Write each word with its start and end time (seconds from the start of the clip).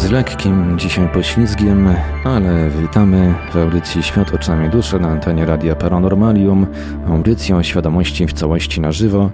Z 0.00 0.10
lekkim 0.10 0.78
dzisiaj 0.78 1.08
poślizgiem, 1.08 1.88
ale 2.24 2.70
witamy 2.70 3.34
w 3.52 3.56
audycji 3.56 4.02
Świat 4.02 4.34
oczami 4.34 4.70
duszy 4.70 5.00
na 5.00 5.08
antenie 5.08 5.46
Radia 5.46 5.76
Paranormalium, 5.76 6.66
audycją 7.08 7.62
świadomości 7.62 8.26
w 8.26 8.32
całości 8.32 8.80
na 8.80 8.92
żywo. 8.92 9.30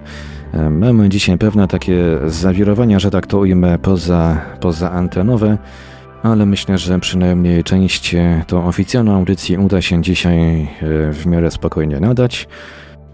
Mamy 0.69 1.09
dzisiaj 1.09 1.37
pewne 1.37 1.67
takie 1.67 2.03
zawirowania, 2.25 2.99
że 2.99 3.11
tak 3.11 3.27
to 3.27 3.37
ujmę, 3.37 3.79
poza, 3.79 4.41
poza 4.59 4.91
antenowe, 4.91 5.57
ale 6.23 6.45
myślę, 6.45 6.77
że 6.77 6.99
przynajmniej 6.99 7.63
część 7.63 8.15
tą 8.47 8.67
oficjalną 8.67 9.15
audycji 9.15 9.57
uda 9.57 9.81
się 9.81 10.01
dzisiaj 10.01 10.61
e, 10.61 10.67
w 11.13 11.25
miarę 11.25 11.51
spokojnie 11.51 11.99
nadać. 11.99 12.47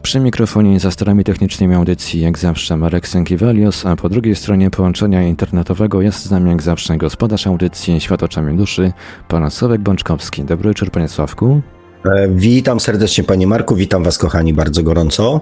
Przy 0.03 0.19
mikrofonie 0.19 0.79
za 0.79 0.91
starami 0.91 1.23
technicznymi 1.23 1.75
audycji 1.75 2.21
jak 2.21 2.37
zawsze 2.37 2.77
Marek 2.77 3.07
Sękiewalios, 3.07 3.85
a 3.85 3.95
po 3.95 4.09
drugiej 4.09 4.35
stronie 4.35 4.69
połączenia 4.69 5.23
internetowego 5.23 6.01
jest 6.01 6.25
z 6.25 6.31
nami 6.31 6.49
jak 6.49 6.61
zawsze 6.61 6.97
gospodarz 6.97 7.47
audycji 7.47 8.01
Świat 8.01 8.23
oczami 8.23 8.57
duszy, 8.57 8.93
pan 9.27 9.51
Sławek 9.51 9.81
Bączkowski. 9.81 10.43
Dobry 10.43 10.69
wieczór 10.69 10.91
panie 10.91 11.07
Sławku. 11.07 11.61
E, 12.05 12.27
witam 12.29 12.79
serdecznie 12.79 13.23
panie 13.23 13.47
Marku, 13.47 13.75
witam 13.75 14.03
was 14.03 14.17
kochani 14.17 14.53
bardzo 14.53 14.83
gorąco. 14.83 15.41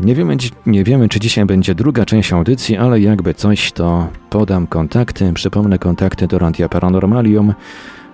Nie 0.00 0.14
wiemy, 0.14 0.36
nie 0.66 0.84
wiemy, 0.84 1.08
czy 1.08 1.20
dzisiaj 1.20 1.44
będzie 1.44 1.74
druga 1.74 2.04
część 2.04 2.32
audycji, 2.32 2.76
ale 2.76 3.00
jakby 3.00 3.34
coś, 3.34 3.72
to 3.72 4.08
podam 4.30 4.66
kontakty. 4.66 5.32
Przypomnę 5.32 5.78
kontakty 5.78 6.26
do 6.26 6.38
Radia 6.38 6.68
Paranormalium. 6.68 7.54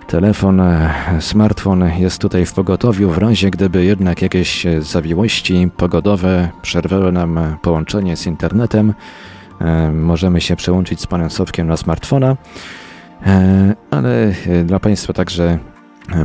Telefon, 0.09 0.59
e, 0.59 0.93
smartfon 1.19 1.91
jest 1.99 2.21
tutaj 2.21 2.45
w 2.45 2.53
pogotowiu 2.53 3.09
w 3.09 3.17
razie 3.17 3.49
gdyby 3.49 3.85
jednak 3.85 4.21
jakieś 4.21 4.65
zawiłości 4.79 5.69
pogodowe 5.77 6.49
przerwały 6.61 7.11
nam 7.11 7.57
połączenie 7.61 8.17
z 8.17 8.25
internetem. 8.25 8.93
Możemy 9.93 10.41
się 10.41 10.55
przełączyć 10.55 11.01
z 11.01 11.07
panem 11.07 11.29
Sowkiem 11.29 11.67
na 11.67 11.77
smartfona. 11.77 12.37
E, 13.25 13.75
ale 13.91 14.33
e, 14.47 14.63
dla 14.63 14.79
Państwa 14.79 15.13
także 15.13 15.59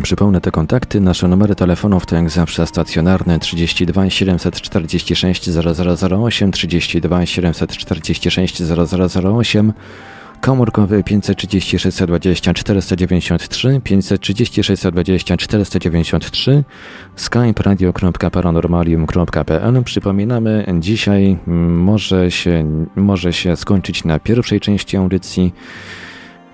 Przypomnę 0.02 0.40
te 0.40 0.50
kontakty. 0.50 1.00
Nasze 1.00 1.28
numery 1.28 1.54
telefonów 1.54 2.06
to 2.06 2.16
jak 2.16 2.30
zawsze 2.30 2.66
stacjonarne 2.66 3.38
32 3.38 4.10
746 4.10 5.50
0008, 5.50 6.52
32 6.52 7.26
746 7.26 8.62
0008, 8.62 9.72
komórkowy 10.44 11.04
536 11.04 11.98
20 12.06 12.54
493, 12.54 13.80
536 13.84 14.82
20 14.82 15.36
493, 15.36 16.64
skype 17.16 17.62
radio.paranormalium.pl. 17.62 19.82
Przypominamy, 19.84 20.66
dzisiaj 20.80 21.38
może 21.46 22.30
się, 22.30 22.86
może 22.96 23.32
się 23.32 23.56
skończyć 23.56 24.04
na 24.04 24.18
pierwszej 24.18 24.60
części 24.60 24.96
audycji. 24.96 25.54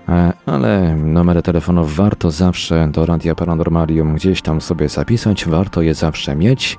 E, 0.09 0.33
ale 0.45 0.95
numery 0.95 1.41
telefonów 1.41 1.95
warto 1.95 2.31
zawsze 2.31 2.89
do 2.91 3.05
Radia 3.05 3.35
Paranormalium 3.35 4.15
gdzieś 4.15 4.41
tam 4.41 4.61
sobie 4.61 4.89
zapisać, 4.89 5.45
warto 5.45 5.81
je 5.81 5.93
zawsze 5.93 6.35
mieć. 6.35 6.77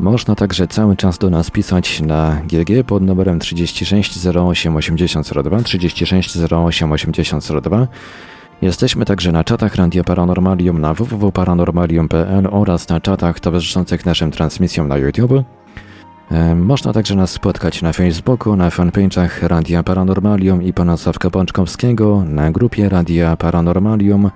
Można 0.00 0.34
także 0.34 0.68
cały 0.68 0.96
czas 0.96 1.18
do 1.18 1.30
nas 1.30 1.50
pisać 1.50 2.00
na 2.00 2.40
GG 2.48 2.86
pod 2.86 3.02
numerem 3.02 3.38
36 3.38 4.26
08 4.26 4.76
8002, 4.76 5.62
36 5.62 6.36
08 6.52 6.92
8002. 6.92 7.86
Jesteśmy 8.62 9.04
także 9.04 9.32
na 9.32 9.44
czatach 9.44 9.74
Radia 9.74 10.04
Paranormalium 10.04 10.80
na 10.80 10.94
www.paranormalium.pl 10.94 12.48
oraz 12.50 12.88
na 12.88 13.00
czatach 13.00 13.40
towarzyszących 13.40 14.06
naszym 14.06 14.30
transmisjom 14.30 14.88
na 14.88 14.96
YouTube. 14.96 15.44
Można 16.56 16.92
także 16.92 17.14
nas 17.14 17.30
spotkać 17.30 17.82
na 17.82 17.92
Facebooku, 17.92 18.56
na 18.56 18.70
fanpage'ach 18.70 19.48
Radia 19.48 19.82
Paranormalium 19.82 20.62
i 20.62 20.72
pana 20.72 20.96
Sławka 20.96 21.30
Pączkowskiego, 21.30 22.24
na 22.28 22.50
grupie 22.50 22.88
Radia 22.88 23.36
Paranormalium. 23.36 24.30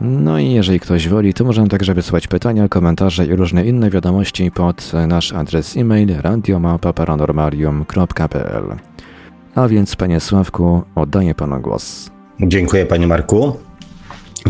No 0.00 0.38
i 0.38 0.50
jeżeli 0.50 0.80
ktoś 0.80 1.08
woli, 1.08 1.34
to 1.34 1.44
możemy 1.44 1.68
także 1.68 1.94
wysłać 1.94 2.26
pytania, 2.26 2.68
komentarze 2.68 3.26
i 3.26 3.36
różne 3.36 3.66
inne 3.66 3.90
wiadomości 3.90 4.50
pod 4.50 4.92
nasz 5.08 5.32
adres 5.32 5.76
e-mail 5.76 6.20
radiomapa.paranormalium.pl 6.22 8.64
A 9.54 9.68
więc, 9.68 9.96
panie 9.96 10.20
Sławku, 10.20 10.82
oddaję 10.94 11.34
panu 11.34 11.60
głos. 11.60 12.10
Dziękuję, 12.40 12.86
panie 12.86 13.06
Marku. 13.06 13.56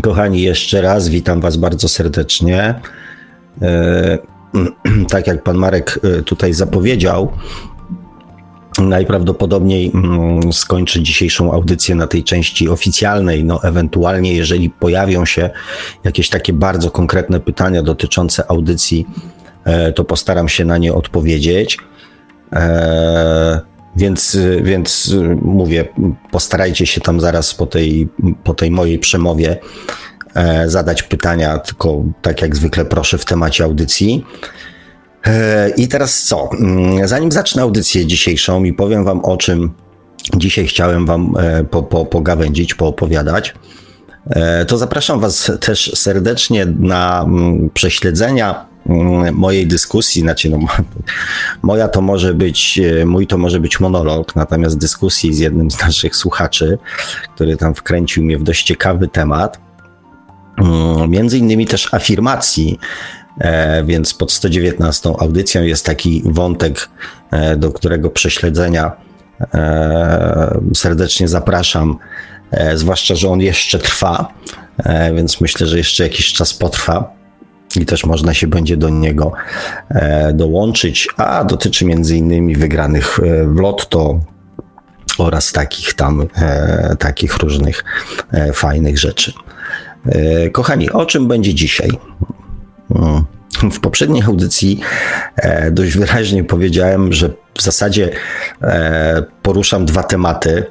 Kochani, 0.01 0.41
jeszcze 0.41 0.81
raz 0.81 1.09
witam 1.09 1.41
was 1.41 1.57
bardzo 1.57 1.89
serdecznie. 1.89 2.81
E, 3.61 4.17
tak 5.11 5.27
jak 5.27 5.43
pan 5.43 5.57
Marek 5.57 5.99
y, 6.19 6.23
tutaj 6.23 6.53
zapowiedział, 6.53 7.31
najprawdopodobniej 8.79 9.91
mm, 9.93 10.53
skończy 10.53 11.01
dzisiejszą 11.01 11.51
audycję 11.51 11.95
na 11.95 12.07
tej 12.07 12.23
części 12.23 12.69
oficjalnej. 12.69 13.43
No, 13.43 13.63
ewentualnie, 13.63 14.33
jeżeli 14.33 14.69
pojawią 14.69 15.25
się 15.25 15.49
jakieś 16.03 16.29
takie 16.29 16.53
bardzo 16.53 16.91
konkretne 16.91 17.39
pytania 17.39 17.83
dotyczące 17.83 18.51
audycji, 18.51 19.07
e, 19.63 19.93
to 19.93 20.03
postaram 20.03 20.49
się 20.49 20.65
na 20.65 20.77
nie 20.77 20.93
odpowiedzieć. 20.93 21.77
E, 22.53 23.61
więc, 23.95 24.37
więc 24.61 25.15
mówię, 25.41 25.87
postarajcie 26.31 26.85
się 26.85 27.01
tam 27.01 27.19
zaraz 27.19 27.53
po 27.53 27.65
tej, 27.65 28.07
po 28.43 28.53
tej 28.53 28.71
mojej 28.71 28.99
przemowie 28.99 29.57
E, 30.37 30.69
zadać 30.69 31.03
pytania, 31.03 31.57
tylko 31.57 32.03
tak 32.21 32.41
jak 32.41 32.55
zwykle 32.55 32.85
proszę 32.85 33.17
w 33.17 33.25
temacie 33.25 33.63
audycji. 33.63 34.25
E, 35.27 35.69
I 35.69 35.87
teraz 35.87 36.23
co? 36.23 36.49
Mm, 36.59 37.07
zanim 37.07 37.31
zacznę 37.31 37.61
audycję 37.61 38.05
dzisiejszą 38.05 38.63
i 38.63 38.73
powiem 38.73 39.03
Wam 39.03 39.25
o 39.25 39.37
czym 39.37 39.71
dzisiaj 40.35 40.67
chciałem 40.67 41.05
Wam 41.05 41.33
e, 41.39 41.63
po, 41.63 41.83
po, 41.83 42.05
pogawędzić, 42.05 42.73
poopowiadać, 42.73 43.53
to 44.67 44.77
zapraszam 44.77 45.19
Was 45.19 45.51
też 45.61 45.91
serdecznie 45.95 46.65
na 46.65 47.23
mm, 47.27 47.69
prześledzenia 47.69 48.65
mm, 48.85 49.35
mojej 49.35 49.67
dyskusji. 49.67 50.21
Znaczy, 50.21 50.49
no, 50.49 50.59
moja 51.61 51.87
to 51.87 52.01
może 52.01 52.33
być, 52.33 52.79
mój 53.05 53.27
to 53.27 53.37
może 53.37 53.59
być 53.59 53.79
monolog, 53.79 54.35
natomiast 54.35 54.77
dyskusji 54.77 55.33
z 55.33 55.39
jednym 55.39 55.71
z 55.71 55.81
naszych 55.81 56.15
słuchaczy, 56.15 56.77
który 57.35 57.57
tam 57.57 57.75
wkręcił 57.75 58.23
mnie 58.23 58.37
w 58.37 58.43
dość 58.43 58.63
ciekawy 58.63 59.07
temat. 59.07 59.59
Między 61.07 61.37
innymi 61.37 61.65
też 61.65 61.93
afirmacji, 61.93 62.79
e, 62.79 63.16
więc 63.85 64.13
pod 64.13 64.31
119 64.31 65.09
audycją 65.19 65.63
jest 65.63 65.85
taki 65.85 66.23
wątek, 66.25 66.89
e, 67.31 67.57
do 67.57 67.71
którego 67.71 68.09
prześledzenia 68.09 68.91
e, 69.53 70.59
serdecznie 70.75 71.27
zapraszam, 71.27 71.97
zwłaszcza, 72.75 73.15
że 73.15 73.29
on 73.29 73.41
jeszcze 73.41 73.79
trwa, 73.79 74.33
więc 75.15 75.41
myślę, 75.41 75.67
że 75.67 75.77
jeszcze 75.77 76.03
jakiś 76.03 76.33
czas 76.33 76.53
potrwa 76.53 77.13
i 77.75 77.85
też 77.85 78.05
można 78.05 78.33
się 78.33 78.47
będzie 78.47 78.77
do 78.77 78.89
niego 78.89 79.31
dołączyć, 80.33 81.07
a 81.17 81.43
dotyczy 81.43 81.85
między 81.85 82.17
innymi 82.17 82.55
wygranych 82.55 83.19
w 83.45 83.59
lotto 83.59 84.19
oraz 85.17 85.51
takich 85.51 85.93
tam, 85.93 86.27
takich 86.99 87.37
różnych 87.37 87.83
fajnych 88.53 88.97
rzeczy. 88.97 89.33
E, 90.05 90.49
kochani, 90.49 90.91
o 90.91 91.05
czym 91.05 91.27
będzie 91.27 91.53
dzisiaj? 91.53 91.89
W 93.71 93.79
poprzedniej 93.79 94.23
audycji 94.23 94.79
e, 95.35 95.71
dość 95.71 95.97
wyraźnie 95.97 96.43
powiedziałem, 96.43 97.13
że 97.13 97.29
w 97.57 97.61
zasadzie 97.61 98.09
e, 98.61 99.23
poruszam 99.41 99.85
dwa 99.85 100.03
tematy. 100.03 100.63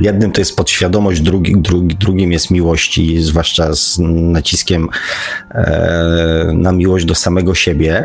Jednym 0.00 0.32
to 0.32 0.40
jest 0.40 0.56
podświadomość, 0.56 1.20
drugi, 1.20 1.54
drugi, 1.58 1.96
drugim 1.96 2.32
jest 2.32 2.50
miłość, 2.50 2.98
i 2.98 3.22
zwłaszcza 3.22 3.74
z 3.74 3.98
naciskiem 4.08 4.88
na 6.52 6.72
miłość 6.72 7.04
do 7.04 7.14
samego 7.14 7.54
siebie. 7.54 8.04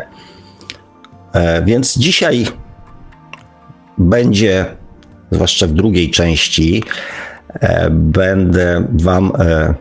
Więc 1.64 1.98
dzisiaj 1.98 2.46
będzie, 3.98 4.66
zwłaszcza 5.30 5.66
w 5.66 5.72
drugiej 5.72 6.10
części, 6.10 6.82
E, 7.54 7.90
będę 7.90 8.84
Wam 8.92 9.32
e, 9.38 9.74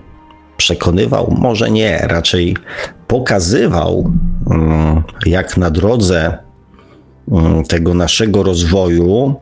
przekonywał, 0.59 1.35
może 1.37 1.71
nie, 1.71 1.97
raczej 1.97 2.57
pokazywał, 3.07 4.11
mm, 4.51 5.03
jak 5.25 5.57
na 5.57 5.69
drodze 5.69 6.37
mm, 7.31 7.63
tego 7.63 7.93
naszego 7.93 8.43
rozwoju, 8.43 9.35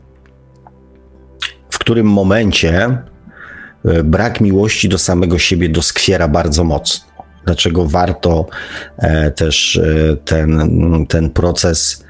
w 1.70 1.78
którym 1.78 2.06
momencie 2.06 2.98
e, 3.84 4.02
brak 4.04 4.40
miłości 4.40 4.88
do 4.88 4.98
samego 4.98 5.38
siebie 5.38 5.68
doskwiera 5.68 6.28
bardzo 6.28 6.64
mocno. 6.64 7.08
Dlaczego 7.44 7.86
warto 7.86 8.46
też 9.36 9.80
ten, 10.24 11.06
ten 11.08 11.30
proces 11.30 12.04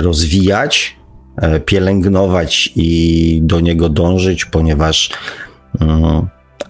rozwijać, 0.00 0.96
e, 1.36 1.60
pielęgnować 1.60 2.72
i 2.76 3.40
do 3.42 3.60
niego 3.60 3.88
dążyć, 3.88 4.44
ponieważ. 4.44 5.10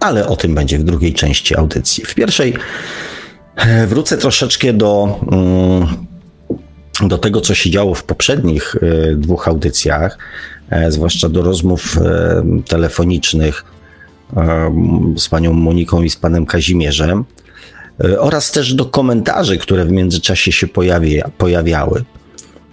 Ale 0.06 0.28
o 0.28 0.36
tym 0.36 0.54
będzie 0.54 0.78
w 0.78 0.84
drugiej 0.84 1.14
części 1.14 1.56
audycji. 1.56 2.04
W 2.04 2.14
pierwszej 2.14 2.54
e, 3.56 3.86
wrócę 3.86 4.16
troszeczkę 4.16 4.72
do, 4.72 5.20
mm, 5.32 5.86
do 7.08 7.18
tego, 7.18 7.40
co 7.40 7.54
się 7.54 7.70
działo 7.70 7.94
w 7.94 8.04
poprzednich 8.04 8.76
dwóch 9.16 9.48
audycjach, 9.48 10.18
zwłaszcza 10.88 11.28
do 11.28 11.42
rozmów 11.42 11.98
telefonicznych 12.68 13.64
z 15.16 15.28
panią 15.28 15.52
Moniką 15.52 16.02
i 16.02 16.10
z 16.10 16.16
panem 16.16 16.46
Kazimierzem. 16.46 17.24
E, 18.04 18.20
oraz 18.20 18.50
też 18.50 18.74
do 18.74 18.84
komentarzy, 18.84 19.58
które 19.58 19.84
w 19.84 19.90
międzyczasie 19.90 20.52
się 20.52 20.66
pojawi, 20.66 21.20
pojawiały. 21.38 22.04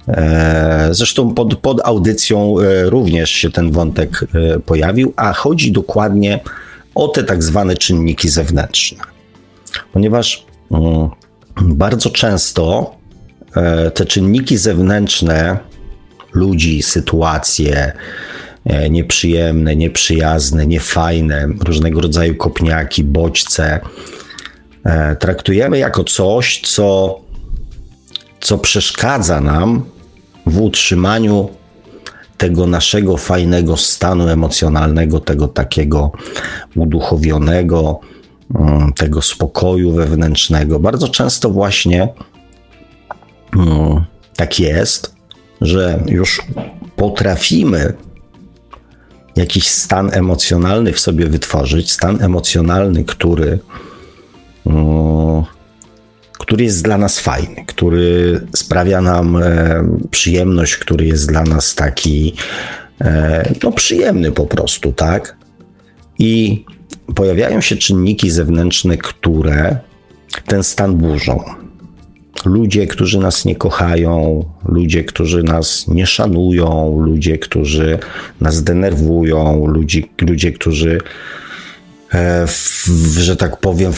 E, 0.07 0.87
zresztą 0.91 1.33
pod, 1.33 1.55
pod 1.55 1.81
audycją 1.83 2.59
e, 2.59 2.89
również 2.89 3.29
się 3.29 3.51
ten 3.51 3.71
wątek 3.71 4.25
pojawił, 4.65 5.13
a 5.15 5.33
chodzi 5.33 5.71
dokładnie 5.71 6.35
o 6.35 6.49
te 7.07 7.23
tak 7.23 7.43
zwane 7.43 7.77
czynniki 7.77 8.29
zewnętrzne. 8.29 9.03
Ponieważ 9.93 10.45
mm, 10.71 11.09
bardzo 11.61 12.09
często 12.09 12.95
te 13.93 14.05
czynniki 14.05 14.57
zewnętrzne 14.57 15.57
ludzi, 16.33 16.83
sytuacje 16.83 17.93
nieprzyjemne, 18.89 19.75
nieprzyjazne, 19.75 20.67
niefajne, 20.67 21.47
różnego 21.65 22.01
rodzaju 22.01 22.35
kopniaki, 22.35 23.03
bodźce, 23.03 23.79
E, 24.85 25.15
traktujemy 25.15 25.77
jako 25.77 26.03
coś, 26.03 26.61
co, 26.61 27.19
co 28.39 28.57
przeszkadza 28.57 29.41
nam 29.41 29.85
w 30.45 30.61
utrzymaniu 30.61 31.49
tego 32.43 32.67
naszego 32.67 33.17
fajnego 33.17 33.77
stanu 33.77 34.27
emocjonalnego, 34.27 35.19
tego 35.19 35.47
takiego 35.47 36.11
uduchowionego, 36.75 37.99
mm, 38.55 38.93
tego 38.93 39.21
spokoju 39.21 39.91
wewnętrznego. 39.91 40.79
Bardzo 40.79 41.07
często 41.07 41.49
właśnie 41.49 42.07
mm, 43.55 44.05
tak 44.35 44.59
jest, 44.59 45.15
że 45.61 46.03
już 46.07 46.41
potrafimy 46.95 47.93
jakiś 49.35 49.67
stan 49.67 50.09
emocjonalny 50.13 50.93
w 50.93 50.99
sobie 50.99 51.25
wytworzyć, 51.25 51.91
stan 51.91 52.23
emocjonalny, 52.23 53.03
który 53.03 53.59
który 56.43 56.63
jest 56.63 56.83
dla 56.83 56.97
nas 56.97 57.19
fajny, 57.19 57.65
który 57.65 58.41
sprawia 58.55 59.01
nam 59.01 59.35
e, 59.35 59.83
przyjemność, 60.11 60.77
który 60.77 61.05
jest 61.05 61.27
dla 61.27 61.43
nas 61.43 61.75
taki 61.75 62.33
e, 63.01 63.53
no, 63.63 63.71
przyjemny 63.71 64.31
po 64.31 64.45
prostu, 64.45 64.93
tak? 64.93 65.37
I 66.19 66.65
pojawiają 67.15 67.61
się 67.61 67.75
czynniki 67.75 68.31
zewnętrzne, 68.31 68.97
które 68.97 69.77
ten 70.47 70.63
stan 70.63 70.95
burzą. 70.95 71.43
Ludzie, 72.45 72.87
którzy 72.87 73.19
nas 73.19 73.45
nie 73.45 73.55
kochają, 73.55 74.45
ludzie, 74.65 75.03
którzy 75.03 75.43
nas 75.43 75.87
nie 75.87 76.05
szanują, 76.05 76.99
ludzie, 76.99 77.37
którzy 77.37 77.99
nas 78.41 78.63
denerwują, 78.63 79.65
ludzie, 79.67 80.01
ludzie 80.21 80.51
którzy 80.51 80.99
E, 82.13 82.47
w, 82.47 82.87
że 83.17 83.35
tak 83.35 83.57
powiem, 83.57 83.93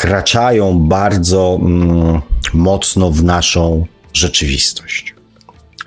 wkraczają 0.00 0.78
bardzo 0.78 1.58
mm, 1.62 2.20
mocno 2.54 3.10
w 3.10 3.24
naszą 3.24 3.86
rzeczywistość. 4.12 5.14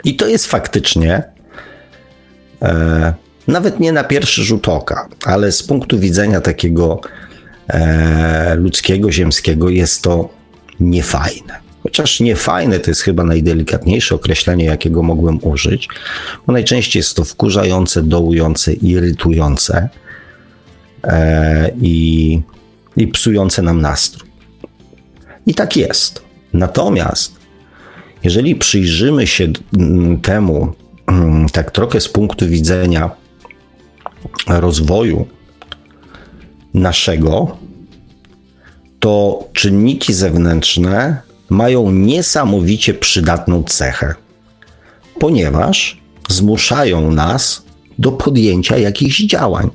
I 0.03 0.15
to 0.15 0.27
jest 0.27 0.45
faktycznie 0.47 1.23
e, 2.61 3.13
nawet 3.47 3.79
nie 3.79 3.91
na 3.91 4.03
pierwszy 4.03 4.43
rzut 4.43 4.69
oka, 4.69 5.09
ale 5.25 5.51
z 5.51 5.63
punktu 5.63 5.99
widzenia 5.99 6.41
takiego 6.41 7.01
e, 7.67 8.55
ludzkiego, 8.55 9.11
ziemskiego 9.11 9.69
jest 9.69 10.01
to 10.01 10.29
niefajne. 10.79 11.59
Chociaż 11.83 12.19
niefajne 12.19 12.79
to 12.79 12.91
jest 12.91 13.01
chyba 13.01 13.23
najdelikatniejsze 13.23 14.15
określenie, 14.15 14.65
jakiego 14.65 15.03
mogłem 15.03 15.39
użyć, 15.41 15.89
bo 16.47 16.53
najczęściej 16.53 16.99
jest 16.99 17.15
to 17.15 17.23
wkurzające, 17.23 18.03
dołujące, 18.03 18.73
irytujące 18.73 19.89
e, 21.03 21.71
i, 21.81 22.41
i 22.97 23.07
psujące 23.07 23.61
nam 23.61 23.81
nastrój. 23.81 24.29
I 25.45 25.53
tak 25.53 25.77
jest. 25.77 26.23
Natomiast 26.53 27.35
jeżeli 28.23 28.55
przyjrzymy 28.55 29.27
się 29.27 29.47
temu 30.21 30.73
mm, 31.07 31.49
tak 31.49 31.71
trochę 31.71 32.01
z 32.01 32.09
punktu 32.09 32.47
widzenia 32.47 33.11
rozwoju 34.47 35.27
naszego, 36.73 37.57
to 38.99 39.43
czynniki 39.53 40.13
zewnętrzne 40.13 41.21
mają 41.49 41.91
niesamowicie 41.91 42.93
przydatną 42.93 43.63
cechę, 43.63 44.15
ponieważ 45.19 46.01
zmuszają 46.29 47.11
nas 47.11 47.63
do 47.99 48.11
podjęcia 48.11 48.77
jakichś 48.77 49.21
działań. 49.21 49.69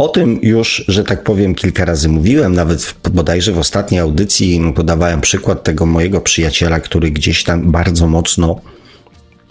O 0.00 0.08
tym 0.08 0.38
już, 0.42 0.84
że 0.88 1.04
tak 1.04 1.24
powiem, 1.24 1.54
kilka 1.54 1.84
razy 1.84 2.08
mówiłem, 2.08 2.54
nawet 2.54 2.94
bodajże 3.12 3.52
w 3.52 3.58
ostatniej 3.58 4.00
audycji 4.00 4.72
podawałem 4.74 5.20
przykład 5.20 5.62
tego 5.62 5.86
mojego 5.86 6.20
przyjaciela, 6.20 6.80
który 6.80 7.10
gdzieś 7.10 7.44
tam 7.44 7.70
bardzo 7.70 8.06
mocno 8.06 8.60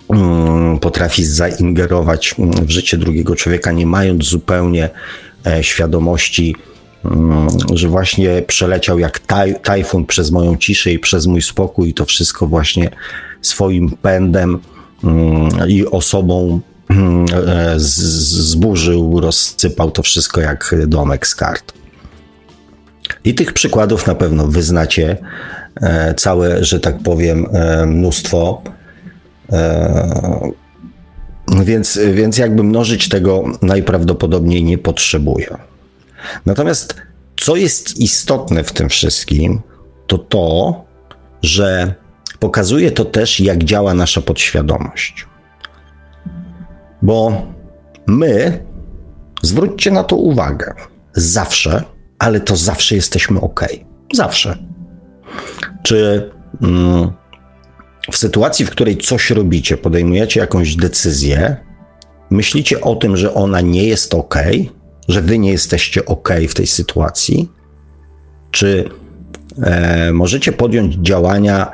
mm, 0.10 0.80
potrafi 0.80 1.25
zaingerować 1.25 2.36
w 2.62 2.69
życie 2.69 2.98
drugiego 2.98 3.36
człowieka, 3.36 3.72
nie 3.72 3.86
mając 3.86 4.25
zupełnie 4.25 4.90
e, 5.46 5.63
świadomości, 5.63 6.56
mm, 7.06 7.48
że 7.74 7.88
właśnie 7.88 8.42
przeleciał 8.42 9.00
jak 9.00 9.19
taj, 9.19 9.56
tajfun 9.63 10.06
przez 10.06 10.31
moją 10.31 10.57
ciszę 10.57 10.92
i 10.92 11.00
przez 11.00 11.25
mój 11.25 11.42
spokój, 11.42 11.90
i 11.90 11.94
to 11.94 12.06
wszystko 12.06 12.48
właśnie 12.48 12.90
swoim 13.42 13.90
pędem 14.02 14.60
mm, 15.04 15.50
i 15.68 15.86
osobą 15.86 16.62
zburzył, 17.77 19.19
rozsypał 19.19 19.91
to 19.91 20.03
wszystko 20.03 20.41
jak 20.41 20.75
domek 20.88 21.27
z 21.27 21.36
kart. 21.36 21.74
I 23.24 23.36
tych 23.36 23.53
przykładów 23.53 24.07
na 24.07 24.15
pewno 24.15 24.47
wyznacie 24.47 25.18
e, 25.81 26.13
całe, 26.13 26.63
że 26.63 26.80
tak 26.80 27.03
powiem, 27.03 27.45
e, 27.53 27.86
mnóstwo. 27.86 28.62
E, 29.51 30.51
więc, 31.63 32.00
więc 32.13 32.37
jakby 32.37 32.64
mnożyć 32.64 33.09
tego 33.09 33.44
najprawdopodobniej 33.61 34.64
nie 34.64 34.78
potrzebuję. 34.78 35.57
Natomiast 36.45 36.95
co 37.37 37.56
jest 37.56 37.97
istotne 37.97 38.64
w 38.64 38.71
tym 38.71 38.90
wszystkim, 38.90 39.61
to 40.07 40.18
to, 40.18 40.75
że 41.42 41.94
pokazuje 42.40 42.92
to 42.92 43.06
też, 43.06 43.40
jak 43.40 43.64
działa 43.64 43.94
nasza 43.94 44.21
podświadomość. 44.21 45.29
Bo 47.01 47.41
my, 48.07 48.63
zwróćcie 49.41 49.91
na 49.91 50.03
to 50.03 50.15
uwagę, 50.15 50.73
zawsze, 51.13 51.83
ale 52.19 52.39
to 52.39 52.56
zawsze 52.56 52.95
jesteśmy 52.95 53.41
ok. 53.41 53.68
Zawsze. 54.13 54.57
Czy 55.83 56.31
mm, 56.61 57.11
w 58.11 58.18
sytuacji, 58.18 58.65
w 58.65 58.69
której 58.69 58.97
coś 58.97 59.31
robicie, 59.31 59.77
podejmujecie 59.77 60.39
jakąś 60.39 60.75
decyzję, 60.75 61.57
myślicie 62.29 62.81
o 62.81 62.95
tym, 62.95 63.18
że 63.18 63.33
ona 63.33 63.61
nie 63.61 63.83
jest 63.83 64.13
ok, 64.13 64.35
że 65.07 65.21
wy 65.21 65.39
nie 65.39 65.51
jesteście 65.51 66.06
ok 66.06 66.29
w 66.49 66.53
tej 66.53 66.68
sytuacji? 66.68 67.51
Czy 68.51 68.89
e, 69.63 70.11
możecie 70.13 70.51
podjąć 70.51 70.95
działania 70.95 71.71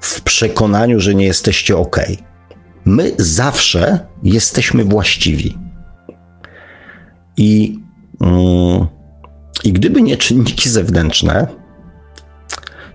w 0.00 0.22
przekonaniu, 0.22 1.00
że 1.00 1.14
nie 1.14 1.24
jesteście 1.24 1.76
ok? 1.76 2.00
My 2.88 3.12
zawsze 3.18 4.06
jesteśmy 4.22 4.84
właściwi. 4.84 5.58
I, 7.36 7.78
mm, 8.20 8.86
I 9.64 9.72
gdyby 9.72 10.02
nie 10.02 10.16
czynniki 10.16 10.68
zewnętrzne, 10.68 11.46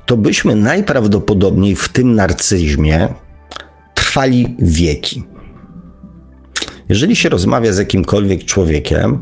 to 0.06 0.18
byśmy 0.18 0.56
najprawdopodobniej 0.56 1.76
w 1.76 1.90
tym 1.90 2.16
narcyzmie 2.16 3.08
trwali 3.94 4.56
wieki. 4.60 5.24
Jeżeli 6.90 7.16
się 7.16 7.30
rozmawia 7.30 7.74
z 7.74 7.78
jakimkolwiek 7.78 8.46
człowiekiem 8.46 9.22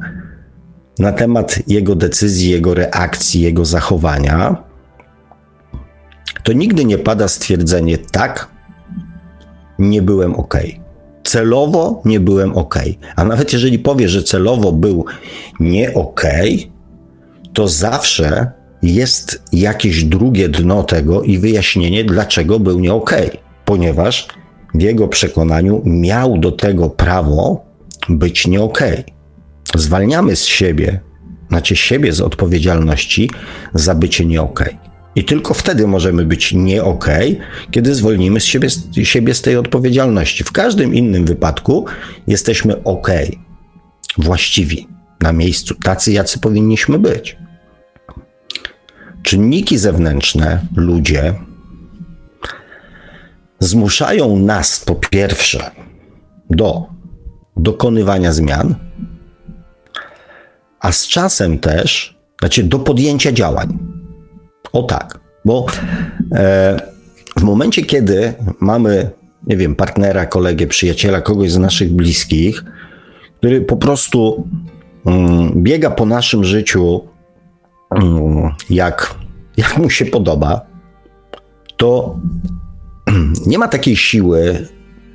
na 1.00 1.12
temat 1.12 1.60
jego 1.68 1.96
decyzji, 1.96 2.50
jego 2.50 2.74
reakcji, 2.74 3.42
jego 3.42 3.66
zachowania, 3.66 4.64
to 6.44 6.54
nigdy 6.54 6.86
nie 6.86 6.98
pada 6.98 7.28
stwierdzenie 7.28 7.98
tak, 7.98 8.51
nie 9.82 10.02
byłem 10.02 10.36
ok. 10.36 10.58
Celowo 11.24 12.02
nie 12.06 12.20
byłem 12.20 12.58
ok. 12.58 12.76
A 13.16 13.26
nawet 13.26 13.54
jeżeli 13.54 13.80
powie, 13.80 14.10
że 14.10 14.24
celowo 14.24 14.72
był 14.72 15.06
nie 15.60 15.94
ok, 15.94 16.24
to 17.54 17.68
zawsze 17.68 18.52
jest 18.82 19.44
jakieś 19.54 20.04
drugie 20.04 20.50
dno 20.50 20.84
tego 20.84 21.24
i 21.24 21.38
wyjaśnienie, 21.38 22.04
dlaczego 22.04 22.60
był 22.60 22.80
nie 22.80 22.94
ok. 22.94 23.16
Ponieważ 23.66 24.28
w 24.74 24.82
jego 24.82 25.08
przekonaniu 25.08 25.82
miał 25.86 26.38
do 26.38 26.52
tego 26.52 26.90
prawo 26.90 27.66
być 28.10 28.48
nie. 28.48 28.62
Okay. 28.62 29.04
Zwalniamy 29.76 30.36
z 30.36 30.46
siebie, 30.46 31.00
znaczy 31.50 31.76
siebie 31.76 32.14
z 32.14 32.22
odpowiedzialności 32.22 33.30
za 33.74 33.96
bycie 33.96 34.26
nie 34.26 34.42
okej. 34.42 34.68
Okay. 34.68 34.91
I 35.16 35.24
tylko 35.24 35.54
wtedy 35.54 35.88
możemy 35.88 36.26
być 36.26 36.54
nie 36.54 36.84
okay, 36.84 37.38
kiedy 37.72 37.96
zwolnimy 37.96 38.40
z 38.40 38.46
siebie, 38.46 38.70
z 38.70 38.96
siebie 39.04 39.34
z 39.34 39.42
tej 39.42 39.58
odpowiedzialności. 39.58 40.44
W 40.44 40.52
każdym 40.52 40.96
innym 40.96 41.26
wypadku 41.26 41.86
jesteśmy 42.28 42.84
okay, 42.84 43.32
właściwi, 44.18 44.88
na 45.22 45.34
miejscu, 45.34 45.76
tacy 45.76 46.12
jacy 46.12 46.40
powinniśmy 46.40 47.00
być. 47.00 47.38
Czynniki 49.24 49.78
zewnętrzne, 49.78 50.62
ludzie, 50.76 51.34
zmuszają 53.60 54.40
nas 54.40 54.80
po 54.80 54.96
pierwsze 54.96 55.72
do 56.50 56.86
dokonywania 57.58 58.34
zmian, 58.34 58.76
a 60.80 60.92
z 60.92 61.08
czasem 61.08 61.60
też, 61.60 62.18
znaczy 62.40 62.64
do 62.64 62.80
podjęcia 62.80 63.32
działań. 63.32 63.91
O 64.74 64.84
tak, 64.84 65.20
bo 65.46 65.66
e, 66.32 66.92
w 67.40 67.44
momencie, 67.44 67.82
kiedy 67.82 68.34
mamy, 68.60 69.10
nie 69.48 69.58
wiem, 69.58 69.76
partnera, 69.76 70.26
kolegę, 70.26 70.68
przyjaciela, 70.68 71.22
kogoś 71.22 71.52
z 71.52 71.58
naszych 71.58 71.94
bliskich, 71.94 72.64
który 73.38 73.62
po 73.62 73.78
prostu 73.78 74.48
mm, 75.06 75.64
biega 75.64 75.92
po 75.92 76.06
naszym 76.06 76.44
życiu 76.44 77.02
mm, 77.96 78.52
jak, 78.70 79.16
jak 79.58 79.78
mu 79.78 79.90
się 79.90 80.06
podoba, 80.06 80.62
to 81.78 82.20
nie 83.48 83.58
ma 83.58 83.68
takiej 83.68 83.96
siły, 83.96 84.68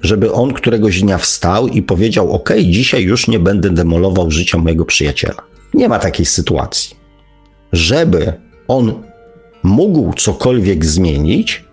żeby 0.02 0.32
on 0.32 0.52
któregoś 0.52 1.00
dnia 1.00 1.18
wstał 1.18 1.68
i 1.68 1.82
powiedział: 1.82 2.32
OK, 2.32 2.50
dzisiaj 2.70 3.02
już 3.02 3.28
nie 3.28 3.38
będę 3.38 3.70
demolował 3.70 4.30
życia 4.30 4.58
mojego 4.58 4.84
przyjaciela. 4.84 5.42
Nie 5.74 5.88
ma 5.88 5.98
takiej 5.98 6.26
sytuacji. 6.26 6.96
Żeby 7.72 8.32
on 8.68 9.02
mógł 9.66 10.12
cokolwiek 10.12 10.84
zmienić, 10.84 11.64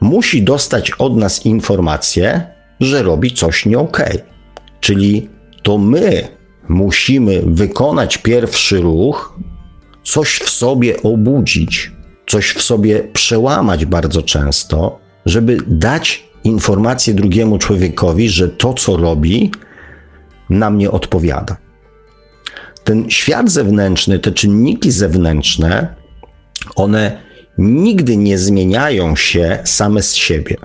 musi 0.00 0.42
dostać 0.42 0.90
od 0.90 1.16
nas 1.16 1.46
informację, 1.46 2.46
że 2.80 3.02
robi 3.02 3.32
coś 3.32 3.66
nie 3.66 3.78
OK. 3.78 3.98
Czyli 4.80 5.28
to 5.62 5.78
my 5.78 6.28
musimy 6.68 7.42
wykonać 7.46 8.18
pierwszy 8.18 8.80
ruch, 8.80 9.38
coś 10.04 10.38
w 10.38 10.50
sobie 10.50 11.02
obudzić, 11.02 11.92
coś 12.26 12.50
w 12.50 12.62
sobie 12.62 13.08
przełamać 13.12 13.84
bardzo 13.84 14.22
często, 14.22 14.98
żeby 15.26 15.56
dać 15.66 16.28
informację 16.44 17.14
drugiemu 17.14 17.58
człowiekowi, 17.58 18.28
że 18.28 18.48
to, 18.48 18.74
co 18.74 18.96
robi, 18.96 19.50
nam 20.50 20.78
nie 20.78 20.90
odpowiada. 20.90 21.56
Ten 22.84 23.10
świat 23.10 23.50
zewnętrzny, 23.50 24.18
te 24.18 24.32
czynniki 24.32 24.90
zewnętrzne, 24.90 26.05
one 26.74 27.20
nigdy 27.58 28.16
nie 28.16 28.38
zmieniają 28.38 29.16
się 29.16 29.58
same 29.64 30.02
z 30.02 30.14
siebie. 30.14 30.56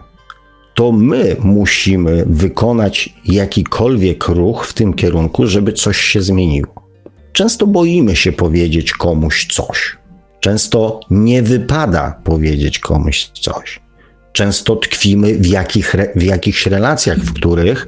To 0.74 0.92
my 0.92 1.36
musimy 1.40 2.24
wykonać 2.28 3.16
jakikolwiek 3.26 4.28
ruch 4.28 4.66
w 4.66 4.74
tym 4.74 4.94
kierunku, 4.94 5.48
żeby 5.48 5.74
coś 5.74 5.98
się 5.98 6.22
zmieniło. 6.22 6.74
Często 7.34 7.68
boimy 7.68 8.16
się 8.16 8.32
powiedzieć 8.32 8.94
komuś 8.94 9.48
coś. 9.48 9.98
Często 10.40 11.00
nie 11.10 11.42
wypada 11.42 12.22
powiedzieć 12.24 12.80
komuś 12.80 13.30
coś. 13.34 13.80
Często 14.34 14.76
tkwimy 14.76 15.34
w, 15.34 15.46
jakich, 15.46 15.96
w 16.16 16.24
jakichś 16.24 16.66
relacjach, 16.68 17.18
w 17.18 17.34
których 17.34 17.88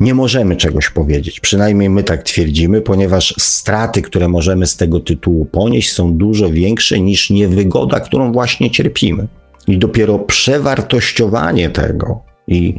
nie 0.00 0.14
możemy 0.14 0.56
czegoś 0.56 0.90
powiedzieć. 0.90 1.40
Przynajmniej 1.40 1.90
my 1.90 2.02
tak 2.02 2.22
twierdzimy, 2.22 2.80
ponieważ 2.80 3.34
straty, 3.38 4.02
które 4.02 4.28
możemy 4.28 4.66
z 4.66 4.76
tego 4.76 5.00
tytułu 5.00 5.44
ponieść, 5.44 5.92
są 5.92 6.14
dużo 6.14 6.50
większe 6.50 7.00
niż 7.00 7.30
niewygoda, 7.30 8.00
którą 8.00 8.32
właśnie 8.32 8.70
cierpimy. 8.70 9.26
I 9.68 9.78
dopiero 9.78 10.18
przewartościowanie 10.18 11.70
tego 11.70 12.20
i 12.48 12.74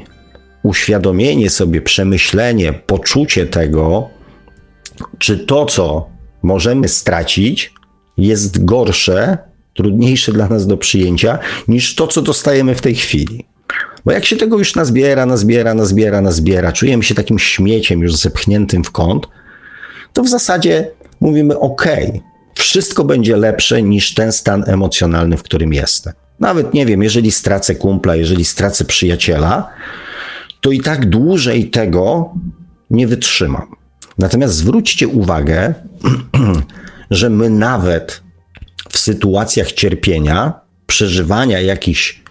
uświadomienie 0.63 1.49
sobie, 1.49 1.81
przemyślenie, 1.81 2.73
poczucie 2.73 3.45
tego, 3.45 4.09
czy 5.17 5.37
to, 5.37 5.65
co 5.65 6.07
możemy 6.43 6.87
stracić, 6.87 7.73
jest 8.17 8.65
gorsze, 8.65 9.37
trudniejsze 9.73 10.31
dla 10.31 10.47
nas 10.47 10.67
do 10.67 10.77
przyjęcia 10.77 11.39
niż 11.67 11.95
to, 11.95 12.07
co 12.07 12.21
dostajemy 12.21 12.75
w 12.75 12.81
tej 12.81 12.95
chwili. 12.95 13.45
Bo 14.05 14.11
jak 14.11 14.25
się 14.25 14.35
tego 14.35 14.57
już 14.57 14.75
nazbiera, 14.75 15.25
nazbiera, 15.25 15.73
nazbiera, 15.73 16.21
nazbiera, 16.21 16.71
czujemy 16.71 17.03
się 17.03 17.15
takim 17.15 17.39
śmieciem 17.39 18.01
już 18.01 18.15
zepchniętym 18.15 18.83
w 18.83 18.91
kąt, 18.91 19.27
to 20.13 20.23
w 20.23 20.29
zasadzie 20.29 20.91
mówimy: 21.21 21.59
OK, 21.59 21.85
wszystko 22.55 23.03
będzie 23.03 23.37
lepsze 23.37 23.83
niż 23.83 24.13
ten 24.13 24.31
stan 24.31 24.63
emocjonalny, 24.67 25.37
w 25.37 25.43
którym 25.43 25.73
jestem. 25.73 26.13
Nawet 26.39 26.73
nie 26.73 26.85
wiem, 26.85 27.03
jeżeli 27.03 27.31
stracę 27.31 27.75
kumpla, 27.75 28.15
jeżeli 28.15 28.45
stracę 28.45 28.85
przyjaciela, 28.85 29.69
to 30.61 30.71
i 30.71 30.79
tak 30.81 31.09
dłużej 31.09 31.69
tego 31.69 32.33
nie 32.89 33.07
wytrzymam. 33.07 33.75
Natomiast 34.17 34.53
zwróćcie 34.53 35.07
uwagę, 35.07 35.73
że 37.11 37.29
my 37.29 37.49
nawet 37.49 38.23
w 38.89 38.97
sytuacjach 38.97 39.71
cierpienia, 39.71 40.53
przeżywania 40.87 41.61
jakichś 41.61 42.23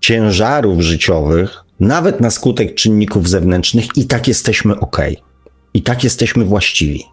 ciężarów 0.00 0.80
życiowych, 0.80 1.64
nawet 1.80 2.20
na 2.20 2.30
skutek 2.30 2.74
czynników 2.74 3.28
zewnętrznych, 3.28 3.86
i 3.96 4.06
tak 4.06 4.28
jesteśmy 4.28 4.80
ok. 4.80 4.98
I 5.74 5.82
tak 5.82 6.04
jesteśmy 6.04 6.44
właściwi. 6.44 7.04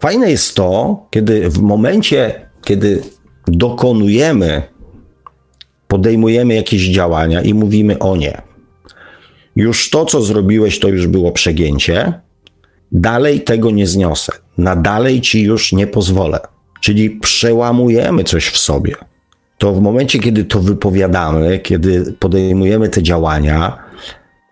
Fajne 0.00 0.30
jest 0.30 0.54
to, 0.54 1.06
kiedy 1.10 1.50
w 1.50 1.58
momencie, 1.58 2.50
kiedy 2.64 3.02
dokonujemy, 3.46 4.62
podejmujemy 5.88 6.54
jakieś 6.54 6.82
działania 6.82 7.42
i 7.42 7.54
mówimy 7.54 7.98
o 7.98 8.16
nie. 8.16 8.42
Już 9.56 9.90
to, 9.90 10.04
co 10.04 10.22
zrobiłeś, 10.22 10.80
to 10.80 10.88
już 10.88 11.06
było 11.06 11.32
przegięcie. 11.32 12.12
Dalej 12.92 13.40
tego 13.40 13.70
nie 13.70 13.86
zniosę. 13.86 14.32
Na 14.58 14.76
dalej 14.76 15.20
ci 15.20 15.42
już 15.42 15.72
nie 15.72 15.86
pozwolę 15.86 16.40
czyli 16.84 17.10
przełamujemy 17.10 18.24
coś 18.24 18.46
w 18.46 18.58
sobie, 18.58 18.94
to 19.64 19.72
w 19.72 19.80
momencie, 19.80 20.18
kiedy 20.18 20.44
to 20.44 20.60
wypowiadamy, 20.60 21.58
kiedy 21.58 22.12
podejmujemy 22.18 22.88
te 22.88 23.02
działania, 23.02 23.78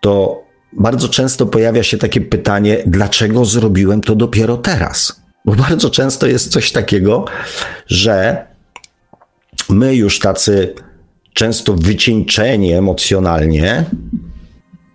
to 0.01 0.43
bardzo 0.71 1.09
często 1.09 1.45
pojawia 1.45 1.83
się 1.83 1.97
takie 1.97 2.21
pytanie, 2.21 2.83
dlaczego 2.85 3.45
zrobiłem 3.45 4.01
to 4.01 4.15
dopiero 4.15 4.57
teraz? 4.57 5.21
Bo 5.45 5.55
bardzo 5.55 5.89
często 5.89 6.27
jest 6.27 6.51
coś 6.51 6.71
takiego, 6.71 7.25
że 7.87 8.45
my 9.69 9.95
już 9.95 10.19
tacy 10.19 10.73
często 11.33 11.73
wycieńczeni 11.73 12.71
emocjonalnie 12.71 13.85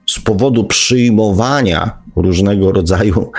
z 0.06 0.20
powodu 0.20 0.64
przyjmowania 0.64 1.98
różnego 2.16 2.72
rodzaju 2.72 3.32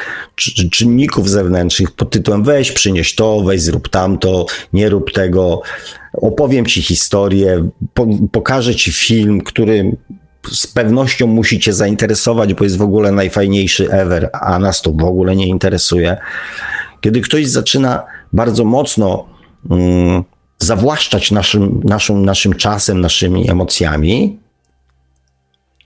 czynników 0.71 1.29
zewnętrznych 1.29 1.91
pod 1.91 2.09
tytułem 2.09 2.43
weź, 2.43 2.71
przynieś 2.71 3.15
to, 3.15 3.41
weź, 3.41 3.61
zrób 3.61 3.89
tamto, 3.89 4.45
nie 4.73 4.89
rób 4.89 5.11
tego, 5.11 5.61
opowiem 6.13 6.65
ci 6.65 6.81
historię, 6.81 7.69
po, 7.93 8.07
pokażę 8.31 8.75
ci 8.75 8.91
film, 8.91 9.41
który 9.41 9.97
z 10.51 10.67
pewnością 10.67 11.27
musi 11.27 11.59
cię 11.59 11.73
zainteresować, 11.73 12.53
bo 12.53 12.63
jest 12.63 12.77
w 12.77 12.81
ogóle 12.81 13.11
najfajniejszy 13.11 13.91
ever, 13.91 14.29
a 14.33 14.59
nas 14.59 14.81
to 14.81 14.91
w 14.91 15.03
ogóle 15.03 15.35
nie 15.35 15.47
interesuje. 15.47 16.17
Kiedy 17.01 17.21
ktoś 17.21 17.47
zaczyna 17.47 18.03
bardzo 18.33 18.65
mocno 18.65 19.25
mm, 19.71 20.23
zawłaszczać 20.57 21.31
naszym, 21.31 21.81
naszym, 21.83 22.25
naszym 22.25 22.53
czasem, 22.53 23.01
naszymi 23.01 23.51
emocjami, 23.51 24.39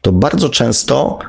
to 0.02 0.12
bardzo 0.12 0.50
często 0.50 1.20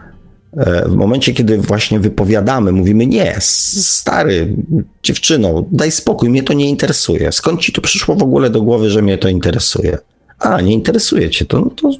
w 0.86 0.94
momencie, 0.94 1.32
kiedy 1.32 1.58
właśnie 1.58 2.00
wypowiadamy, 2.00 2.72
mówimy 2.72 3.06
nie, 3.06 3.36
stary, 3.40 4.56
dziewczyno, 5.02 5.64
daj 5.72 5.90
spokój, 5.90 6.30
mnie 6.30 6.42
to 6.42 6.52
nie 6.52 6.68
interesuje. 6.68 7.32
Skąd 7.32 7.60
ci 7.60 7.72
to 7.72 7.80
przyszło 7.80 8.14
w 8.14 8.22
ogóle 8.22 8.50
do 8.50 8.62
głowy, 8.62 8.90
że 8.90 9.02
mnie 9.02 9.18
to 9.18 9.28
interesuje? 9.28 9.98
A, 10.38 10.60
nie 10.60 10.72
interesuje 10.72 11.30
cię 11.30 11.44
to, 11.44 11.60
no 11.60 11.70
to, 11.70 11.90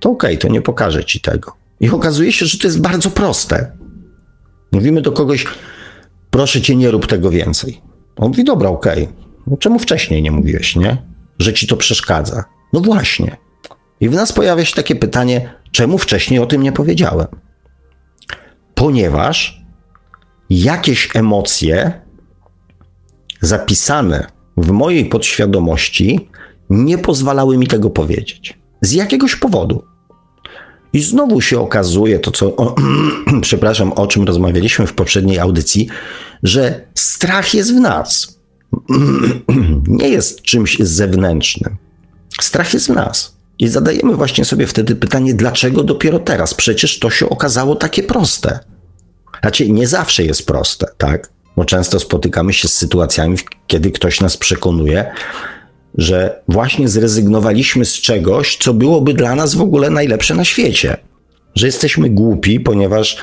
to 0.00 0.10
okej, 0.10 0.30
okay, 0.30 0.36
to 0.36 0.48
nie 0.48 0.62
pokażę 0.62 1.04
ci 1.04 1.20
tego. 1.20 1.52
I 1.80 1.90
okazuje 1.90 2.32
się, 2.32 2.46
że 2.46 2.58
to 2.58 2.66
jest 2.66 2.80
bardzo 2.80 3.10
proste. 3.10 3.72
Mówimy 4.72 5.02
do 5.02 5.12
kogoś, 5.12 5.46
proszę 6.30 6.60
cię, 6.60 6.76
nie 6.76 6.90
rób 6.90 7.06
tego 7.06 7.30
więcej. 7.30 7.80
On 8.16 8.28
mówi, 8.28 8.44
dobra, 8.44 8.68
okej. 8.68 9.02
Okay. 9.02 9.14
No 9.46 9.56
czemu 9.56 9.78
wcześniej 9.78 10.22
nie 10.22 10.30
mówiłeś, 10.30 10.76
nie? 10.76 10.96
Że 11.38 11.52
ci 11.52 11.66
to 11.66 11.76
przeszkadza. 11.76 12.44
No 12.72 12.80
właśnie. 12.80 13.36
I 14.00 14.08
w 14.08 14.14
nas 14.14 14.32
pojawia 14.32 14.64
się 14.64 14.74
takie 14.74 14.96
pytanie, 14.96 15.54
czemu 15.70 15.98
wcześniej 15.98 16.40
o 16.40 16.46
tym 16.46 16.62
nie 16.62 16.72
powiedziałem? 16.72 17.26
Ponieważ 18.80 19.62
jakieś 20.50 21.08
emocje 21.14 22.00
zapisane 23.40 24.26
w 24.56 24.70
mojej 24.70 25.04
podświadomości 25.04 26.28
nie 26.70 26.98
pozwalały 26.98 27.58
mi 27.58 27.66
tego 27.66 27.90
powiedzieć. 27.90 28.58
Z 28.82 28.92
jakiegoś 28.92 29.36
powodu. 29.36 29.84
I 30.92 31.00
znowu 31.00 31.40
się 31.40 31.60
okazuje 31.60 32.18
to, 32.18 32.30
co, 32.30 32.56
o, 32.56 32.74
przepraszam, 33.42 33.92
o 33.92 34.06
czym 34.06 34.24
rozmawialiśmy 34.24 34.86
w 34.86 34.94
poprzedniej 34.94 35.38
audycji, 35.38 35.88
że 36.42 36.86
strach 36.94 37.54
jest 37.54 37.74
w 37.74 37.80
nas. 37.80 38.40
Nie 40.00 40.08
jest 40.08 40.42
czymś 40.42 40.78
zewnętrznym. 40.78 41.76
Strach 42.40 42.74
jest 42.74 42.86
w 42.86 42.94
nas. 42.94 43.39
I 43.60 43.68
zadajemy 43.68 44.16
właśnie 44.16 44.44
sobie 44.44 44.66
wtedy 44.66 44.96
pytanie, 44.96 45.34
dlaczego 45.34 45.82
dopiero 45.82 46.18
teraz? 46.18 46.54
Przecież 46.54 46.98
to 46.98 47.10
się 47.10 47.28
okazało 47.28 47.74
takie 47.74 48.02
proste. 48.02 48.58
Znaczy, 49.40 49.70
nie 49.70 49.86
zawsze 49.86 50.24
jest 50.24 50.46
proste, 50.46 50.86
tak? 50.98 51.28
Bo 51.56 51.64
często 51.64 52.00
spotykamy 52.00 52.52
się 52.52 52.68
z 52.68 52.72
sytuacjami, 52.72 53.36
kiedy 53.66 53.90
ktoś 53.90 54.20
nas 54.20 54.36
przekonuje, 54.36 55.12
że 55.94 56.42
właśnie 56.48 56.88
zrezygnowaliśmy 56.88 57.84
z 57.84 57.92
czegoś, 57.92 58.56
co 58.56 58.74
byłoby 58.74 59.14
dla 59.14 59.34
nas 59.34 59.54
w 59.54 59.60
ogóle 59.60 59.90
najlepsze 59.90 60.34
na 60.34 60.44
świecie. 60.44 60.96
Że 61.54 61.66
jesteśmy 61.66 62.10
głupi, 62.10 62.60
ponieważ 62.60 63.16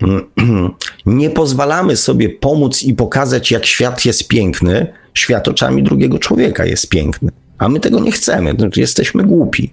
nie 1.06 1.30
pozwalamy 1.30 1.96
sobie 1.96 2.30
pomóc 2.30 2.82
i 2.82 2.94
pokazać, 2.94 3.50
jak 3.50 3.66
świat 3.66 4.04
jest 4.04 4.28
piękny. 4.28 4.92
Świat 5.14 5.48
oczami 5.48 5.82
drugiego 5.82 6.18
człowieka 6.18 6.64
jest 6.64 6.88
piękny, 6.88 7.30
a 7.62 7.68
my 7.68 7.80
tego 7.80 8.00
nie 8.00 8.12
chcemy. 8.12 8.54
Jesteśmy 8.76 9.24
głupi. 9.24 9.72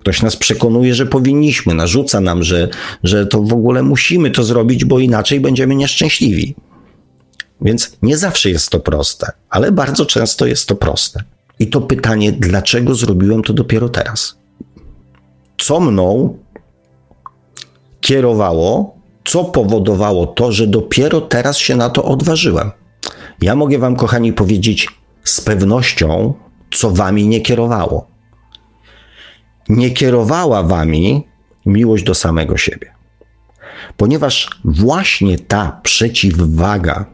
Ktoś 0.00 0.22
nas 0.22 0.36
przekonuje, 0.36 0.94
że 0.94 1.06
powinniśmy, 1.06 1.74
narzuca 1.74 2.20
nam, 2.20 2.42
że, 2.42 2.68
że 3.04 3.26
to 3.26 3.42
w 3.42 3.52
ogóle 3.52 3.82
musimy 3.82 4.30
to 4.30 4.44
zrobić, 4.44 4.84
bo 4.84 4.98
inaczej 4.98 5.40
będziemy 5.40 5.74
nieszczęśliwi. 5.74 6.54
Więc 7.60 7.96
nie 8.02 8.16
zawsze 8.16 8.50
jest 8.50 8.70
to 8.70 8.80
proste, 8.80 9.26
ale 9.50 9.72
bardzo 9.72 10.06
często 10.06 10.46
jest 10.46 10.68
to 10.68 10.74
proste. 10.74 11.22
I 11.58 11.66
to 11.66 11.80
pytanie, 11.80 12.32
dlaczego 12.32 12.94
zrobiłem 12.94 13.42
to 13.42 13.52
dopiero 13.52 13.88
teraz? 13.88 14.38
Co 15.58 15.80
mną 15.80 16.38
kierowało, 18.00 18.96
co 19.24 19.44
powodowało 19.44 20.26
to, 20.26 20.52
że 20.52 20.66
dopiero 20.66 21.20
teraz 21.20 21.58
się 21.58 21.76
na 21.76 21.90
to 21.90 22.04
odważyłem? 22.04 22.70
Ja 23.42 23.56
mogę 23.56 23.78
Wam, 23.78 23.96
kochani, 23.96 24.32
powiedzieć 24.32 24.88
z 25.24 25.40
pewnością, 25.40 26.34
co 26.74 26.90
Wami 26.90 27.28
nie 27.28 27.40
kierowało. 27.40 28.06
Nie 29.68 29.90
kierowała 29.90 30.62
Wami 30.62 31.26
miłość 31.66 32.04
do 32.04 32.14
samego 32.14 32.56
siebie. 32.56 32.94
Ponieważ 33.96 34.50
właśnie 34.64 35.38
ta 35.38 35.80
przeciwwaga, 35.82 37.04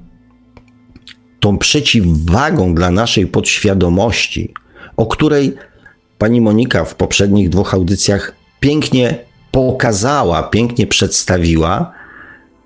tą 1.40 1.58
przeciwwagą 1.58 2.74
dla 2.74 2.90
naszej 2.90 3.26
podświadomości, 3.26 4.54
o 4.96 5.06
której 5.06 5.56
pani 6.18 6.40
Monika 6.40 6.84
w 6.84 6.94
poprzednich 6.94 7.48
dwóch 7.48 7.74
audycjach 7.74 8.36
pięknie 8.60 9.18
pokazała, 9.50 10.42
pięknie 10.42 10.86
przedstawiła, 10.86 11.92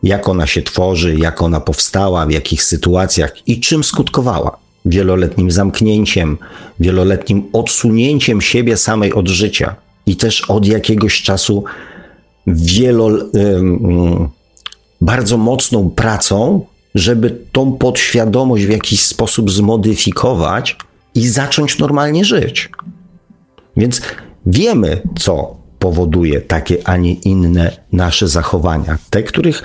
jak 0.02 0.28
ona 0.28 0.46
się 0.46 0.62
tworzy, 0.62 1.16
jak 1.16 1.42
ona 1.42 1.60
powstała, 1.60 2.26
w 2.26 2.30
jakich 2.30 2.62
sytuacjach 2.62 3.48
i 3.48 3.60
czym 3.60 3.84
skutkowała. 3.84 4.58
Wieloletnim 4.88 5.50
zamknięciem, 5.50 6.38
wieloletnim 6.80 7.44
odsunięciem 7.52 8.40
siebie 8.40 8.76
samej 8.76 9.12
od 9.12 9.28
życia 9.28 9.76
i 10.06 10.16
też 10.16 10.50
od 10.50 10.66
jakiegoś 10.66 11.22
czasu 11.22 11.64
wielo, 12.46 13.10
bardzo 15.00 15.36
mocną 15.36 15.90
pracą 15.90 16.66
żeby 16.94 17.38
tą 17.52 17.72
podświadomość 17.72 18.64
w 18.64 18.70
jakiś 18.70 19.02
sposób 19.02 19.50
zmodyfikować 19.50 20.76
i 21.14 21.28
zacząć 21.28 21.78
normalnie 21.78 22.24
żyć. 22.24 22.70
Więc 23.76 24.02
wiemy, 24.46 25.02
co 25.18 25.56
powoduje 25.78 26.40
takie, 26.40 26.78
a 26.84 26.96
nie 26.96 27.12
inne 27.12 27.76
nasze 27.92 28.28
zachowania. 28.28 28.98
Te, 29.10 29.22
których, 29.22 29.62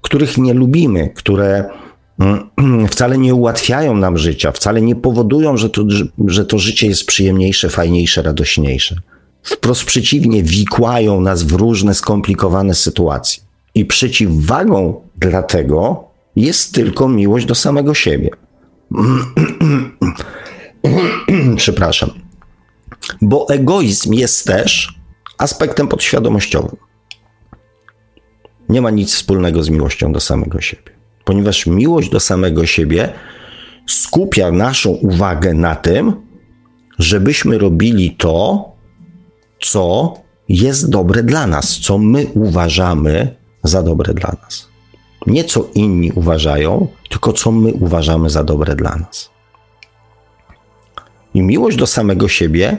których 0.00 0.38
nie 0.38 0.54
lubimy, 0.54 1.08
które 1.08 1.64
wcale 2.90 3.18
nie 3.18 3.34
ułatwiają 3.34 3.96
nam 3.96 4.18
życia, 4.18 4.52
wcale 4.52 4.82
nie 4.82 4.96
powodują, 4.96 5.56
że 5.56 5.70
to, 5.70 5.82
że 6.26 6.44
to 6.44 6.58
życie 6.58 6.86
jest 6.86 7.06
przyjemniejsze, 7.06 7.68
fajniejsze, 7.68 8.22
radośniejsze. 8.22 8.96
Wprost 9.42 9.84
przeciwnie, 9.84 10.42
wikłają 10.42 11.20
nas 11.20 11.42
w 11.42 11.52
różne 11.52 11.94
skomplikowane 11.94 12.74
sytuacje. 12.74 13.42
I 13.74 13.84
przeciwwagą 13.84 15.00
dlatego 15.16 16.04
jest 16.36 16.74
tylko 16.74 17.08
miłość 17.08 17.46
do 17.46 17.54
samego 17.54 17.94
siebie. 17.94 18.30
Przepraszam. 21.56 22.10
Bo 23.22 23.48
egoizm 23.48 24.12
jest 24.12 24.46
też 24.46 24.94
aspektem 25.38 25.88
podświadomościowym. 25.88 26.76
Nie 28.68 28.82
ma 28.82 28.90
nic 28.90 29.14
wspólnego 29.14 29.62
z 29.62 29.68
miłością 29.68 30.12
do 30.12 30.20
samego 30.20 30.60
siebie, 30.60 30.92
ponieważ 31.24 31.66
miłość 31.66 32.10
do 32.10 32.20
samego 32.20 32.66
siebie 32.66 33.12
skupia 33.86 34.50
naszą 34.50 34.90
uwagę 34.90 35.54
na 35.54 35.76
tym, 35.76 36.12
żebyśmy 36.98 37.58
robili 37.58 38.10
to, 38.10 38.64
co 39.60 40.14
jest 40.48 40.90
dobre 40.90 41.22
dla 41.22 41.46
nas, 41.46 41.78
co 41.78 41.98
my 41.98 42.26
uważamy 42.34 43.36
za 43.62 43.82
dobre 43.82 44.14
dla 44.14 44.36
nas. 44.42 44.68
Nie 45.26 45.44
co 45.44 45.68
inni 45.74 46.12
uważają, 46.12 46.88
tylko 47.10 47.32
co 47.32 47.52
my 47.52 47.72
uważamy 47.72 48.30
za 48.30 48.44
dobre 48.44 48.76
dla 48.76 48.96
nas. 48.96 49.30
I 51.34 51.42
miłość 51.42 51.76
do 51.76 51.86
samego 51.86 52.28
siebie 52.28 52.78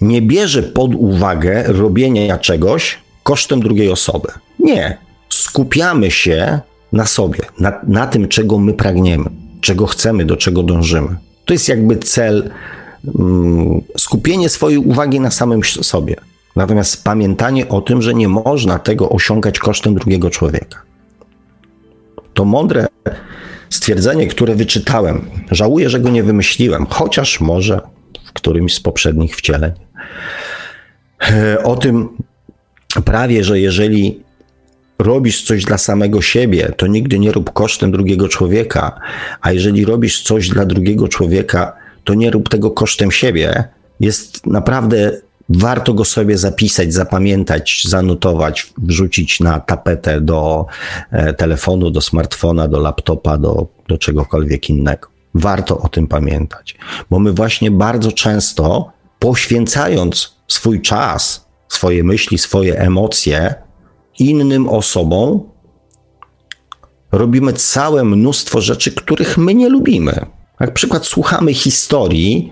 nie 0.00 0.22
bierze 0.22 0.62
pod 0.62 0.94
uwagę 0.94 1.64
robienia 1.66 2.38
czegoś 2.38 2.98
kosztem 3.22 3.60
drugiej 3.60 3.90
osoby. 3.90 4.28
Nie. 4.58 4.98
Skupiamy 5.28 6.10
się 6.10 6.60
na 6.92 7.06
sobie, 7.06 7.40
na, 7.60 7.80
na 7.86 8.06
tym, 8.06 8.28
czego 8.28 8.58
my 8.58 8.74
pragniemy, 8.74 9.30
czego 9.60 9.86
chcemy, 9.86 10.24
do 10.24 10.36
czego 10.36 10.62
dążymy. 10.62 11.16
To 11.44 11.52
jest 11.52 11.68
jakby 11.68 11.96
cel, 11.96 12.50
mm, 13.18 13.80
skupienie 13.98 14.48
swojej 14.48 14.78
uwagi 14.78 15.20
na 15.20 15.30
samym 15.30 15.64
sobie. 15.64 16.16
Natomiast 16.56 17.04
pamiętanie 17.04 17.68
o 17.68 17.80
tym, 17.80 18.02
że 18.02 18.14
nie 18.14 18.28
można 18.28 18.78
tego 18.78 19.08
osiągać 19.08 19.58
kosztem 19.58 19.94
drugiego 19.94 20.30
człowieka. 20.30 20.82
To 22.34 22.44
mądre 22.44 22.86
stwierdzenie, 23.70 24.26
które 24.26 24.54
wyczytałem. 24.54 25.30
Żałuję, 25.50 25.90
że 25.90 26.00
go 26.00 26.10
nie 26.10 26.22
wymyśliłem, 26.22 26.86
chociaż 26.86 27.40
może 27.40 27.80
w 28.24 28.32
którymś 28.32 28.74
z 28.74 28.80
poprzednich 28.80 29.36
wcieleń. 29.36 29.72
E, 31.30 31.62
o 31.62 31.76
tym 31.76 32.08
prawie, 33.04 33.44
że 33.44 33.60
jeżeli 33.60 34.20
robisz 35.02 35.42
coś 35.42 35.64
dla 35.64 35.78
samego 35.78 36.22
siebie, 36.22 36.72
to 36.76 36.86
nigdy 36.86 37.18
nie 37.18 37.32
rób 37.32 37.52
kosztem 37.52 37.92
drugiego 37.92 38.28
człowieka, 38.28 39.00
a 39.40 39.52
jeżeli 39.52 39.84
robisz 39.84 40.22
coś 40.22 40.48
dla 40.48 40.64
drugiego 40.64 41.08
człowieka, 41.08 41.72
to 42.04 42.14
nie 42.14 42.30
rób 42.30 42.48
tego 42.48 42.70
kosztem 42.70 43.10
siebie, 43.10 43.64
jest 44.00 44.46
naprawdę 44.46 45.20
warto 45.48 45.94
go 45.94 46.04
sobie 46.04 46.38
zapisać, 46.38 46.94
zapamiętać, 46.94 47.82
zanotować, 47.88 48.72
wrzucić 48.78 49.40
na 49.40 49.60
tapetę 49.60 50.20
do 50.20 50.66
e, 51.10 51.34
telefonu, 51.34 51.90
do 51.90 52.00
smartfona, 52.00 52.68
do 52.68 52.78
laptopa, 52.78 53.38
do, 53.38 53.66
do 53.88 53.98
czegokolwiek 53.98 54.70
innego. 54.70 55.08
Warto 55.34 55.78
o 55.78 55.88
tym 55.88 56.06
pamiętać, 56.06 56.76
bo 57.10 57.18
my 57.18 57.32
właśnie 57.32 57.70
bardzo 57.70 58.12
często 58.12 58.92
poświęcając 59.18 60.36
swój 60.48 60.80
czas, 60.80 61.46
swoje 61.68 62.04
myśli, 62.04 62.38
swoje 62.38 62.78
emocje 62.78 63.54
innym 64.18 64.68
osobom, 64.68 65.40
robimy 67.12 67.52
całe 67.52 68.04
mnóstwo 68.04 68.60
rzeczy, 68.60 68.92
których 68.92 69.38
my 69.38 69.54
nie 69.54 69.68
lubimy. 69.68 70.26
Jak 70.60 70.74
przykład 70.74 71.06
słuchamy 71.06 71.54
historii, 71.54 72.50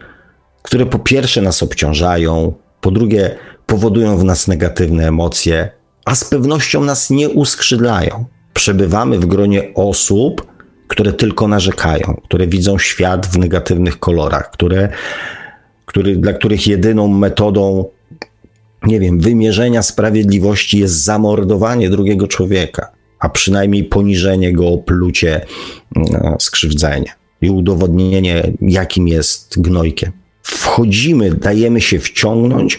które 0.62 0.86
po 0.86 0.98
pierwsze 0.98 1.42
nas 1.42 1.62
obciążają, 1.62 2.52
po 2.80 2.90
drugie 2.90 3.36
powodują 3.66 4.16
w 4.16 4.24
nas 4.24 4.48
negatywne 4.48 5.08
emocje, 5.08 5.70
a 6.04 6.14
z 6.14 6.24
pewnością 6.24 6.84
nas 6.84 7.10
nie 7.10 7.28
uskrzydlają. 7.28 8.24
Przebywamy 8.54 9.18
w 9.18 9.26
gronie 9.26 9.74
osób, 9.74 10.46
które 10.88 11.12
tylko 11.12 11.48
narzekają, 11.48 12.20
które 12.24 12.46
widzą 12.46 12.78
świat 12.78 13.26
w 13.26 13.38
negatywnych 13.38 13.98
kolorach, 13.98 14.50
które, 14.50 14.88
który, 15.86 16.16
dla 16.16 16.32
których 16.32 16.66
jedyną 16.66 17.08
metodą, 17.08 17.84
nie 18.86 19.00
wiem, 19.00 19.20
wymierzenia 19.20 19.82
sprawiedliwości 19.82 20.78
jest 20.78 21.04
zamordowanie 21.04 21.90
drugiego 21.90 22.28
człowieka, 22.28 22.92
a 23.18 23.28
przynajmniej 23.28 23.84
poniżenie 23.84 24.52
go, 24.52 24.78
plucie, 24.78 25.40
no, 25.96 26.36
skrzywdzenie 26.40 27.12
i 27.40 27.50
udowodnienie, 27.50 28.52
jakim 28.60 29.08
jest 29.08 29.60
gnojkiem 29.60 30.12
wchodzimy, 30.50 31.30
dajemy 31.30 31.80
się 31.80 31.98
wciągnąć 31.98 32.78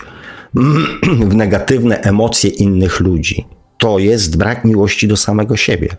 w 1.30 1.36
negatywne 1.36 2.02
emocje 2.02 2.50
innych 2.50 3.00
ludzi. 3.00 3.46
To 3.78 4.00
jest 4.00 4.38
brak 4.38 4.66
miłości 4.66 5.08
do 5.08 5.18
samego 5.18 5.58
siebie. 5.58 5.90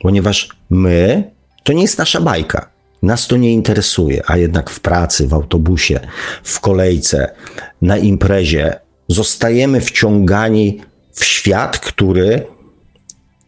Ponieważ 0.00 0.48
my 0.70 1.30
to 1.64 1.72
nie 1.72 1.82
jest 1.82 1.98
nasza 1.98 2.20
bajka. 2.20 2.70
Nas 3.02 3.26
to 3.26 3.36
nie 3.36 3.52
interesuje, 3.52 4.22
a 4.26 4.36
jednak 4.36 4.70
w 4.70 4.80
pracy, 4.80 5.28
w 5.28 5.34
autobusie, 5.34 6.00
w 6.42 6.60
kolejce, 6.60 7.34
na 7.82 7.96
imprezie 7.96 8.80
zostajemy 9.08 9.80
wciągani 9.80 10.80
w 11.12 11.24
świat, 11.24 11.78
który, 11.78 12.46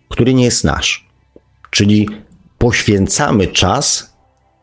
który 0.09 0.35
nie 0.35 0.45
jest 0.45 0.65
nasz. 0.65 1.09
Czyli 1.71 2.09
poświęcamy 2.59 3.47
czas 3.47 4.15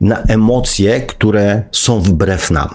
na 0.01 0.21
emocje, 0.21 1.01
które 1.01 1.63
są 1.71 2.01
wbrew 2.01 2.51
nam. 2.51 2.69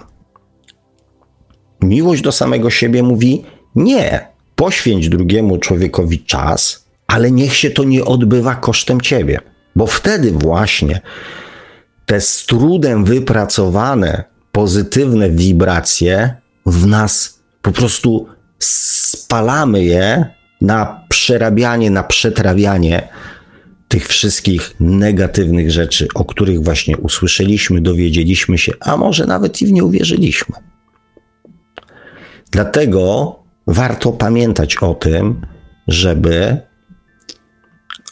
Miłość 1.81 2.21
do 2.21 2.31
samego 2.31 2.69
siebie 2.69 3.03
mówi: 3.03 3.45
Nie, 3.75 4.27
poświęć 4.55 5.09
drugiemu 5.09 5.57
człowiekowi 5.57 6.23
czas, 6.23 6.85
ale 7.07 7.31
niech 7.31 7.55
się 7.55 7.71
to 7.71 7.83
nie 7.83 8.05
odbywa 8.05 8.55
kosztem 8.55 9.01
ciebie, 9.01 9.39
bo 9.75 9.87
wtedy 9.87 10.31
właśnie 10.31 11.01
te 12.05 12.21
z 12.21 12.45
trudem 12.45 13.05
wypracowane 13.05 14.23
pozytywne 14.51 15.29
wibracje 15.29 16.35
w 16.65 16.87
nas 16.87 17.39
po 17.61 17.71
prostu 17.71 18.27
spalamy 18.59 19.83
je 19.83 20.25
na 20.61 21.05
przerabianie, 21.09 21.91
na 21.91 22.03
przetrawianie 22.03 23.07
tych 23.87 24.07
wszystkich 24.07 24.75
negatywnych 24.79 25.71
rzeczy, 25.71 26.07
o 26.15 26.25
których 26.25 26.63
właśnie 26.63 26.97
usłyszeliśmy, 26.97 27.81
dowiedzieliśmy 27.81 28.57
się, 28.57 28.71
a 28.79 28.97
może 28.97 29.25
nawet 29.25 29.61
i 29.61 29.65
w 29.65 29.71
nie 29.71 29.83
uwierzyliśmy. 29.83 30.55
Dlatego 32.51 33.35
warto 33.67 34.11
pamiętać 34.11 34.77
o 34.77 34.93
tym, 34.93 35.41
żeby 35.87 36.57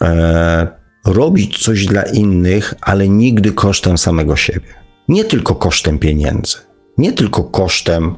e, 0.01 0.80
robić 1.05 1.63
coś 1.63 1.85
dla 1.85 2.03
innych, 2.03 2.73
ale 2.81 3.09
nigdy 3.09 3.51
kosztem 3.51 3.97
samego 3.97 4.35
siebie. 4.35 4.73
Nie 5.07 5.23
tylko 5.23 5.55
kosztem 5.55 5.99
pieniędzy, 5.99 6.57
nie 6.97 7.13
tylko 7.13 7.43
kosztem 7.43 8.15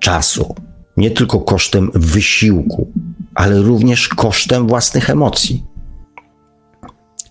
czasu, 0.00 0.54
nie 0.96 1.10
tylko 1.10 1.40
kosztem 1.40 1.90
wysiłku, 1.94 2.92
ale 3.34 3.62
również 3.62 4.08
kosztem 4.08 4.66
własnych 4.66 5.10
emocji. 5.10 5.64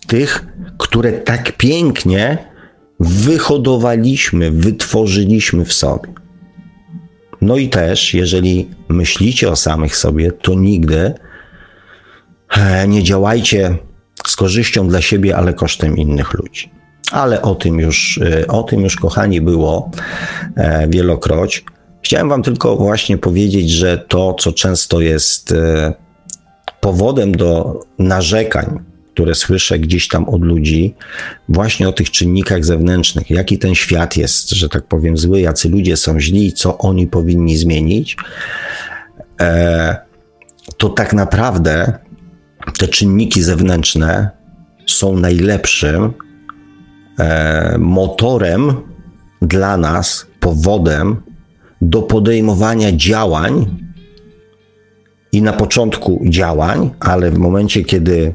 Tych, 0.06 0.46
które 0.78 1.12
tak 1.12 1.56
pięknie 1.56 2.38
wyhodowaliśmy, 3.00 4.50
wytworzyliśmy 4.50 5.64
w 5.64 5.72
sobie. 5.72 6.08
No 7.40 7.56
i 7.56 7.68
też, 7.68 8.14
jeżeli 8.14 8.68
myślicie 8.88 9.50
o 9.50 9.56
samych 9.56 9.96
sobie, 9.96 10.32
to 10.32 10.54
nigdy 10.54 11.14
e, 12.56 12.88
nie 12.88 13.02
działajcie 13.02 13.78
z 14.32 14.36
korzyścią 14.36 14.88
dla 14.88 15.00
siebie, 15.02 15.36
ale 15.36 15.52
kosztem 15.52 15.96
innych 15.96 16.32
ludzi. 16.32 16.70
Ale 17.10 17.42
o 17.42 17.54
tym 17.54 17.80
już, 17.80 18.18
e, 18.18 18.46
o 18.46 18.62
tym 18.62 18.80
już 18.80 18.96
kochani, 18.96 19.40
było 19.40 19.90
e, 20.56 20.88
wielokroć. 20.88 21.64
Chciałem 22.02 22.28
Wam 22.28 22.42
tylko 22.42 22.76
właśnie 22.76 23.18
powiedzieć, 23.18 23.70
że 23.70 23.98
to, 23.98 24.34
co 24.34 24.52
często 24.52 25.00
jest 25.00 25.54
powodem 26.80 27.32
do 27.32 27.80
narzekań, 27.98 28.78
które 29.14 29.34
słyszę 29.34 29.78
gdzieś 29.78 30.08
tam 30.08 30.28
od 30.28 30.42
ludzi, 30.42 30.94
właśnie 31.48 31.88
o 31.88 31.92
tych 31.92 32.10
czynnikach 32.10 32.64
zewnętrznych, 32.64 33.30
jaki 33.30 33.58
ten 33.58 33.74
świat 33.74 34.16
jest, 34.16 34.50
że 34.50 34.68
tak 34.68 34.82
powiem, 34.82 35.16
zły, 35.16 35.40
jacy 35.40 35.68
ludzie 35.68 35.96
są 35.96 36.20
źli, 36.20 36.52
co 36.52 36.78
oni 36.78 37.06
powinni 37.06 37.56
zmienić, 37.56 38.16
to 40.76 40.88
tak 40.88 41.12
naprawdę 41.12 41.98
te 42.78 42.88
czynniki 42.88 43.42
zewnętrzne 43.42 44.30
są 44.86 45.16
najlepszym 45.16 46.12
e, 47.18 47.76
motorem 47.78 48.74
dla 49.42 49.76
nas, 49.76 50.26
powodem 50.40 51.16
do 51.80 52.02
podejmowania 52.02 52.92
działań 52.92 53.76
i 55.32 55.42
na 55.42 55.52
początku 55.52 56.22
działań, 56.28 56.90
ale 57.00 57.30
w 57.30 57.38
momencie, 57.38 57.84
kiedy 57.84 58.34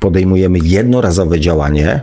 podejmujemy 0.00 0.58
jednorazowe 0.62 1.40
działanie, 1.40 2.02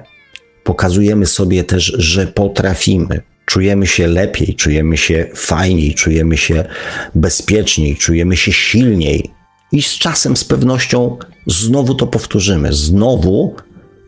pokazujemy 0.63 1.25
sobie 1.25 1.63
też, 1.63 1.83
że 1.97 2.27
potrafimy. 2.27 3.21
Czujemy 3.45 3.87
się 3.87 4.07
lepiej, 4.07 4.55
czujemy 4.55 4.97
się 4.97 5.27
fajniej, 5.35 5.93
czujemy 5.93 6.37
się 6.37 6.65
bezpieczniej, 7.15 7.95
czujemy 7.95 8.37
się 8.37 8.51
silniej, 8.51 9.31
i 9.71 9.81
z 9.81 9.89
czasem, 9.89 10.37
z 10.37 10.43
pewnością 10.43 11.17
znowu 11.47 11.95
to 11.95 12.07
powtórzymy, 12.07 12.73
znowu 12.73 13.55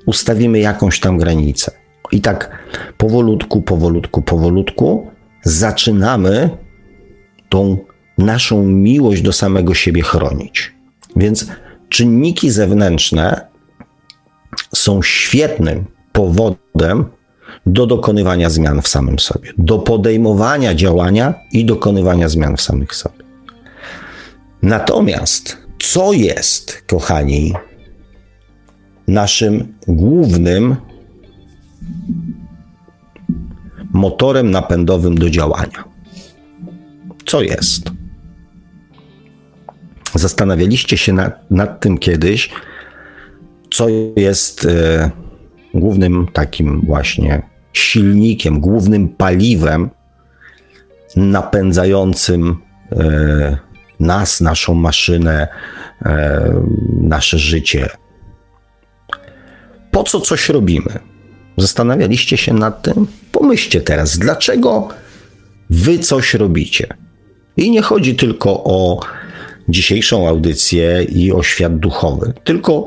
ustawimy 0.05 0.59
jakąś 0.59 0.99
tam 0.99 1.17
granicę. 1.17 1.71
I 2.11 2.21
tak 2.21 2.59
powolutku, 2.97 3.61
powolutku, 3.61 4.21
powolutku 4.21 5.07
zaczynamy 5.43 6.49
tą 7.49 7.77
naszą 8.17 8.63
miłość 8.65 9.21
do 9.21 9.33
samego 9.33 9.73
siebie 9.73 10.01
chronić. 10.01 10.73
Więc 11.15 11.47
czynniki 11.89 12.51
zewnętrzne 12.51 13.47
są 14.75 15.01
świetnym 15.01 15.85
powodem 16.11 17.05
do 17.65 17.87
dokonywania 17.87 18.49
zmian 18.49 18.81
w 18.81 18.87
samym 18.87 19.19
sobie, 19.19 19.49
do 19.57 19.79
podejmowania 19.79 20.75
działania 20.75 21.33
i 21.51 21.65
dokonywania 21.65 22.29
zmian 22.29 22.57
w 22.57 22.61
samych 22.61 22.95
sobie. 22.95 23.18
Natomiast 24.61 25.57
co 25.79 26.13
jest, 26.13 26.83
kochani, 26.87 27.53
naszym 29.07 29.73
głównym 29.87 30.75
motorem 33.93 34.51
napędowym 34.51 35.17
do 35.17 35.29
działania? 35.29 35.83
Co 37.25 37.41
jest? 37.41 37.91
Zastanawialiście 40.15 40.97
się 40.97 41.13
nad, 41.13 41.51
nad 41.51 41.79
tym 41.79 41.97
kiedyś, 41.97 42.49
co 43.71 43.87
jest 44.15 44.65
e, 44.65 45.11
głównym 45.73 46.27
takim 46.33 46.81
właśnie 46.85 47.41
silnikiem, 47.73 48.59
głównym 48.59 49.09
paliwem 49.09 49.89
napędzającym 51.15 52.57
e, 52.91 53.57
nas, 53.99 54.41
naszą 54.41 54.73
maszynę, 54.73 55.47
e, 56.05 56.61
nasze 57.01 57.39
życie. 57.39 57.89
Po 59.91 60.03
co 60.03 60.21
coś 60.21 60.49
robimy? 60.49 60.99
Zastanawialiście 61.57 62.37
się 62.37 62.53
nad 62.53 62.81
tym? 62.81 63.07
Pomyślcie 63.31 63.81
teraz, 63.81 64.17
dlaczego 64.17 64.87
wy 65.69 65.99
coś 65.99 66.33
robicie? 66.33 66.87
I 67.57 67.71
nie 67.71 67.81
chodzi 67.81 68.15
tylko 68.15 68.63
o 68.63 68.99
dzisiejszą 69.69 70.27
audycję 70.27 71.03
i 71.03 71.31
o 71.31 71.43
świat 71.43 71.79
duchowy, 71.79 72.33
tylko 72.43 72.83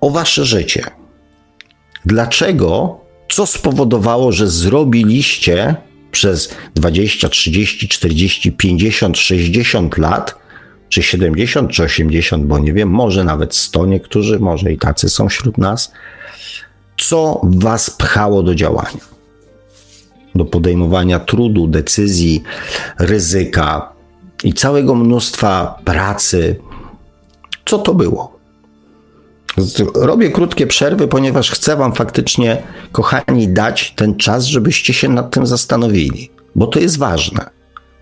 o 0.00 0.10
wasze 0.10 0.44
życie. 0.44 0.84
Dlaczego, 2.04 3.00
co 3.32 3.46
spowodowało, 3.46 4.32
że 4.32 4.48
zrobiliście 4.48 5.74
przez 6.14 6.54
20, 6.74 7.28
30, 7.28 7.88
40, 7.88 8.52
50, 8.52 9.18
60 9.18 9.98
lat, 9.98 10.34
czy 10.88 11.02
70, 11.02 11.70
czy 11.70 11.82
80, 11.82 12.44
bo 12.46 12.58
nie 12.58 12.72
wiem, 12.72 12.88
może 12.88 13.24
nawet 13.24 13.54
100 13.54 13.86
niektórzy, 13.86 14.38
może 14.38 14.72
i 14.72 14.78
tacy 14.78 15.08
są 15.08 15.28
wśród 15.28 15.58
nas, 15.58 15.92
co 16.98 17.40
was 17.44 17.90
pchało 17.90 18.42
do 18.42 18.54
działania, 18.54 19.04
do 20.34 20.44
podejmowania 20.44 21.20
trudu, 21.20 21.66
decyzji, 21.66 22.42
ryzyka 22.98 23.92
i 24.44 24.52
całego 24.52 24.94
mnóstwa 24.94 25.78
pracy. 25.84 26.56
Co 27.64 27.78
to 27.78 27.94
było? 27.94 28.33
Robię 29.94 30.30
krótkie 30.30 30.66
przerwy, 30.66 31.08
ponieważ 31.08 31.50
chcę 31.50 31.76
Wam 31.76 31.92
faktycznie, 31.94 32.62
kochani, 32.92 33.48
dać 33.48 33.94
ten 33.96 34.16
czas, 34.16 34.44
żebyście 34.44 34.94
się 34.94 35.08
nad 35.08 35.30
tym 35.30 35.46
zastanowili, 35.46 36.30
bo 36.54 36.66
to 36.66 36.80
jest 36.80 36.98
ważne, 36.98 37.50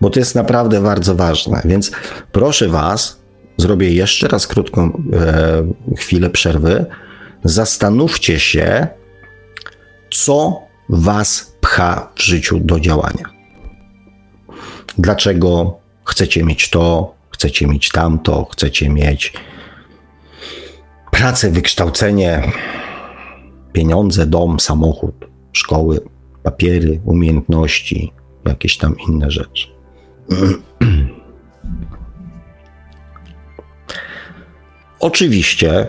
bo 0.01 0.09
to 0.09 0.19
jest 0.19 0.35
naprawdę 0.35 0.81
bardzo 0.81 1.15
ważne. 1.15 1.61
Więc 1.65 1.91
proszę 2.31 2.67
Was, 2.67 3.19
zrobię 3.57 3.93
jeszcze 3.93 4.27
raz 4.27 4.47
krótką 4.47 5.03
e, 5.13 5.95
chwilę 5.97 6.29
przerwy. 6.29 6.85
Zastanówcie 7.43 8.39
się, 8.39 8.87
co 10.11 10.61
Was 10.89 11.55
pcha 11.61 12.11
w 12.15 12.21
życiu 12.21 12.59
do 12.59 12.79
działania. 12.79 13.25
Dlaczego 14.97 15.77
chcecie 16.05 16.43
mieć 16.43 16.69
to, 16.69 17.15
chcecie 17.29 17.67
mieć 17.67 17.89
tamto, 17.89 18.47
chcecie 18.51 18.89
mieć 18.89 19.33
pracę, 21.13 21.51
wykształcenie, 21.51 22.51
pieniądze, 23.73 24.25
dom, 24.25 24.59
samochód, 24.59 25.15
szkoły, 25.51 25.99
papiery, 26.43 27.01
umiejętności, 27.05 28.11
jakieś 28.45 28.77
tam 28.77 28.95
inne 29.07 29.31
rzeczy. 29.31 29.67
Oczywiście 34.99 35.87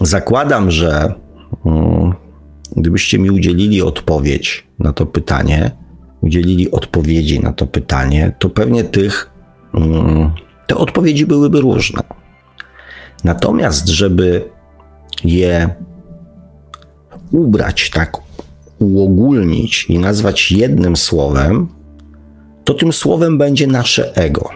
zakładam, 0.00 0.70
że 0.70 1.14
mm, 1.66 2.14
gdybyście 2.76 3.18
mi 3.18 3.30
udzielili 3.30 3.82
odpowiedź 3.82 4.66
na 4.78 4.92
to 4.92 5.06
pytanie, 5.06 5.70
udzielili 6.20 6.70
odpowiedzi 6.70 7.40
na 7.40 7.52
to 7.52 7.66
pytanie, 7.66 8.32
to 8.38 8.50
pewnie 8.50 8.84
tych 8.84 9.30
mm, 9.74 10.32
te 10.66 10.76
odpowiedzi 10.76 11.26
byłyby 11.26 11.60
różne. 11.60 12.19
Natomiast, 13.24 13.88
żeby 13.88 14.50
je 15.24 15.74
ubrać, 17.32 17.90
tak 17.90 18.16
uogólnić 18.78 19.84
i 19.84 19.98
nazwać 19.98 20.52
jednym 20.52 20.96
słowem, 20.96 21.68
to 22.64 22.74
tym 22.74 22.92
słowem 22.92 23.38
będzie 23.38 23.66
nasze 23.66 24.16
ego. 24.16 24.50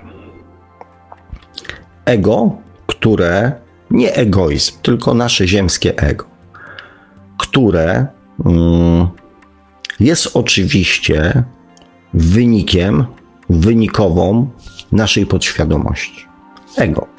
Ego, 2.05 2.57
które 2.87 3.53
nie 3.91 4.15
egoizm, 4.15 4.73
tylko 4.83 5.15
nasze 5.15 5.49
ziemskie 5.49 5.99
ego, 5.99 6.25
które 7.39 8.07
mm, 8.45 9.09
jest 10.01 10.37
oczywiście 10.37 11.45
wynikiem, 12.15 13.05
wynikową 13.51 14.51
naszej 14.93 15.27
podświadomości. 15.27 16.27
Ego. 16.77 17.14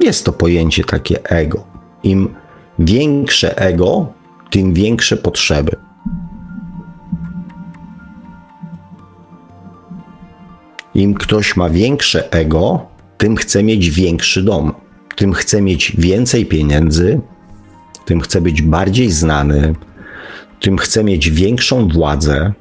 Jest 0.00 0.24
to 0.24 0.32
pojęcie 0.32 0.84
takie 0.84 1.24
ego. 1.30 1.64
Im 2.02 2.34
większe 2.78 3.58
ego, 3.58 4.12
tym 4.50 4.74
większe 4.74 5.16
potrzeby. 5.16 5.76
Im 10.94 11.14
ktoś 11.14 11.56
ma 11.56 11.70
większe 11.70 12.32
ego, 12.32 12.86
tym 13.18 13.36
chce 13.36 13.62
mieć 13.62 13.90
większy 13.90 14.42
dom, 14.42 14.72
tym 15.16 15.32
chce 15.32 15.62
mieć 15.62 15.92
więcej 15.98 16.46
pieniędzy, 16.46 17.20
tym 18.04 18.20
chce 18.20 18.40
być 18.40 18.62
bardziej 18.62 19.10
znany, 19.10 19.74
tym 20.60 20.78
chce 20.78 21.04
mieć 21.04 21.30
większą 21.30 21.88
władzę, 21.88 22.52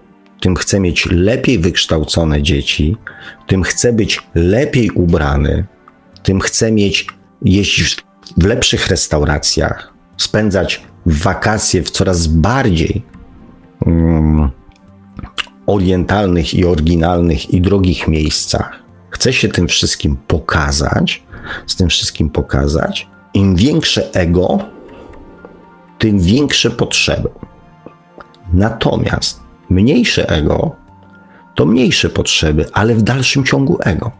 tym 0.42 0.56
chce 0.56 0.80
mieć 0.80 1.06
lepiej 1.06 1.60
wykształcone 1.60 2.42
dzieci, 2.42 2.98
tym 3.48 3.64
chce 3.64 3.94
być 3.94 4.22
lepiej 4.36 4.90
ubrany, 4.90 5.66
tym 6.24 6.40
chce 6.40 6.72
mieć 6.72 7.08
jeść 7.42 8.06
w 8.38 8.46
lepszych 8.46 8.88
restauracjach, 8.88 9.94
spędzać 10.18 10.84
wakacje 11.06 11.84
w 11.84 11.90
coraz 11.90 12.28
bardziej 12.28 13.04
um, 13.86 14.50
orientalnych 15.66 16.54
i 16.54 16.66
oryginalnych 16.66 17.54
i 17.54 17.62
drogich 17.62 18.08
miejscach. 18.08 18.80
Chce 19.10 19.34
się 19.34 19.48
tym 19.48 19.68
wszystkim 19.68 20.18
pokazać, 20.28 21.24
z 21.68 21.76
tym 21.76 21.90
wszystkim 21.90 22.30
pokazać. 22.30 23.08
Im 23.34 23.56
większe 23.56 24.14
ego, 24.14 24.60
tym 26.00 26.20
większe 26.20 26.72
potrzeby. 26.72 27.30
Natomiast 28.54 29.40
mniejsze 29.70 30.30
ego 30.30 30.76
to 31.56 31.66
mniejsze 31.66 32.10
potrzeby, 32.10 32.66
ale 32.74 32.96
w 32.96 33.02
dalszym 33.02 33.44
ciągu 33.44 33.78
ego. 33.82 34.12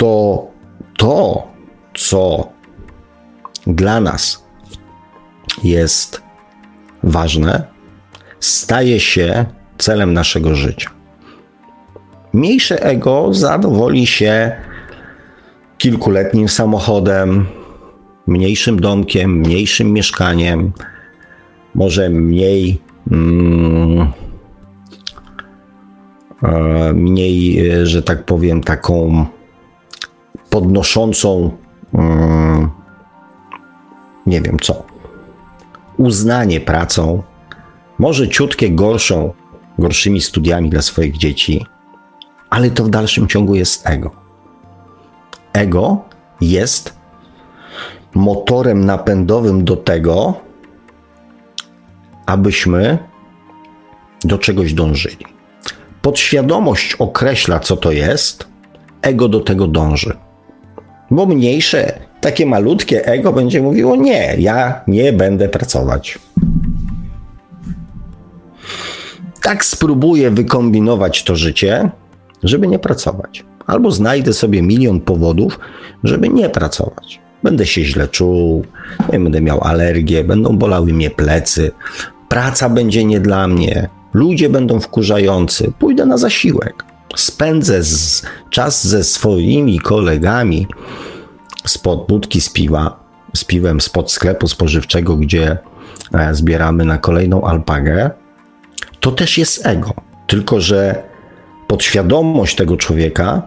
To 0.00 0.48
to, 0.96 1.48
co 1.94 2.48
dla 3.66 4.00
nas 4.00 4.44
jest 5.64 6.22
ważne, 7.02 7.64
staje 8.40 9.00
się 9.00 9.46
celem 9.78 10.12
naszego 10.12 10.54
życia. 10.54 10.90
Mniejsze 12.32 12.82
ego 12.82 13.34
zadowoli 13.34 14.06
się 14.06 14.52
kilkuletnim 15.78 16.48
samochodem, 16.48 17.46
mniejszym 18.26 18.80
domkiem, 18.80 19.36
mniejszym 19.38 19.92
mieszkaniem, 19.92 20.72
może 21.74 22.10
mniej. 22.10 22.80
Mm, 23.12 24.12
e, 26.42 26.92
mniej, 26.92 27.62
że 27.86 28.02
tak 28.02 28.24
powiem, 28.24 28.60
taką 28.60 29.26
podnoszącą, 30.50 31.50
mm, 31.94 32.70
nie 34.26 34.40
wiem 34.40 34.56
co, 34.62 34.82
uznanie 35.96 36.60
pracą, 36.60 37.22
może 37.98 38.28
ciutkie 38.28 38.70
gorszą, 38.70 39.32
gorszymi 39.78 40.20
studiami 40.20 40.70
dla 40.70 40.82
swoich 40.82 41.16
dzieci, 41.16 41.66
ale 42.50 42.70
to 42.70 42.84
w 42.84 42.90
dalszym 42.90 43.28
ciągu 43.28 43.54
jest 43.54 43.86
ego. 43.86 44.10
Ego 45.52 45.98
jest 46.40 46.94
motorem 48.14 48.84
napędowym 48.84 49.64
do 49.64 49.76
tego, 49.76 50.34
abyśmy 52.26 52.98
do 54.24 54.38
czegoś 54.38 54.74
dążyli. 54.74 55.26
Podświadomość 56.02 56.94
określa, 56.94 57.60
co 57.60 57.76
to 57.76 57.92
jest, 57.92 58.46
ego 59.02 59.28
do 59.28 59.40
tego 59.40 59.66
dąży. 59.66 60.16
Bo 61.10 61.26
mniejsze, 61.26 61.98
takie 62.20 62.46
malutkie 62.46 63.06
ego 63.06 63.32
będzie 63.32 63.62
mówiło: 63.62 63.96
Nie, 63.96 64.36
ja 64.38 64.80
nie 64.86 65.12
będę 65.12 65.48
pracować. 65.48 66.18
Tak 69.42 69.64
spróbuję 69.64 70.30
wykombinować 70.30 71.24
to 71.24 71.36
życie, 71.36 71.90
żeby 72.42 72.66
nie 72.66 72.78
pracować. 72.78 73.44
Albo 73.66 73.90
znajdę 73.90 74.32
sobie 74.32 74.62
milion 74.62 75.00
powodów, 75.00 75.60
żeby 76.04 76.28
nie 76.28 76.48
pracować. 76.48 77.20
Będę 77.42 77.66
się 77.66 77.84
źle 77.84 78.08
czuł, 78.08 78.64
będę 79.12 79.40
miał 79.40 79.64
alergię, 79.64 80.24
będą 80.24 80.58
bolały 80.58 80.92
mnie 80.92 81.10
plecy, 81.10 81.70
praca 82.28 82.68
będzie 82.68 83.04
nie 83.04 83.20
dla 83.20 83.48
mnie, 83.48 83.88
ludzie 84.14 84.48
będą 84.48 84.80
wkurzający, 84.80 85.72
pójdę 85.78 86.06
na 86.06 86.16
zasiłek. 86.16 86.89
Spędzę 87.16 87.82
z, 87.82 88.22
czas 88.50 88.86
ze 88.86 89.04
swoimi 89.04 89.78
kolegami 89.78 90.66
spod 91.66 92.06
budki 92.08 92.40
z 92.40 92.50
piwa, 92.50 93.00
z 93.36 93.44
piwem 93.44 93.80
spod 93.80 94.12
sklepu 94.12 94.48
spożywczego, 94.48 95.16
gdzie 95.16 95.58
e, 96.14 96.34
zbieramy 96.34 96.84
na 96.84 96.98
kolejną 96.98 97.44
alpagę. 97.44 98.10
To 99.00 99.12
też 99.12 99.38
jest 99.38 99.66
ego. 99.66 99.94
Tylko, 100.26 100.60
że 100.60 101.02
podświadomość 101.66 102.56
tego 102.56 102.76
człowieka 102.76 103.42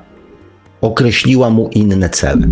określiła 0.82 1.50
mu 1.50 1.70
inne 1.70 2.10
cele. 2.10 2.48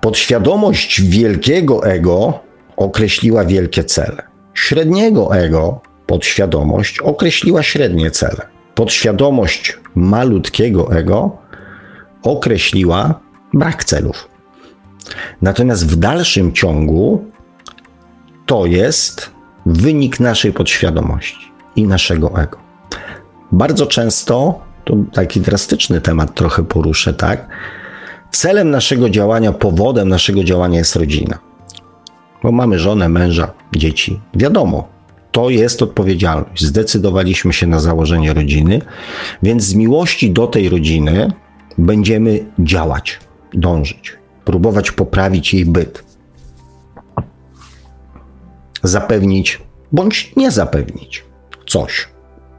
Podświadomość 0.00 1.02
wielkiego 1.02 1.86
ego 1.86 2.40
określiła 2.76 3.44
wielkie 3.44 3.84
cele. 3.84 4.22
Średniego 4.54 5.36
ego, 5.36 5.80
podświadomość, 6.06 6.98
określiła 6.98 7.62
średnie 7.62 8.10
cele. 8.10 8.46
Podświadomość 8.74 9.78
malutkiego 9.94 10.92
ego 10.92 11.36
określiła 12.22 13.20
brak 13.54 13.84
celów. 13.84 14.28
Natomiast 15.42 15.86
w 15.86 15.96
dalszym 15.96 16.52
ciągu 16.52 17.24
to 18.46 18.66
jest 18.66 19.30
wynik 19.66 20.20
naszej 20.20 20.52
podświadomości 20.52 21.52
i 21.76 21.84
naszego 21.84 22.42
ego. 22.42 22.58
Bardzo 23.52 23.86
często, 23.86 24.60
to 24.84 24.96
taki 25.12 25.40
drastyczny 25.40 26.00
temat 26.00 26.34
trochę 26.34 26.64
poruszę, 26.64 27.14
tak? 27.14 27.48
Celem 28.30 28.70
naszego 28.70 29.10
działania, 29.10 29.52
powodem 29.52 30.08
naszego 30.08 30.44
działania 30.44 30.78
jest 30.78 30.96
rodzina 30.96 31.38
bo 32.46 32.52
mamy 32.52 32.78
żonę, 32.78 33.08
męża, 33.08 33.52
dzieci. 33.76 34.20
Wiadomo, 34.34 34.88
to 35.36 35.50
jest 35.50 35.82
odpowiedzialność. 35.82 36.64
Zdecydowaliśmy 36.64 37.52
się 37.52 37.66
na 37.66 37.80
założenie 37.80 38.34
rodziny, 38.34 38.82
więc 39.42 39.64
z 39.64 39.74
miłości 39.74 40.30
do 40.30 40.46
tej 40.46 40.68
rodziny 40.68 41.32
będziemy 41.78 42.46
działać, 42.58 43.20
dążyć, 43.54 44.16
próbować 44.44 44.92
poprawić 44.92 45.54
jej 45.54 45.64
byt, 45.64 46.04
zapewnić 48.82 49.62
bądź 49.92 50.32
nie 50.36 50.50
zapewnić 50.50 51.24
coś, 51.66 52.08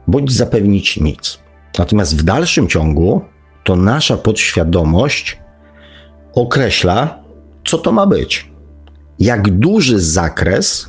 bądź 0.06 0.32
zapewnić 0.32 1.00
nic. 1.00 1.38
Natomiast 1.78 2.16
w 2.16 2.22
dalszym 2.22 2.68
ciągu 2.68 3.20
to 3.64 3.76
nasza 3.76 4.16
podświadomość 4.16 5.38
określa, 6.34 7.22
co 7.64 7.78
to 7.78 7.92
ma 7.92 8.06
być 8.06 8.50
jak 9.18 9.50
duży 9.50 10.00
zakres 10.00 10.88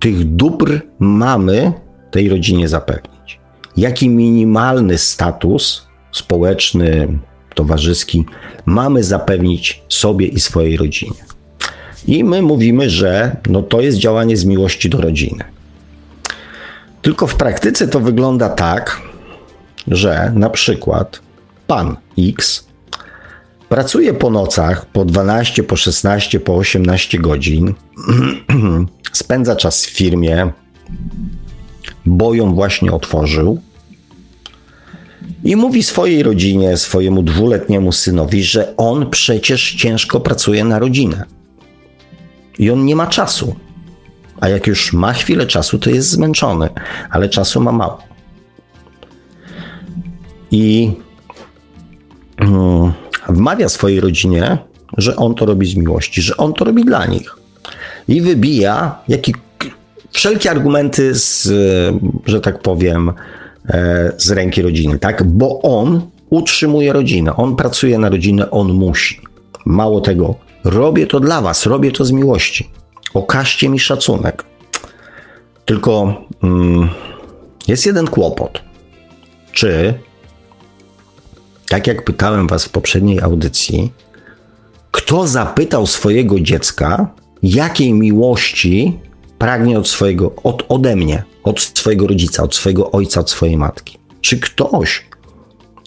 tych 0.00 0.34
dóbr 0.34 0.80
mamy 0.98 1.72
tej 2.10 2.28
rodzinie 2.28 2.68
zapewnić. 2.68 3.40
Jaki 3.76 4.08
minimalny 4.08 4.98
status 4.98 5.86
społeczny, 6.12 7.18
towarzyski 7.54 8.24
mamy 8.66 9.04
zapewnić 9.04 9.82
sobie 9.88 10.26
i 10.26 10.40
swojej 10.40 10.76
rodzinie. 10.76 11.20
I 12.06 12.24
my 12.24 12.42
mówimy, 12.42 12.90
że 12.90 13.36
no 13.48 13.62
to 13.62 13.80
jest 13.80 13.98
działanie 13.98 14.36
z 14.36 14.44
miłości 14.44 14.90
do 14.90 15.00
rodziny. 15.00 15.44
Tylko 17.02 17.26
w 17.26 17.34
praktyce 17.34 17.88
to 17.88 18.00
wygląda 18.00 18.48
tak, 18.48 19.02
że 19.88 20.32
na 20.34 20.50
przykład 20.50 21.20
pan 21.66 21.96
X 22.18 22.67
Pracuje 23.68 24.14
po 24.14 24.30
nocach 24.30 24.86
po 24.86 25.04
12, 25.04 25.62
po 25.62 25.76
16, 25.76 26.40
po 26.40 26.56
18 26.56 27.18
godzin. 27.18 27.74
Spędza 29.12 29.56
czas 29.56 29.86
w 29.86 29.90
firmie. 29.90 30.52
bo 32.06 32.34
ją 32.34 32.54
właśnie 32.54 32.92
otworzył. 32.92 33.60
I 35.44 35.56
mówi 35.56 35.82
swojej 35.82 36.22
rodzinie, 36.22 36.76
swojemu 36.76 37.22
dwuletniemu 37.22 37.92
synowi, 37.92 38.42
że 38.42 38.76
on 38.76 39.10
przecież 39.10 39.74
ciężko 39.74 40.20
pracuje 40.20 40.64
na 40.64 40.78
rodzinę. 40.78 41.24
I 42.58 42.70
on 42.70 42.84
nie 42.84 42.96
ma 42.96 43.06
czasu. 43.06 43.56
A 44.40 44.48
jak 44.48 44.66
już 44.66 44.92
ma 44.92 45.12
chwilę 45.12 45.46
czasu, 45.46 45.78
to 45.78 45.90
jest 45.90 46.10
zmęczony, 46.10 46.68
ale 47.10 47.28
czasu 47.28 47.60
ma 47.60 47.72
mało. 47.72 47.98
I 50.50 50.92
mm, 52.36 52.92
wmawia 53.28 53.68
swojej 53.68 54.00
rodzinie, 54.00 54.58
że 54.96 55.16
on 55.16 55.34
to 55.34 55.46
robi 55.46 55.66
z 55.66 55.76
miłości, 55.76 56.22
że 56.22 56.36
on 56.36 56.52
to 56.52 56.64
robi 56.64 56.84
dla 56.84 57.06
nich. 57.06 57.36
I 58.08 58.20
wybija 58.20 58.98
jaki, 59.08 59.34
wszelkie 60.12 60.50
argumenty 60.50 61.14
z, 61.14 61.48
że 62.26 62.40
tak 62.40 62.58
powiem, 62.58 63.12
e, 63.68 64.12
z 64.16 64.30
ręki 64.30 64.62
rodziny, 64.62 64.98
tak? 64.98 65.24
Bo 65.24 65.62
on 65.62 66.00
utrzymuje 66.30 66.92
rodzinę, 66.92 67.36
on 67.36 67.56
pracuje 67.56 67.98
na 67.98 68.08
rodzinę, 68.08 68.50
on 68.50 68.72
musi. 68.72 69.20
Mało 69.66 70.00
tego, 70.00 70.34
robię 70.64 71.06
to 71.06 71.20
dla 71.20 71.40
was, 71.40 71.66
robię 71.66 71.92
to 71.92 72.04
z 72.04 72.12
miłości. 72.12 72.70
Okażcie 73.14 73.68
mi 73.68 73.78
szacunek. 73.78 74.44
Tylko 75.64 76.24
mm, 76.42 76.88
jest 77.68 77.86
jeden 77.86 78.06
kłopot. 78.06 78.62
Czy, 79.52 79.94
tak 81.68 81.86
jak 81.86 82.04
pytałem 82.04 82.46
was 82.46 82.64
w 82.64 82.68
poprzedniej 82.68 83.20
audycji, 83.20 83.92
kto 84.90 85.26
zapytał 85.26 85.86
swojego 85.86 86.40
dziecka, 86.40 87.10
jakiej 87.42 87.92
miłości 87.94 88.98
pragnie 89.38 89.78
od 89.78 89.88
swojego, 89.88 90.34
od, 90.42 90.64
ode 90.68 90.96
mnie, 90.96 91.22
od 91.42 91.60
swojego 91.60 92.06
rodzica, 92.06 92.42
od 92.42 92.54
swojego 92.54 92.90
ojca, 92.90 93.20
od 93.20 93.30
swojej 93.30 93.56
matki? 93.56 93.98
Czy 94.20 94.38
ktoś 94.40 95.06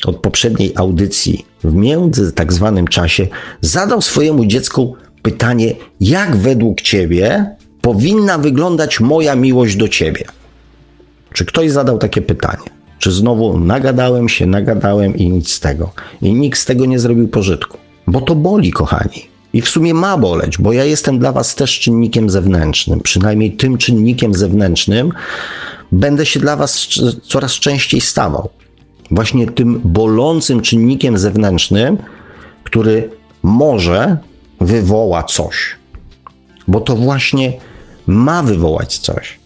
od 0.05 0.15
poprzedniej 0.15 0.73
audycji 0.75 1.45
w 1.63 1.73
między 1.73 2.31
tak 2.31 2.53
zwanym 2.53 2.87
czasie 2.87 3.27
zadał 3.61 4.01
swojemu 4.01 4.45
dziecku 4.45 4.95
pytanie, 5.21 5.75
jak 5.99 6.35
według 6.35 6.81
ciebie 6.81 7.55
powinna 7.81 8.37
wyglądać 8.37 8.99
moja 8.99 9.35
miłość 9.35 9.75
do 9.75 9.87
ciebie? 9.87 10.25
Czy 11.33 11.45
ktoś 11.45 11.71
zadał 11.71 11.97
takie 11.97 12.21
pytanie? 12.21 12.80
Czy 13.01 13.11
znowu 13.11 13.59
nagadałem 13.59 14.29
się, 14.29 14.45
nagadałem 14.45 15.17
i 15.17 15.29
nic 15.29 15.51
z 15.51 15.59
tego? 15.59 15.91
I 16.21 16.33
nikt 16.33 16.59
z 16.59 16.65
tego 16.65 16.85
nie 16.85 16.99
zrobił 16.99 17.27
pożytku. 17.27 17.77
Bo 18.07 18.21
to 18.21 18.35
boli, 18.35 18.71
kochani. 18.71 19.27
I 19.53 19.61
w 19.61 19.69
sumie 19.69 19.93
ma 19.93 20.17
boleć, 20.17 20.57
bo 20.57 20.73
ja 20.73 20.85
jestem 20.85 21.19
dla 21.19 21.31
Was 21.31 21.55
też 21.55 21.79
czynnikiem 21.79 22.29
zewnętrznym. 22.29 22.99
Przynajmniej 22.99 23.51
tym 23.51 23.77
czynnikiem 23.77 24.33
zewnętrznym 24.33 25.11
będę 25.91 26.25
się 26.25 26.39
dla 26.39 26.55
Was 26.55 26.87
coraz 27.23 27.53
częściej 27.53 28.01
stawał. 28.01 28.49
Właśnie 29.11 29.47
tym 29.47 29.81
bolącym 29.83 30.61
czynnikiem 30.61 31.17
zewnętrznym, 31.17 31.97
który 32.63 33.09
może 33.43 34.17
wywoła 34.59 35.23
coś. 35.23 35.75
Bo 36.67 36.79
to 36.79 36.95
właśnie 36.95 37.53
ma 38.07 38.43
wywołać 38.43 38.97
coś. 38.97 39.39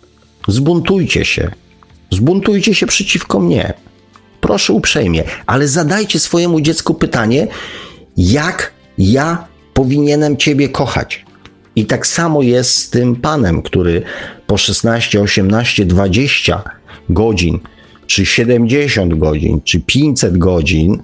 Zbuntujcie 0.47 1.25
się. 1.25 1.51
Zbuntujcie 2.15 2.75
się 2.75 2.85
przeciwko 2.85 3.39
mnie. 3.39 3.73
Proszę 4.41 4.73
uprzejmie, 4.73 5.23
ale 5.45 5.67
zadajcie 5.67 6.19
swojemu 6.19 6.61
dziecku 6.61 6.93
pytanie, 6.93 7.47
jak 8.17 8.73
ja 8.97 9.47
powinienem 9.73 10.37
Ciebie 10.37 10.69
kochać. 10.69 11.25
I 11.75 11.85
tak 11.85 12.07
samo 12.07 12.41
jest 12.41 12.75
z 12.75 12.89
tym 12.89 13.15
panem, 13.15 13.61
który 13.61 14.03
po 14.47 14.57
16, 14.57 15.21
18, 15.21 15.85
20 15.85 16.63
godzin, 17.09 17.59
czy 18.07 18.25
70 18.25 19.17
godzin, 19.17 19.61
czy 19.63 19.79
500 19.79 20.37
godzin 20.37 21.03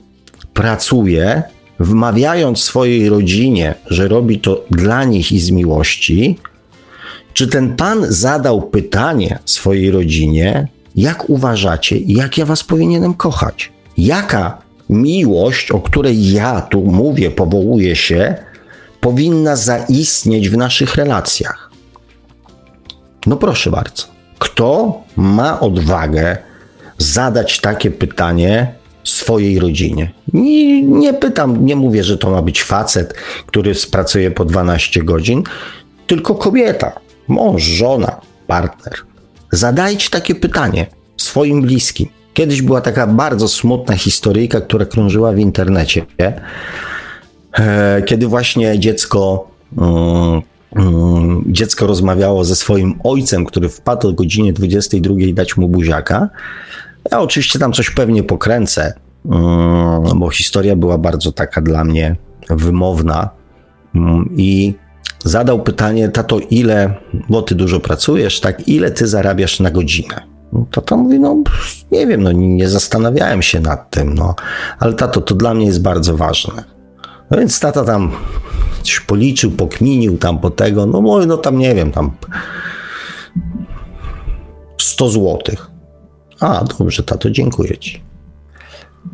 pracuje, 0.54 1.44
wmawiając 1.80 2.60
swojej 2.60 3.10
rodzinie, 3.10 3.76
że 3.86 4.08
robi 4.08 4.40
to 4.40 4.66
dla 4.72 5.04
nich 5.04 5.32
i 5.32 5.40
z 5.40 5.52
miłości. 5.52 6.38
Czy 7.34 7.48
ten 7.48 7.76
pan 7.76 8.06
zadał 8.10 8.62
pytanie 8.62 9.40
swojej 9.46 9.92
rodzinie, 9.92 10.68
jak 11.02 11.30
uważacie, 11.30 11.98
jak 11.98 12.38
ja 12.38 12.46
was 12.46 12.64
powinienem 12.64 13.14
kochać? 13.14 13.72
Jaka 13.98 14.58
miłość, 14.90 15.72
o 15.72 15.80
której 15.80 16.32
ja 16.32 16.62
tu 16.62 16.82
mówię, 16.82 17.32
powołuję 17.32 17.96
się, 17.96 18.36
powinna 19.00 19.56
zaistnieć 19.56 20.50
w 20.50 20.58
naszych 20.58 20.96
relacjach. 20.96 21.72
No 23.28 23.38
proszę 23.38 23.72
bardzo. 23.72 24.04
Kto 24.40 25.02
ma 25.16 25.60
odwagę 25.60 26.38
zadać 26.98 27.60
takie 27.60 27.92
pytanie 27.92 28.74
swojej 29.04 29.60
rodzinie? 29.60 30.12
Nie, 30.34 30.82
nie 30.82 31.14
pytam, 31.14 31.66
nie 31.66 31.76
mówię, 31.76 32.04
że 32.04 32.18
to 32.18 32.32
ma 32.32 32.42
być 32.42 32.64
facet, 32.64 33.14
który 33.46 33.74
pracuje 33.92 34.32
po 34.32 34.46
12 34.46 35.04
godzin, 35.04 35.44
tylko 36.08 36.36
kobieta, 36.36 36.92
mąż, 37.28 37.64
żona, 37.64 38.22
partner. 38.48 39.11
Zadajcie 39.52 40.10
takie 40.10 40.36
pytanie 40.36 40.88
swoim 41.18 41.62
bliskim. 41.62 42.08
Kiedyś 42.34 42.62
była 42.62 42.82
taka 42.82 43.08
bardzo 43.08 43.48
smutna 43.48 43.96
historyjka, 43.96 44.62
która 44.62 44.86
krążyła 44.86 45.32
w 45.32 45.40
internecie, 45.40 46.06
e, 47.54 48.02
kiedy 48.06 48.28
właśnie 48.28 48.80
dziecko, 48.80 49.48
mm, 49.78 50.42
mm, 50.76 51.44
dziecko 51.48 51.88
rozmawiało 51.88 52.44
ze 52.44 52.56
swoim 52.56 53.00
ojcem, 53.04 53.46
który 53.46 53.70
wpadł 53.70 54.08
o 54.08 54.14
godzinie 54.14 54.54
22 54.54 55.34
dać 55.34 55.58
mu 55.58 55.68
buziaka. 55.68 56.30
Ja 57.12 57.20
oczywiście 57.20 57.60
tam 57.60 57.74
coś 57.74 57.90
pewnie 57.90 58.24
pokręcę, 58.24 58.94
mm, 59.26 60.20
bo 60.20 60.30
historia 60.30 60.76
była 60.76 60.98
bardzo 60.98 61.32
taka 61.32 61.62
dla 61.62 61.84
mnie 61.84 62.16
wymowna 62.50 63.30
i 64.36 64.74
zadał 65.24 65.64
pytanie, 65.64 66.10
tato, 66.10 66.40
ile, 66.40 66.94
bo 67.30 67.42
ty 67.42 67.56
dużo 67.56 67.80
pracujesz, 67.80 68.40
tak, 68.40 68.68
ile 68.68 68.92
ty 68.92 69.08
zarabiasz 69.08 69.60
na 69.60 69.72
godzinę? 69.72 70.22
No 70.54 70.82
to 70.82 70.98
mówi, 70.98 71.20
no 71.20 71.44
nie 71.92 72.08
wiem, 72.08 72.24
no 72.24 72.32
nie 72.32 72.70
zastanawiałem 72.70 73.42
się 73.42 73.60
nad 73.60 73.90
tym, 73.90 74.14
no, 74.14 74.36
ale 74.80 74.94
tato, 74.94 75.22
to 75.22 75.36
dla 75.36 75.54
mnie 75.54 75.66
jest 75.66 75.82
bardzo 75.82 76.18
ważne. 76.18 76.64
No 77.32 77.38
więc 77.38 77.60
tata 77.60 77.84
tam 77.84 78.12
coś 78.84 79.00
policzył, 79.00 79.52
pokminił 79.52 80.18
tam 80.18 80.40
po 80.40 80.50
tego, 80.50 80.86
no 80.86 81.02
mówi, 81.02 81.28
no 81.28 81.38
tam 81.38 81.58
nie 81.58 81.76
wiem, 81.76 81.92
tam 81.92 82.12
100 84.78 85.10
złotych. 85.10 85.72
A, 86.40 86.64
dobrze, 86.64 87.04
tato, 87.04 87.30
dziękuję 87.30 87.78
ci. 87.78 88.02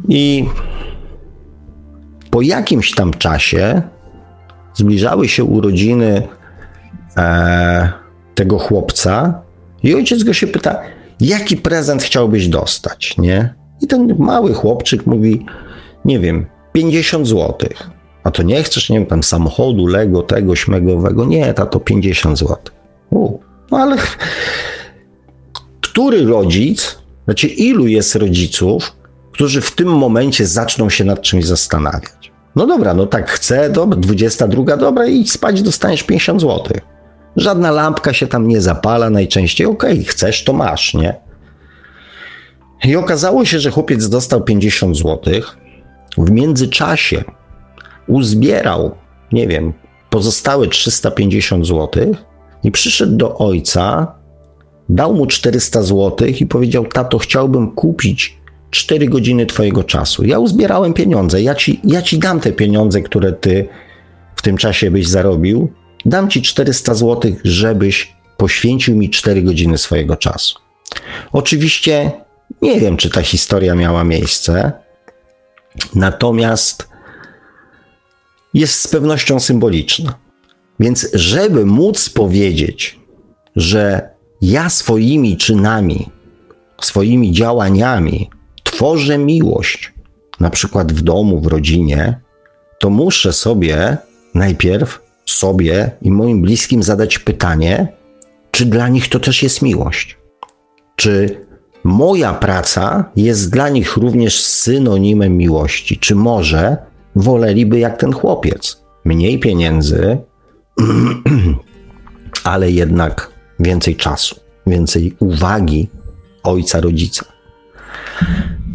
I 0.10 0.50
po 2.32 2.41
jakimś 2.41 2.96
tam 2.96 3.13
czasie 3.13 3.82
zbliżały 4.78 5.28
się 5.28 5.44
urodziny 5.44 6.28
e, 7.18 7.92
tego 8.36 8.60
chłopca 8.60 9.42
i 9.84 9.96
ojciec 9.96 10.24
go 10.24 10.34
się 10.34 10.48
pyta, 10.48 10.80
jaki 11.22 11.58
prezent 11.58 12.04
chciałbyś 12.04 12.48
dostać, 12.48 13.18
nie? 13.18 13.54
I 13.82 13.88
ten 13.88 14.16
mały 14.20 14.54
chłopczyk 14.54 15.06
mówi, 15.06 15.46
nie 16.06 16.20
wiem, 16.20 16.46
50 16.74 17.28
złotych. 17.28 17.90
A 18.24 18.32
to 18.32 18.44
nie 18.44 18.63
chcesz, 18.63 18.90
nie 18.90 19.00
wiem, 19.00 19.08
tam 19.08 19.24
samochodu, 19.24 19.88
Lego, 19.88 20.22
tego, 20.22 20.56
śmegowego. 20.56 21.26
Nie, 21.26 21.54
to 21.54 21.80
50 21.80 22.40
zł. 22.40 22.58
U, 23.10 23.40
no 23.72 23.78
ale 23.78 23.98
który 25.82 26.26
rodzic, 26.26 26.98
znaczy 27.26 27.48
ilu 27.48 27.88
jest 27.88 28.16
rodziców, 28.16 28.94
którzy 29.32 29.62
w 29.62 29.76
tym 29.76 29.88
momencie 29.88 30.48
zaczną 30.48 30.90
się 30.90 31.04
nad 31.04 31.22
czymś 31.22 31.46
zastanawiać? 31.46 32.32
No 32.58 32.67
dobra, 32.67 32.93
no 32.93 33.06
tak 33.06 33.32
chcę, 33.32 33.70
dobra, 33.70 34.00
22, 34.00 34.78
dobra, 34.78 35.06
i 35.06 35.28
spać 35.28 35.62
dostaniesz 35.62 36.04
50 36.04 36.41
złotych. 36.41 36.82
Żadna 37.36 37.71
lampka 37.71 38.13
się 38.13 38.27
tam 38.27 38.48
nie 38.48 38.62
zapala 38.62 39.10
najczęściej. 39.10 39.67
Okej, 39.67 39.94
okay, 39.94 40.06
chcesz, 40.06 40.44
to 40.44 40.54
masz, 40.54 40.94
nie? 40.94 41.15
I 42.86 42.96
okazało 42.96 43.46
się, 43.46 43.60
że 43.60 43.71
chłopiec 43.71 44.10
dostał 44.10 44.44
50 44.44 44.98
zł. 44.98 45.19
W 46.17 46.31
międzyczasie 46.31 47.23
uzbierał, 48.08 48.96
nie 49.31 49.48
wiem, 49.48 49.73
pozostałe 50.10 50.67
350 50.67 51.67
zł 51.67 52.15
i 52.63 52.71
przyszedł 52.71 53.17
do 53.17 53.38
ojca, 53.38 54.15
dał 54.90 55.13
mu 55.13 55.25
400 55.25 55.81
zł 55.81 56.27
i 56.40 56.46
powiedział: 56.46 56.86
Tato, 56.86 57.17
chciałbym 57.17 57.71
kupić 57.71 58.38
4 58.72 59.08
godziny 59.08 59.46
Twojego 59.46 59.84
czasu. 59.84 60.26
Ja 60.26 60.40
uzbierałem 60.40 60.94
pieniądze, 60.94 61.42
ja 61.42 61.56
ci, 61.56 61.80
ja 61.84 62.02
ci 62.02 62.20
dam 62.20 62.40
te 62.40 62.52
pieniądze, 62.52 63.02
które 63.02 63.34
Ty 63.34 63.70
w 64.36 64.42
tym 64.42 64.58
czasie 64.58 64.92
byś 64.92 65.08
zarobił, 65.08 65.72
Dam 66.08 66.30
ci 66.30 66.42
400 66.42 66.94
zł, 66.94 67.36
żebyś 67.44 68.13
poświęcił 68.38 68.96
mi 68.96 69.10
4 69.10 69.42
godziny 69.42 69.78
swojego 69.78 70.15
czasu. 70.15 70.60
Oczywiście 71.32 72.12
nie 72.62 72.80
wiem, 72.80 72.98
czy 72.98 73.10
ta 73.10 73.22
historia 73.22 73.76
miała 73.76 74.04
miejsce, 74.04 74.72
natomiast 75.96 76.88
jest 78.54 78.82
z 78.82 78.88
pewnością 78.88 79.40
symboliczna. 79.40 80.18
Więc, 80.80 81.10
żeby 81.13 81.65
móc 81.65 82.10
powiedzieć, 82.10 83.00
że 83.56 84.10
ja 84.42 84.70
swoimi 84.70 85.38
czynami 85.38 86.10
swoimi 86.82 87.32
działaniami 87.32 88.30
tworzę 88.78 89.17
miłość, 89.17 89.94
na 90.40 90.50
przykład 90.50 90.94
w 90.94 91.02
domu, 91.02 91.42
w 91.42 91.48
rodzinie, 91.48 92.19
to 92.80 92.90
muszę 92.90 93.34
sobie 93.34 93.98
najpierw 94.34 95.02
sobie 95.25 95.92
i 96.02 96.12
moim 96.12 96.42
bliskim 96.42 96.84
zadać 96.84 97.19
pytanie, 97.19 97.88
czy 98.52 98.65
dla 98.65 98.88
nich 98.88 99.10
to 99.10 99.19
też 99.19 99.44
jest 99.44 99.62
miłość? 99.62 100.17
Czy 100.96 101.46
moja 101.84 102.34
praca 102.34 103.12
jest 103.15 103.52
dla 103.52 103.69
nich 103.69 103.98
również 103.98 104.42
synonimem 104.42 105.38
miłości? 105.38 105.98
Czy 105.98 106.15
może 106.15 106.78
woleliby 107.15 107.80
jak 107.80 107.98
ten 107.98 108.13
chłopiec? 108.13 108.84
Mniej 109.06 109.40
pieniędzy, 109.40 110.17
ale 112.44 112.71
jednak 112.71 113.32
więcej 113.60 113.96
czasu, 113.96 114.36
więcej 114.67 115.15
uwagi 115.19 115.90
ojca, 116.44 116.82
rodzica. 116.82 117.37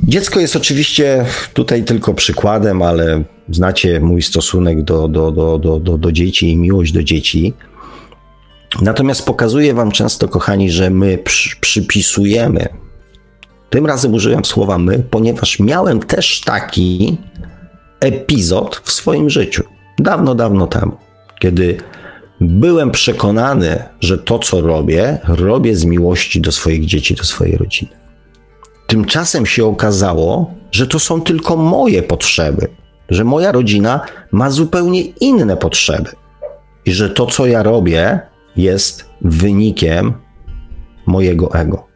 Dziecko 0.02 0.40
jest 0.40 0.56
oczywiście 0.56 1.24
tutaj 1.54 1.84
tylko 1.84 2.14
przykładem, 2.14 2.82
ale 2.82 3.22
znacie 3.48 4.00
mój 4.00 4.22
stosunek 4.22 4.82
do, 4.82 5.08
do, 5.08 5.32
do, 5.32 5.58
do, 5.58 5.80
do, 5.80 5.98
do 5.98 6.12
dzieci 6.12 6.52
i 6.52 6.56
miłość 6.56 6.92
do 6.92 7.02
dzieci. 7.02 7.54
Natomiast 8.82 9.26
pokazuję 9.26 9.74
Wam 9.74 9.90
często, 9.92 10.28
kochani, 10.28 10.70
że 10.70 10.90
my 10.90 11.18
przy, 11.18 11.56
przypisujemy. 11.60 12.68
Tym 13.70 13.86
razem 13.86 14.14
użyłem 14.14 14.44
słowa 14.44 14.78
my, 14.78 14.98
ponieważ 15.10 15.58
miałem 15.60 16.00
też 16.00 16.40
taki 16.40 17.16
epizod 18.00 18.80
w 18.84 18.92
swoim 18.92 19.30
życiu. 19.30 19.64
Dawno, 19.98 20.34
dawno 20.34 20.66
temu, 20.66 20.96
kiedy 21.38 21.76
byłem 22.40 22.90
przekonany, 22.90 23.84
że 24.00 24.18
to, 24.18 24.38
co 24.38 24.60
robię, 24.60 25.18
robię 25.24 25.76
z 25.76 25.84
miłości 25.84 26.40
do 26.40 26.52
swoich 26.52 26.86
dzieci, 26.86 27.14
do 27.14 27.24
swojej 27.24 27.56
rodziny. 27.56 28.01
Tymczasem 28.86 29.46
się 29.46 29.64
okazało, 29.64 30.54
że 30.72 30.86
to 30.86 30.98
są 30.98 31.20
tylko 31.20 31.56
moje 31.56 32.02
potrzeby, 32.02 32.68
że 33.08 33.24
moja 33.24 33.52
rodzina 33.52 34.00
ma 34.32 34.50
zupełnie 34.50 35.02
inne 35.02 35.56
potrzeby 35.56 36.10
i 36.84 36.92
że 36.92 37.10
to, 37.10 37.26
co 37.26 37.46
ja 37.46 37.62
robię, 37.62 38.20
jest 38.56 39.04
wynikiem 39.20 40.12
mojego 41.06 41.54
ego. 41.54 41.86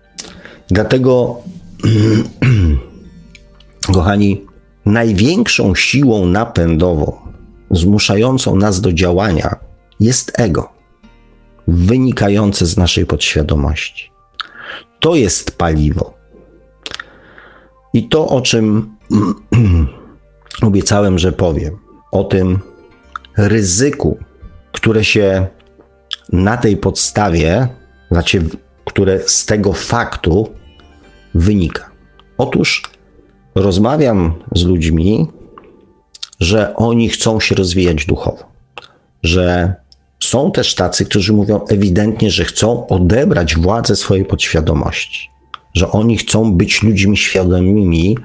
Dlatego, 0.70 1.36
kochani, 3.94 4.44
największą 4.86 5.74
siłą 5.74 6.26
napędową, 6.26 7.12
zmuszającą 7.70 8.56
nas 8.56 8.80
do 8.80 8.92
działania, 8.92 9.56
jest 10.00 10.40
ego, 10.40 10.72
wynikające 11.68 12.66
z 12.66 12.76
naszej 12.76 13.06
podświadomości. 13.06 14.10
To 15.00 15.14
jest 15.14 15.58
paliwo. 15.58 16.15
I 17.96 18.08
to, 18.08 18.28
o 18.28 18.40
czym 18.40 18.96
obiecałem, 20.62 21.18
że 21.18 21.32
powiem, 21.32 21.78
o 22.12 22.24
tym 22.24 22.58
ryzyku, 23.36 24.18
które 24.72 25.04
się 25.04 25.46
na 26.32 26.56
tej 26.56 26.76
podstawie, 26.76 27.68
znaczy, 28.10 28.44
które 28.84 29.20
z 29.26 29.46
tego 29.46 29.72
faktu 29.72 30.48
wynika. 31.34 31.90
Otóż 32.38 32.82
rozmawiam 33.54 34.34
z 34.54 34.64
ludźmi, 34.64 35.26
że 36.40 36.76
oni 36.76 37.08
chcą 37.08 37.40
się 37.40 37.54
rozwijać 37.54 38.06
duchowo, 38.06 38.44
że 39.22 39.74
są 40.20 40.52
też 40.52 40.74
tacy, 40.74 41.04
którzy 41.04 41.32
mówią 41.32 41.64
ewidentnie, 41.68 42.30
że 42.30 42.44
chcą 42.44 42.86
odebrać 42.86 43.56
władzę 43.56 43.96
swojej 43.96 44.24
podświadomości, 44.24 45.30
że 45.76 45.90
oni 45.90 46.16
chcą 46.16 46.52
być 46.52 46.82
ludźmi 46.82 47.16
świadomymi, 47.16 48.18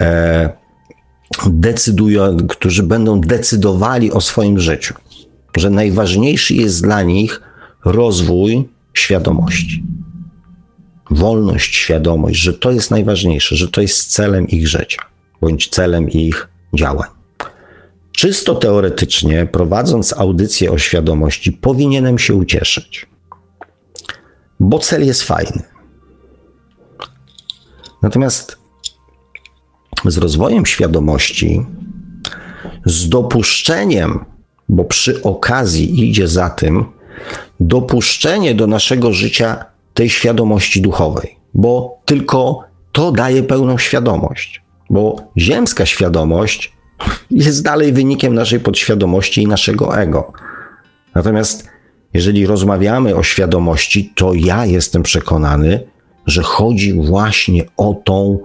e, 0.00 0.50
decydują, 1.46 2.36
którzy 2.48 2.82
będą 2.82 3.20
decydowali 3.20 4.12
o 4.12 4.20
swoim 4.20 4.58
życiu 4.58 4.94
że 5.56 5.70
najważniejszy 5.70 6.54
jest 6.54 6.82
dla 6.82 7.02
nich 7.02 7.42
rozwój 7.84 8.68
świadomości. 8.94 9.84
Wolność, 11.10 11.76
świadomość, 11.76 12.40
że 12.40 12.54
to 12.54 12.70
jest 12.70 12.90
najważniejsze, 12.90 13.56
że 13.56 13.68
to 13.68 13.80
jest 13.80 14.12
celem 14.12 14.48
ich 14.48 14.68
życia 14.68 15.02
bądź 15.40 15.68
celem 15.68 16.10
ich 16.10 16.48
działań. 16.74 17.08
Czysto 18.12 18.54
teoretycznie, 18.54 19.46
prowadząc 19.46 20.12
audycję 20.12 20.70
o 20.70 20.78
świadomości, 20.78 21.52
powinienem 21.52 22.18
się 22.18 22.34
ucieszyć, 22.34 23.06
bo 24.60 24.78
cel 24.78 25.06
jest 25.06 25.22
fajny. 25.22 25.62
Natomiast 28.02 28.58
z 30.04 30.18
rozwojem 30.18 30.66
świadomości, 30.66 31.66
z 32.84 33.08
dopuszczeniem 33.08 34.24
bo 34.68 34.84
przy 34.84 35.22
okazji 35.22 36.08
idzie 36.08 36.28
za 36.28 36.50
tym 36.50 36.84
dopuszczenie 37.60 38.54
do 38.54 38.66
naszego 38.66 39.12
życia 39.12 39.64
tej 39.94 40.10
świadomości 40.10 40.80
duchowej, 40.80 41.36
bo 41.54 41.98
tylko 42.04 42.64
to 42.92 43.12
daje 43.12 43.42
pełną 43.42 43.78
świadomość, 43.78 44.62
bo 44.90 45.16
ziemska 45.36 45.86
świadomość 45.86 46.72
jest 47.30 47.62
dalej 47.62 47.92
wynikiem 47.92 48.34
naszej 48.34 48.60
podświadomości 48.60 49.42
i 49.42 49.46
naszego 49.46 49.98
ego. 49.98 50.32
Natomiast 51.14 51.68
jeżeli 52.14 52.46
rozmawiamy 52.46 53.16
o 53.16 53.22
świadomości, 53.22 54.12
to 54.14 54.34
ja 54.34 54.66
jestem 54.66 55.02
przekonany, 55.02 55.80
że 56.28 56.42
chodzi 56.42 56.92
właśnie 56.92 57.64
o 57.76 57.94
tą 58.04 58.38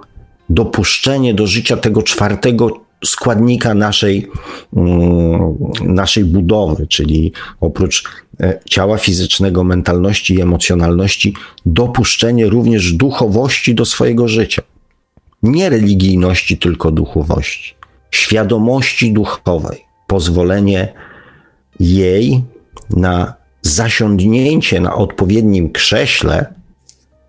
dopuszczenie 0.50 1.34
do 1.34 1.48
życia 1.48 1.78
tego 1.78 2.02
czwartego 2.02 2.70
składnika 3.06 3.74
naszej, 3.74 4.28
mm, 4.76 5.58
naszej 5.84 6.26
budowy, 6.26 6.88
czyli 6.88 7.32
oprócz 7.62 8.04
e, 8.40 8.60
ciała 8.70 8.98
fizycznego, 8.98 9.64
mentalności 9.64 10.34
i 10.34 10.42
emocjonalności, 10.42 11.34
dopuszczenie 11.66 12.46
również 12.46 12.94
duchowości 12.94 13.76
do 13.76 13.86
swojego 13.86 14.28
życia. 14.28 14.62
Nie 15.44 15.70
religijności, 15.70 16.58
tylko 16.58 16.92
duchowości. 16.92 17.76
Świadomości 18.12 19.14
duchowej. 19.14 19.86
Pozwolenie 20.08 20.94
jej 21.80 22.44
na 22.90 23.34
zasiądnięcie 23.62 24.80
na 24.80 24.96
odpowiednim 24.96 25.72
krześle 25.72 26.63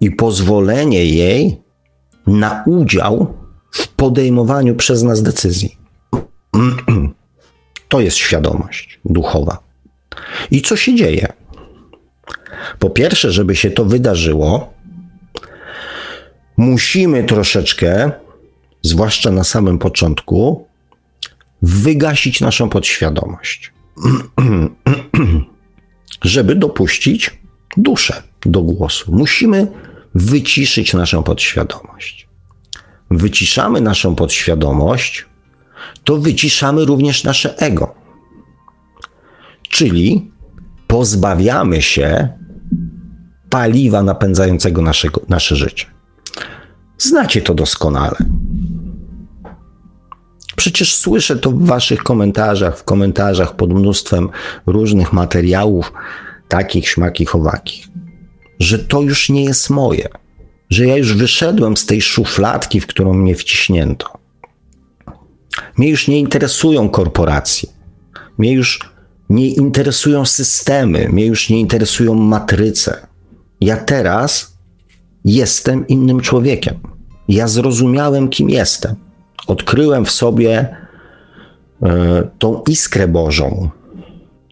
i 0.04 0.10
pozwolenie 0.10 1.04
jej 1.04 1.62
na 2.26 2.64
udział 2.66 3.34
w 3.70 3.88
podejmowaniu 3.88 4.74
przez 4.74 5.02
nas 5.02 5.22
decyzji. 5.22 5.78
To 7.88 8.00
jest 8.00 8.16
świadomość 8.16 9.00
duchowa. 9.04 9.58
I 10.50 10.62
co 10.62 10.76
się 10.76 10.94
dzieje? 10.94 11.32
Po 12.78 12.90
pierwsze, 12.90 13.32
żeby 13.32 13.56
się 13.56 13.70
to 13.70 13.84
wydarzyło, 13.84 14.72
musimy 16.56 17.24
troszeczkę, 17.24 18.10
zwłaszcza 18.82 19.30
na 19.30 19.44
samym 19.44 19.78
początku, 19.78 20.66
wygasić 21.62 22.40
naszą 22.40 22.68
podświadomość, 22.68 23.72
żeby 26.22 26.54
dopuścić 26.54 27.38
duszę 27.76 28.22
do 28.46 28.62
głosu. 28.62 29.12
Musimy 29.12 29.66
wyciszyć 30.14 30.94
naszą 30.94 31.22
podświadomość 31.22 32.24
wyciszamy 33.10 33.80
naszą 33.80 34.14
podświadomość, 34.14 35.26
to 36.04 36.18
wyciszamy 36.18 36.84
również 36.84 37.24
nasze 37.24 37.58
ego. 37.58 37.94
Czyli 39.68 40.30
pozbawiamy 40.86 41.82
się 41.82 42.28
paliwa 43.50 44.02
napędzającego 44.02 44.82
naszego, 44.82 45.20
nasze 45.28 45.56
życie. 45.56 45.86
Znacie 46.98 47.42
to 47.42 47.54
doskonale. 47.54 48.16
Przecież 50.56 50.94
słyszę 50.94 51.36
to 51.36 51.50
w 51.50 51.66
Waszych 51.66 52.02
komentarzach, 52.02 52.78
w 52.78 52.84
komentarzach 52.84 53.56
pod 53.56 53.72
mnóstwem 53.72 54.28
różnych 54.66 55.12
materiałów, 55.12 55.92
takich, 56.48 56.88
śmakich, 56.88 57.34
owakich, 57.34 57.88
że 58.58 58.78
to 58.78 59.02
już 59.02 59.28
nie 59.28 59.44
jest 59.44 59.70
moje 59.70 60.08
że 60.70 60.86
ja 60.86 60.96
już 60.96 61.14
wyszedłem 61.14 61.76
z 61.76 61.86
tej 61.86 62.02
szufladki, 62.02 62.80
w 62.80 62.86
którą 62.86 63.12
mnie 63.14 63.34
wciśnięto. 63.34 64.18
Mnie 65.78 65.88
już 65.88 66.08
nie 66.08 66.18
interesują 66.18 66.88
korporacje. 66.88 67.68
Mnie 68.38 68.52
już 68.52 68.80
nie 69.28 69.48
interesują 69.48 70.24
systemy, 70.24 71.08
mnie 71.08 71.26
już 71.26 71.50
nie 71.50 71.60
interesują 71.60 72.14
matryce. 72.14 73.06
Ja 73.60 73.76
teraz 73.76 74.58
jestem 75.24 75.86
innym 75.86 76.20
człowiekiem. 76.20 76.74
Ja 77.28 77.48
zrozumiałem, 77.48 78.28
kim 78.28 78.50
jestem. 78.50 78.94
Odkryłem 79.46 80.04
w 80.04 80.10
sobie 80.10 80.76
e, 81.82 82.28
tą 82.38 82.62
iskrę 82.68 83.08
Bożą. 83.08 83.70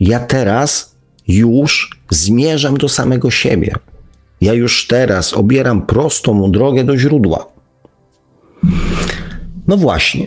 Ja 0.00 0.20
teraz 0.20 0.96
już 1.28 2.00
zmierzam 2.10 2.76
do 2.76 2.88
samego 2.88 3.30
siebie. 3.30 3.74
Ja 4.42 4.52
już 4.52 4.86
teraz 4.86 5.34
obieram 5.34 5.86
prostą 5.86 6.50
drogę 6.50 6.84
do 6.84 6.98
źródła. 6.98 7.46
No 9.68 9.76
właśnie. 9.76 10.26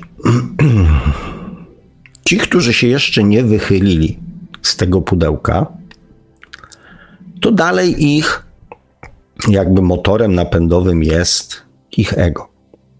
Ci, 2.25 2.37
którzy 2.37 2.73
się 2.73 2.87
jeszcze 2.87 3.23
nie 3.23 3.43
wychylili 3.43 4.19
z 4.61 4.75
tego 4.75 5.01
pudełka, 5.01 5.67
to 7.41 7.51
dalej 7.51 8.15
ich 8.15 8.45
jakby 9.47 9.81
motorem 9.81 10.35
napędowym 10.35 11.03
jest 11.03 11.61
ich 11.97 12.17
ego. 12.17 12.47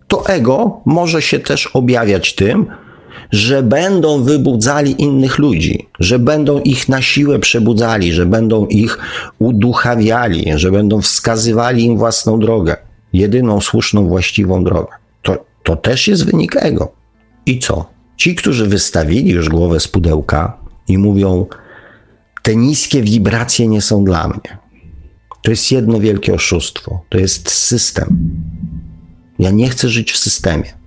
To 0.08 0.28
ego 0.28 0.82
może 0.86 1.22
się 1.22 1.40
też 1.40 1.68
objawiać 1.68 2.36
tym, 2.36 2.66
że 3.32 3.64
będą 3.64 4.24
wybudzali 4.24 5.02
innych 5.02 5.38
ludzi, 5.38 5.88
że 6.00 6.20
będą 6.20 6.62
ich 6.62 6.90
na 6.90 7.02
siłę 7.02 7.40
przebudzali, 7.40 8.14
że 8.14 8.26
będą 8.26 8.68
ich 8.68 8.98
uduchawiali, 9.40 10.52
że 10.56 10.72
będą 10.72 11.02
wskazywali 11.02 11.84
im 11.84 11.98
własną 11.98 12.40
drogę, 12.40 12.76
jedyną 13.14 13.62
słuszną, 13.62 14.08
właściwą 14.08 14.64
drogę. 14.64 14.92
To, 15.22 15.46
to 15.64 15.76
też 15.76 16.08
jest 16.08 16.26
wynik 16.26 16.56
ego. 16.56 16.92
I 17.46 17.60
co? 17.60 17.86
Ci, 18.18 18.36
którzy 18.36 18.68
wystawili 18.68 19.32
już 19.32 19.50
głowę 19.50 19.80
z 19.80 19.88
pudełka 19.88 20.58
i 20.88 20.98
mówią, 20.98 21.46
te 22.44 22.56
niskie 22.56 23.02
wibracje 23.02 23.68
nie 23.68 23.82
są 23.82 24.04
dla 24.04 24.28
mnie. 24.28 24.58
To 25.42 25.52
jest 25.52 25.72
jedno 25.72 26.00
wielkie 26.00 26.34
oszustwo. 26.34 27.02
To 27.10 27.18
jest 27.18 27.52
system. 27.52 28.30
Ja 29.40 29.52
nie 29.52 29.70
chcę 29.70 29.90
żyć 29.90 30.12
w 30.12 30.18
systemie. 30.18 30.85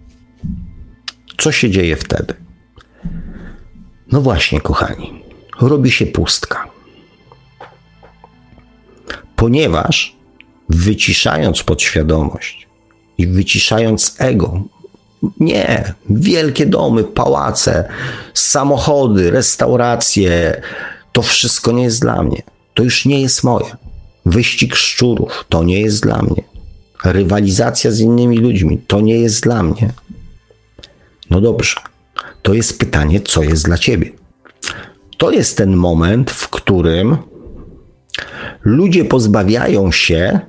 Co 1.38 1.52
się 1.52 1.70
dzieje 1.70 1.96
wtedy? 1.96 2.34
No 4.12 4.20
właśnie, 4.20 4.60
kochani, 4.60 5.24
robi 5.60 5.90
się 5.90 6.06
pustka. 6.06 6.70
Ponieważ 9.36 10.16
wyciszając 10.68 11.62
podświadomość 11.62 12.68
i 13.18 13.26
wyciszając 13.26 14.16
ego, 14.18 14.62
nie, 15.40 15.94
wielkie 16.10 16.66
domy, 16.66 17.04
pałace, 17.04 17.88
samochody, 18.34 19.30
restauracje, 19.30 20.62
to 21.12 21.22
wszystko 21.22 21.72
nie 21.72 21.82
jest 21.82 22.00
dla 22.00 22.22
mnie. 22.22 22.42
To 22.74 22.82
już 22.82 23.06
nie 23.06 23.20
jest 23.20 23.44
moje. 23.44 23.76
Wyścig 24.26 24.76
szczurów 24.76 25.44
to 25.48 25.64
nie 25.64 25.80
jest 25.80 26.02
dla 26.02 26.22
mnie. 26.22 26.42
Rywalizacja 27.04 27.90
z 27.90 28.00
innymi 28.00 28.38
ludźmi 28.38 28.78
to 28.86 29.00
nie 29.00 29.18
jest 29.18 29.42
dla 29.42 29.62
mnie. 29.62 29.92
No 31.30 31.40
dobrze, 31.40 31.74
to 32.42 32.54
jest 32.54 32.78
pytanie, 32.78 33.20
co 33.20 33.42
jest 33.42 33.64
dla 33.64 33.78
ciebie. 33.78 34.10
To 35.16 35.30
jest 35.30 35.56
ten 35.56 35.76
moment, 35.76 36.30
w 36.30 36.48
którym 36.48 37.16
ludzie 38.64 39.04
pozbawiają 39.04 39.92
się 39.92 40.40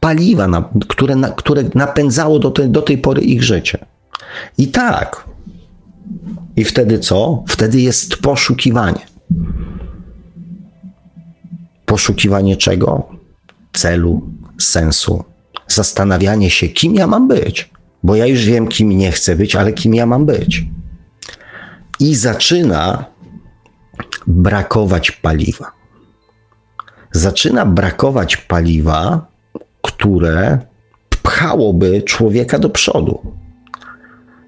paliwa, 0.00 0.48
na, 0.48 0.70
które, 0.88 1.16
na, 1.16 1.28
które 1.28 1.64
napędzało 1.74 2.38
do, 2.38 2.50
te, 2.50 2.68
do 2.68 2.82
tej 2.82 2.98
pory 2.98 3.22
ich 3.22 3.42
życie. 3.42 3.78
I 4.58 4.68
tak. 4.68 5.24
I 6.56 6.64
wtedy 6.64 6.98
co? 6.98 7.44
Wtedy 7.48 7.80
jest 7.80 8.16
poszukiwanie. 8.16 9.06
Poszukiwanie 11.86 12.56
czego? 12.56 13.08
Celu, 13.72 14.30
sensu, 14.60 15.24
zastanawianie 15.68 16.50
się, 16.50 16.68
kim 16.68 16.94
ja 16.94 17.06
mam 17.06 17.28
być 17.28 17.73
bo 18.04 18.16
ja 18.16 18.26
już 18.26 18.44
wiem, 18.44 18.68
kim 18.68 18.88
nie 18.88 19.12
chcę 19.12 19.36
być, 19.36 19.56
ale 19.56 19.72
kim 19.72 19.94
ja 19.94 20.06
mam 20.06 20.26
być. 20.26 20.64
I 22.00 22.14
zaczyna 22.14 23.04
brakować 24.26 25.10
paliwa. 25.10 25.72
Zaczyna 27.12 27.66
brakować 27.66 28.36
paliwa, 28.36 29.26
które 29.82 30.58
pchałoby 31.22 32.02
człowieka 32.02 32.58
do 32.58 32.70
przodu. 32.70 33.34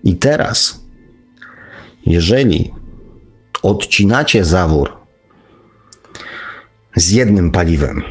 I 0.05 0.17
teraz, 0.17 0.85
jeżeli 2.07 2.73
odcinacie 3.63 4.45
zawór 4.45 4.97
z 6.97 7.11
jednym 7.11 7.51
paliwem, 7.51 8.03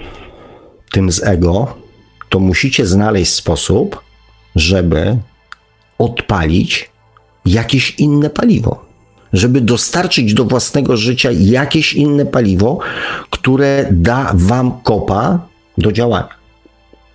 tym 0.92 1.12
z 1.12 1.24
ego, 1.24 1.78
to 2.30 2.40
musicie 2.40 2.86
znaleźć 2.86 3.34
sposób, 3.34 4.02
żeby 4.56 5.18
odpalić 5.98 6.90
jakieś 7.46 7.96
inne 8.00 8.30
paliwo, 8.30 8.86
żeby 9.34 9.62
dostarczyć 9.62 10.34
do 10.34 10.46
własnego 10.46 10.98
życia 10.98 11.30
jakieś 11.32 11.94
inne 11.94 12.26
paliwo, 12.26 12.80
które 13.30 13.88
da 13.92 14.32
wam 14.34 14.82
kopa 14.84 15.40
do 15.78 15.92
działania, 15.92 16.36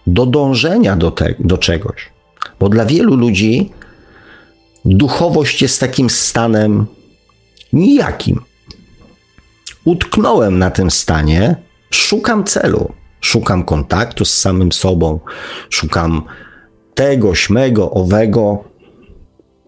do 0.06 0.26
dążenia 0.26 0.96
do, 0.96 1.10
te, 1.10 1.34
do 1.38 1.58
czegoś. 1.58 2.10
Bo 2.60 2.68
dla 2.68 2.84
wielu 2.84 3.16
ludzi 3.16 3.70
duchowość 4.84 5.62
jest 5.62 5.80
takim 5.80 6.10
stanem 6.10 6.86
nijakim. 7.72 8.40
Utknąłem 9.84 10.58
na 10.58 10.70
tym 10.70 10.90
stanie, 10.90 11.56
szukam 11.90 12.44
celu, 12.44 12.92
szukam 13.20 13.64
kontaktu 13.64 14.24
z 14.24 14.34
samym 14.34 14.72
sobą, 14.72 15.20
szukam 15.70 16.22
tego, 16.94 17.34
śmego, 17.34 17.90
owego, 17.90 18.64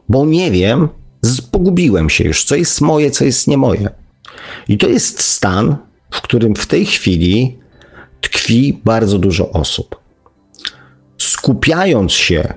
bo 0.08 0.26
nie 0.26 0.50
wiem, 0.50 0.88
pogubiłem 1.52 2.10
się 2.10 2.24
już, 2.24 2.44
co 2.44 2.56
jest 2.56 2.80
moje, 2.80 3.10
co 3.10 3.24
jest 3.24 3.48
nie 3.48 3.56
moje. 3.56 3.90
I 4.68 4.78
to 4.78 4.88
jest 4.88 5.22
stan, 5.22 5.76
w 6.10 6.20
którym 6.20 6.54
w 6.54 6.66
tej 6.66 6.86
chwili 6.86 7.58
tkwi 8.20 8.80
bardzo 8.84 9.18
dużo 9.18 9.50
osób. 9.50 10.00
Skupiając 11.18 12.12
się 12.12 12.54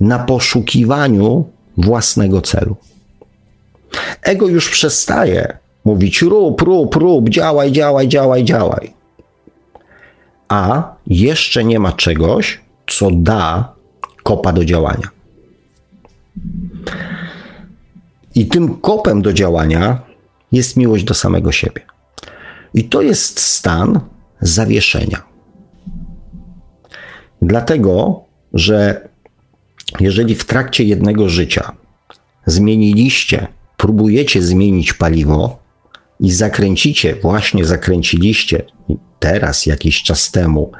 na 0.00 0.18
poszukiwaniu 0.18 1.44
własnego 1.76 2.40
celu. 2.40 2.76
Ego 4.22 4.48
już 4.48 4.70
przestaje 4.70 5.58
mówić 5.84 6.22
rób, 6.22 6.62
rób, 6.62 6.96
rób, 6.96 7.28
działaj, 7.28 7.72
działaj, 7.72 8.08
działaj, 8.08 8.44
działaj. 8.44 8.94
A 10.48 10.94
jeszcze 11.06 11.64
nie 11.64 11.80
ma 11.80 11.92
czegoś, 11.92 12.60
co 12.86 13.10
da 13.10 13.72
kopa 14.22 14.52
do 14.52 14.64
działania. 14.64 15.13
I 18.34 18.46
tym 18.46 18.74
kopem 18.74 19.22
do 19.22 19.32
działania 19.32 20.02
jest 20.52 20.76
miłość 20.76 21.04
do 21.04 21.14
samego 21.14 21.52
siebie. 21.52 21.80
I 22.74 22.84
to 22.84 23.02
jest 23.02 23.40
stan 23.40 24.00
zawieszenia. 24.40 25.22
Dlatego, 27.42 28.24
że 28.52 29.08
jeżeli 30.00 30.34
w 30.34 30.44
trakcie 30.44 30.84
jednego 30.84 31.28
życia 31.28 31.72
zmieniliście, 32.46 33.46
próbujecie 33.76 34.42
zmienić 34.42 34.92
paliwo 34.92 35.58
i 36.20 36.32
zakręcicie, 36.32 37.14
właśnie 37.14 37.64
zakręciliście 37.64 38.64
teraz, 39.18 39.66
jakiś 39.66 40.02
czas 40.02 40.30
temu, 40.30 40.72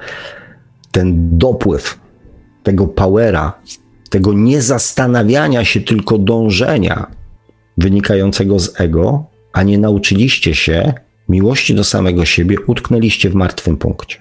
ten 0.93 1.39
dopływ 1.39 1.99
tego 2.63 2.87
powera, 2.87 3.53
tego 4.15 4.33
niezastanawiania 4.33 5.65
się, 5.65 5.81
tylko 5.81 6.19
dążenia 6.19 7.07
wynikającego 7.79 8.59
z 8.59 8.81
ego, 8.81 9.25
a 9.53 9.63
nie 9.63 9.79
nauczyliście 9.79 10.55
się 10.55 10.93
miłości 11.29 11.75
do 11.75 11.85
samego 11.85 12.25
siebie, 12.25 12.57
utknęliście 12.67 13.31
w 13.31 13.35
martwym 13.35 13.77
punkcie. 13.77 14.19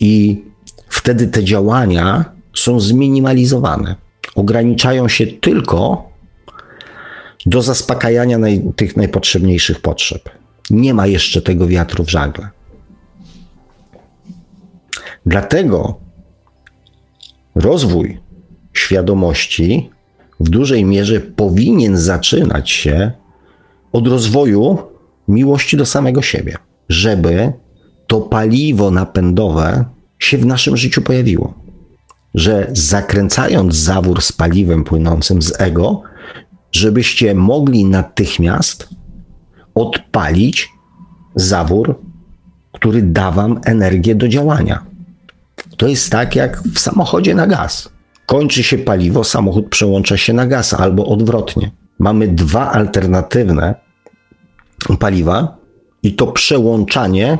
I 0.00 0.42
wtedy 0.88 1.26
te 1.26 1.44
działania 1.44 2.24
są 2.54 2.80
zminimalizowane. 2.80 3.94
Ograniczają 4.34 5.08
się 5.08 5.26
tylko 5.26 6.08
do 7.46 7.62
zaspokajania 7.62 8.38
naj, 8.38 8.62
tych 8.76 8.96
najpotrzebniejszych 8.96 9.80
potrzeb. 9.80 10.30
Nie 10.70 10.94
ma 10.94 11.06
jeszcze 11.06 11.42
tego 11.42 11.66
wiatru 11.66 12.04
w 12.04 12.10
żagle. 12.10 12.48
Dlatego 15.26 16.00
rozwój 17.54 18.25
świadomości 18.78 19.90
w 20.40 20.48
dużej 20.48 20.84
mierze 20.84 21.20
powinien 21.20 21.96
zaczynać 21.96 22.70
się 22.70 23.12
od 23.92 24.08
rozwoju 24.08 24.78
miłości 25.28 25.76
do 25.76 25.86
samego 25.86 26.22
siebie, 26.22 26.56
żeby 26.88 27.52
to 28.06 28.20
paliwo 28.20 28.90
napędowe 28.90 29.84
się 30.18 30.38
w 30.38 30.46
naszym 30.46 30.76
życiu 30.76 31.02
pojawiło. 31.02 31.54
Że 32.34 32.70
zakręcając 32.72 33.74
zawór 33.74 34.22
z 34.22 34.32
paliwem 34.32 34.84
płynącym 34.84 35.42
z 35.42 35.60
ego, 35.60 36.02
żebyście 36.72 37.34
mogli 37.34 37.84
natychmiast 37.84 38.88
odpalić 39.74 40.68
zawór, 41.34 41.98
który 42.72 43.02
da 43.02 43.30
wam 43.30 43.60
energię 43.64 44.14
do 44.14 44.28
działania. 44.28 44.84
To 45.76 45.88
jest 45.88 46.10
tak 46.10 46.36
jak 46.36 46.62
w 46.62 46.78
samochodzie 46.78 47.34
na 47.34 47.46
gaz. 47.46 47.95
Kończy 48.26 48.62
się 48.62 48.78
paliwo, 48.78 49.24
samochód 49.24 49.68
przełącza 49.68 50.16
się 50.16 50.32
na 50.32 50.46
gaz 50.46 50.74
albo 50.74 51.06
odwrotnie. 51.06 51.70
Mamy 51.98 52.28
dwa 52.28 52.72
alternatywne 52.72 53.74
paliwa 54.98 55.56
i 56.02 56.14
to 56.14 56.26
przełączanie 56.26 57.38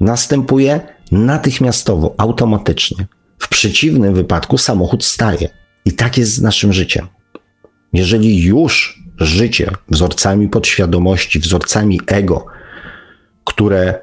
następuje 0.00 0.80
natychmiastowo, 1.12 2.14
automatycznie. 2.18 3.06
W 3.38 3.48
przeciwnym 3.48 4.14
wypadku 4.14 4.58
samochód 4.58 5.04
staje. 5.04 5.48
I 5.84 5.92
tak 5.92 6.18
jest 6.18 6.34
z 6.34 6.42
naszym 6.42 6.72
życiem. 6.72 7.08
Jeżeli 7.92 8.42
już 8.42 9.02
życie 9.18 9.70
wzorcami 9.88 10.48
podświadomości, 10.48 11.38
wzorcami 11.40 12.00
ego, 12.06 12.46
które 13.44 14.00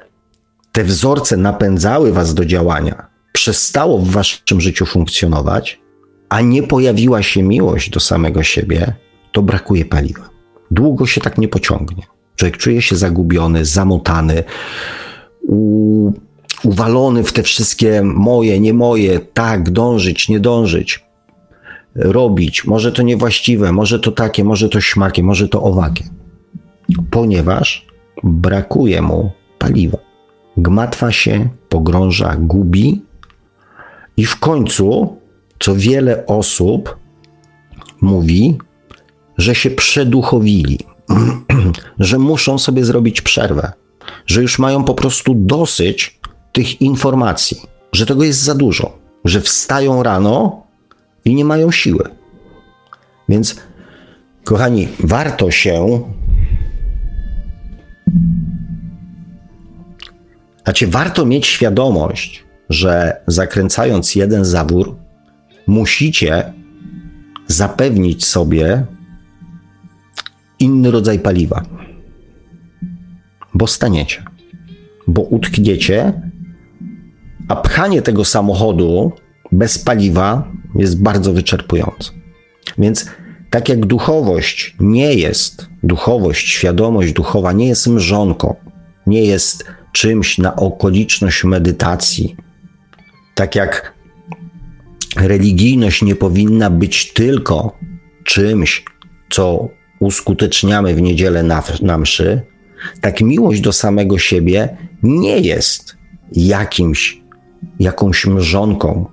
te 0.72 0.84
wzorce 0.84 1.36
napędzały 1.36 2.12
was 2.12 2.34
do 2.34 2.44
działania, 2.44 3.06
przestało 3.32 3.98
w 3.98 4.10
waszym 4.10 4.60
życiu 4.60 4.86
funkcjonować, 4.86 5.81
a 6.32 6.40
nie 6.40 6.62
pojawiła 6.62 7.22
się 7.22 7.42
miłość 7.42 7.90
do 7.90 8.00
samego 8.00 8.42
siebie, 8.42 8.94
to 9.32 9.42
brakuje 9.42 9.84
paliwa. 9.84 10.28
Długo 10.70 11.06
się 11.06 11.20
tak 11.20 11.38
nie 11.38 11.48
pociągnie. 11.48 12.02
Człowiek 12.36 12.56
czuje 12.56 12.82
się 12.82 12.96
zagubiony, 12.96 13.64
zamotany, 13.64 14.44
u, 15.42 16.12
uwalony 16.64 17.24
w 17.24 17.32
te 17.32 17.42
wszystkie 17.42 18.02
moje, 18.02 18.60
nie 18.60 18.74
moje, 18.74 19.20
tak, 19.20 19.70
dążyć, 19.70 20.28
nie 20.28 20.40
dążyć, 20.40 21.04
robić. 21.94 22.64
Może 22.64 22.92
to 22.92 23.02
niewłaściwe, 23.02 23.72
może 23.72 24.00
to 24.00 24.12
takie, 24.12 24.44
może 24.44 24.68
to 24.68 24.80
śmakie, 24.80 25.22
może 25.22 25.48
to 25.48 25.62
owakie. 25.62 26.04
Ponieważ 27.10 27.86
brakuje 28.22 29.02
mu 29.02 29.30
paliwa. 29.58 29.98
Gmatwa 30.56 31.12
się, 31.12 31.48
pogrąża, 31.68 32.36
gubi 32.36 33.02
i 34.16 34.24
w 34.24 34.38
końcu, 34.38 35.21
co 35.62 35.74
wiele 35.74 36.26
osób 36.26 36.96
mówi, 38.00 38.58
że 39.38 39.54
się 39.54 39.70
przeduchowili, 39.70 40.78
że 41.98 42.18
muszą 42.18 42.58
sobie 42.58 42.84
zrobić 42.84 43.20
przerwę, 43.20 43.72
że 44.26 44.42
już 44.42 44.58
mają 44.58 44.84
po 44.84 44.94
prostu 44.94 45.34
dosyć 45.34 46.20
tych 46.52 46.80
informacji, 46.80 47.60
że 47.92 48.06
tego 48.06 48.24
jest 48.24 48.42
za 48.42 48.54
dużo, 48.54 48.98
że 49.24 49.40
wstają 49.40 50.02
rano 50.02 50.62
i 51.24 51.34
nie 51.34 51.44
mają 51.44 51.70
siły. 51.70 52.04
Więc, 53.28 53.56
kochani, 54.44 54.88
warto 55.00 55.50
się. 55.50 56.00
Znaczy, 60.64 60.86
warto 60.86 61.26
mieć 61.26 61.46
świadomość, 61.46 62.44
że 62.68 63.20
zakręcając 63.26 64.14
jeden 64.14 64.44
zawór, 64.44 65.01
musicie 65.66 66.52
zapewnić 67.46 68.24
sobie 68.24 68.86
inny 70.58 70.90
rodzaj 70.90 71.18
paliwa. 71.18 71.62
Bo 73.54 73.66
staniecie, 73.66 74.22
bo 75.08 75.22
utkniecie, 75.22 76.12
a 77.48 77.56
pchanie 77.56 78.02
tego 78.02 78.24
samochodu 78.24 79.12
bez 79.52 79.78
paliwa 79.78 80.48
jest 80.74 81.02
bardzo 81.02 81.32
wyczerpujące. 81.32 82.12
Więc 82.78 83.06
tak 83.50 83.68
jak 83.68 83.86
duchowość 83.86 84.76
nie 84.80 85.14
jest, 85.14 85.66
duchowość, 85.82 86.48
świadomość 86.48 87.12
duchowa 87.12 87.52
nie 87.52 87.68
jest 87.68 87.86
mrzonką, 87.86 88.54
nie 89.06 89.24
jest 89.24 89.64
czymś 89.92 90.38
na 90.38 90.56
okoliczność 90.56 91.44
medytacji, 91.44 92.36
tak 93.34 93.54
jak 93.54 93.94
religijność 95.16 96.02
nie 96.02 96.14
powinna 96.14 96.70
być 96.70 97.12
tylko 97.12 97.78
czymś, 98.24 98.84
co 99.30 99.68
uskuteczniamy 100.00 100.94
w 100.94 101.02
niedzielę 101.02 101.42
na, 101.42 101.62
na 101.82 101.98
mszy, 101.98 102.42
tak 103.00 103.20
miłość 103.20 103.60
do 103.60 103.72
samego 103.72 104.18
siebie 104.18 104.76
nie 105.02 105.38
jest 105.38 105.96
jakimś, 106.32 107.20
jakąś 107.80 108.26
mrzonką, 108.26 109.06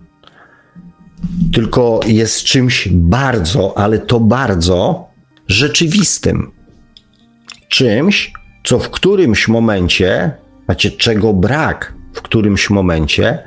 tylko 1.53 1.99
jest 2.07 2.43
czymś 2.43 2.87
bardzo, 2.91 3.77
ale 3.77 3.99
to 3.99 4.19
bardzo 4.19 5.07
rzeczywistym. 5.47 6.51
Czymś, 7.69 8.33
co 8.63 8.79
w 8.79 8.89
którymś 8.89 9.47
momencie, 9.47 10.31
znaczy 10.65 10.91
czego 10.91 11.33
brak 11.33 11.93
w 12.13 12.21
którymś 12.21 12.69
momencie, 12.69 13.43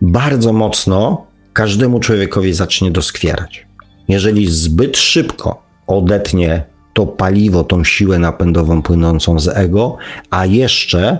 bardzo 0.00 0.52
mocno 0.52 1.25
każdemu 1.56 2.00
człowiekowi 2.00 2.52
zacznie 2.52 2.90
doskwierać. 2.90 3.66
Jeżeli 4.08 4.46
zbyt 4.46 4.96
szybko 4.96 5.62
odetnie 5.86 6.64
to 6.92 7.06
paliwo, 7.06 7.64
tą 7.64 7.84
siłę 7.84 8.18
napędową 8.18 8.82
płynącą 8.82 9.38
z 9.38 9.48
ego, 9.48 9.96
a 10.30 10.46
jeszcze 10.46 11.18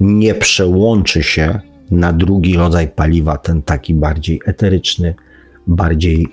nie 0.00 0.34
przełączy 0.34 1.22
się 1.22 1.60
na 1.90 2.12
drugi 2.12 2.56
rodzaj 2.56 2.88
paliwa, 2.88 3.38
ten 3.38 3.62
taki 3.62 3.94
bardziej 3.94 4.40
eteryczny, 4.46 5.14
bardziej 5.66 6.26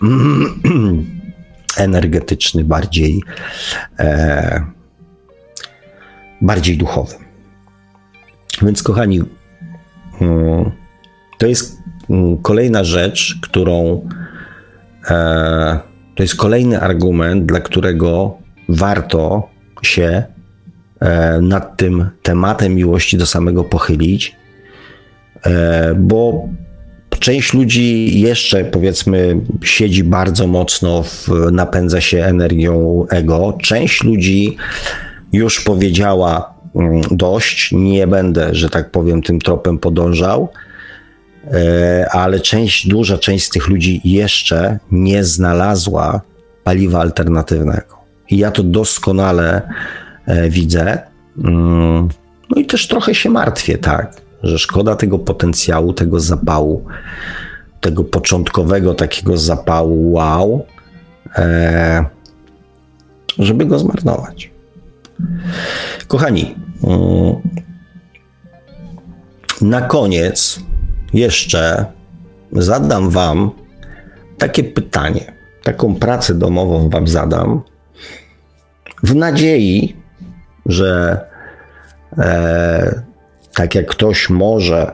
energetyczny, 1.77 2.63
bardziej, 2.63 3.23
e, 3.99 4.65
bardziej 6.41 6.77
duchowy. 6.77 7.15
Więc, 8.61 8.83
kochani, 8.83 9.21
mm, 10.21 10.71
to 11.37 11.47
jest 11.47 11.76
kolejna 12.41 12.83
rzecz, 12.83 13.37
którą 13.41 14.01
e, 15.09 15.79
to 16.15 16.23
jest 16.23 16.35
kolejny 16.35 16.81
argument, 16.81 17.45
dla 17.45 17.59
którego 17.59 18.37
warto 18.69 19.49
się 19.83 20.23
e, 20.99 21.41
nad 21.41 21.77
tym 21.77 22.09
tematem 22.23 22.75
miłości 22.75 23.17
do 23.17 23.25
samego 23.25 23.63
pochylić, 23.63 24.35
e, 25.45 25.95
bo 25.95 26.47
część 27.19 27.53
ludzi 27.53 28.19
jeszcze, 28.19 28.65
powiedzmy, 28.65 29.39
siedzi 29.63 30.03
bardzo 30.03 30.47
mocno, 30.47 31.03
w, 31.03 31.27
napędza 31.51 32.01
się 32.01 32.23
energią 32.23 33.05
ego. 33.09 33.57
Część 33.61 34.03
ludzi 34.03 34.57
już 35.33 35.61
powiedziała 35.61 36.53
mm, 36.75 37.01
dość, 37.11 37.71
nie 37.71 38.07
będę, 38.07 38.55
że 38.55 38.69
tak 38.69 38.91
powiem, 38.91 39.21
tym 39.21 39.39
tropem 39.39 39.77
podążał, 39.77 40.49
ale 42.11 42.39
część, 42.39 42.87
duża 42.87 43.17
część 43.17 43.45
z 43.45 43.49
tych 43.49 43.67
ludzi 43.67 44.01
jeszcze 44.03 44.79
nie 44.91 45.23
znalazła 45.23 46.21
paliwa 46.63 46.99
alternatywnego. 46.99 47.97
I 48.29 48.37
ja 48.37 48.51
to 48.51 48.63
doskonale 48.63 49.61
e, 50.25 50.49
widzę. 50.49 50.99
Mm, 51.43 52.09
no 52.49 52.61
i 52.61 52.65
też 52.65 52.87
trochę 52.87 53.15
się 53.15 53.29
martwię, 53.29 53.77
tak, 53.77 54.21
że 54.43 54.59
szkoda 54.59 54.95
tego 54.95 55.19
potencjału, 55.19 55.93
tego 55.93 56.19
zapału, 56.19 56.85
tego 57.81 58.03
początkowego 58.03 58.93
takiego 58.93 59.37
zapału, 59.37 60.13
wow, 60.13 60.65
e, 61.35 62.05
żeby 63.39 63.65
go 63.65 63.79
zmarnować. 63.79 64.51
Kochani, 66.07 66.55
mm, 66.83 67.35
na 69.61 69.81
koniec 69.81 70.59
jeszcze 71.17 71.85
zadam 72.51 73.09
Wam 73.09 73.51
takie 74.37 74.63
pytanie, 74.63 75.33
taką 75.63 75.95
pracę 75.95 76.33
domową 76.33 76.89
Wam 76.89 77.07
zadam 77.07 77.61
w 79.03 79.15
nadziei, 79.15 79.95
że 80.65 81.21
e, 82.17 83.01
tak 83.53 83.75
jak 83.75 83.87
ktoś 83.87 84.29
może 84.29 84.91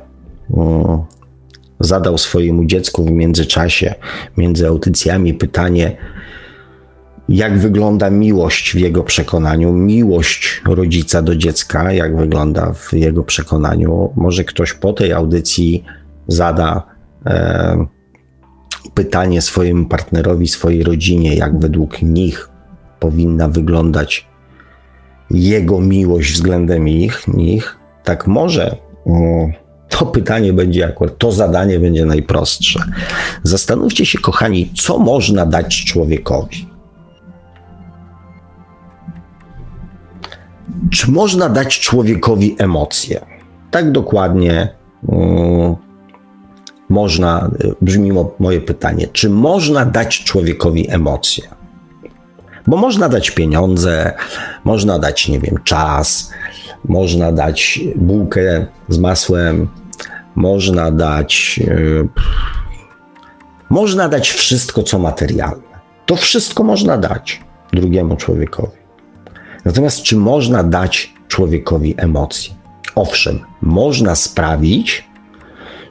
um, 0.49 1.01
zadał 1.79 2.17
swojemu 2.17 2.65
dziecku 2.65 3.05
w 3.05 3.11
międzyczasie, 3.11 3.95
między 4.37 4.67
audycjami, 4.67 5.33
pytanie, 5.33 5.97
jak 7.29 7.59
wygląda 7.59 8.09
miłość 8.09 8.73
w 8.73 8.79
jego 8.79 9.03
przekonaniu, 9.03 9.73
miłość 9.73 10.61
rodzica 10.65 11.21
do 11.21 11.35
dziecka, 11.35 11.91
jak 11.91 12.17
wygląda 12.17 12.73
w 12.73 12.93
jego 12.93 13.23
przekonaniu. 13.23 14.13
Może 14.15 14.43
ktoś 14.43 14.73
po 14.73 14.93
tej 14.93 15.13
audycji 15.13 15.83
zada 16.27 16.83
e, 17.25 17.85
pytanie 18.93 19.41
swojemu 19.41 19.85
partnerowi, 19.85 20.47
swojej 20.47 20.83
rodzinie, 20.83 21.35
jak 21.35 21.59
według 21.59 22.01
nich 22.01 22.49
powinna 22.99 23.47
wyglądać 23.47 24.27
jego 25.31 25.79
miłość 25.81 26.33
względem 26.33 26.87
ich, 26.87 27.27
nich, 27.27 27.77
tak 28.03 28.27
może 28.27 28.77
to 29.89 30.05
pytanie 30.05 30.53
będzie 30.53 30.87
akurat, 30.87 31.17
to 31.17 31.31
zadanie 31.31 31.79
będzie 31.79 32.05
najprostsze. 32.05 32.79
Zastanówcie 33.43 34.05
się, 34.05 34.19
kochani, 34.19 34.71
co 34.75 34.99
można 34.99 35.45
dać 35.45 35.85
człowiekowi. 35.85 36.69
Czy 40.91 41.11
można 41.11 41.49
dać 41.49 41.79
człowiekowi 41.79 42.55
emocje? 42.59 43.25
Tak 43.71 43.91
dokładnie 43.91 44.75
można, 46.93 47.51
brzmi 47.81 48.11
moje 48.39 48.61
pytanie, 48.61 49.07
czy 49.07 49.29
można 49.29 49.85
dać 49.85 50.23
człowiekowi 50.23 50.91
emocje? 50.91 51.43
Bo 52.67 52.77
można 52.77 53.09
dać 53.09 53.31
pieniądze, 53.31 54.13
można 54.63 54.99
dać, 54.99 55.27
nie 55.27 55.39
wiem, 55.39 55.55
czas, 55.63 56.31
można 56.85 57.31
dać 57.31 57.79
bułkę 57.95 58.65
z 58.89 58.97
masłem, 58.97 59.67
można 60.35 60.91
dać. 60.91 61.57
Yy, 61.57 62.07
można 63.69 64.09
dać 64.09 64.31
wszystko, 64.31 64.83
co 64.83 64.99
materialne. 64.99 65.73
To 66.05 66.15
wszystko 66.15 66.63
można 66.63 66.97
dać 66.97 67.41
drugiemu 67.71 68.15
człowiekowi. 68.15 68.77
Natomiast 69.65 70.03
czy 70.03 70.17
można 70.17 70.63
dać 70.63 71.13
człowiekowi 71.27 71.95
emocje? 71.97 72.53
Owszem, 72.95 73.39
można 73.61 74.15
sprawić, 74.15 75.12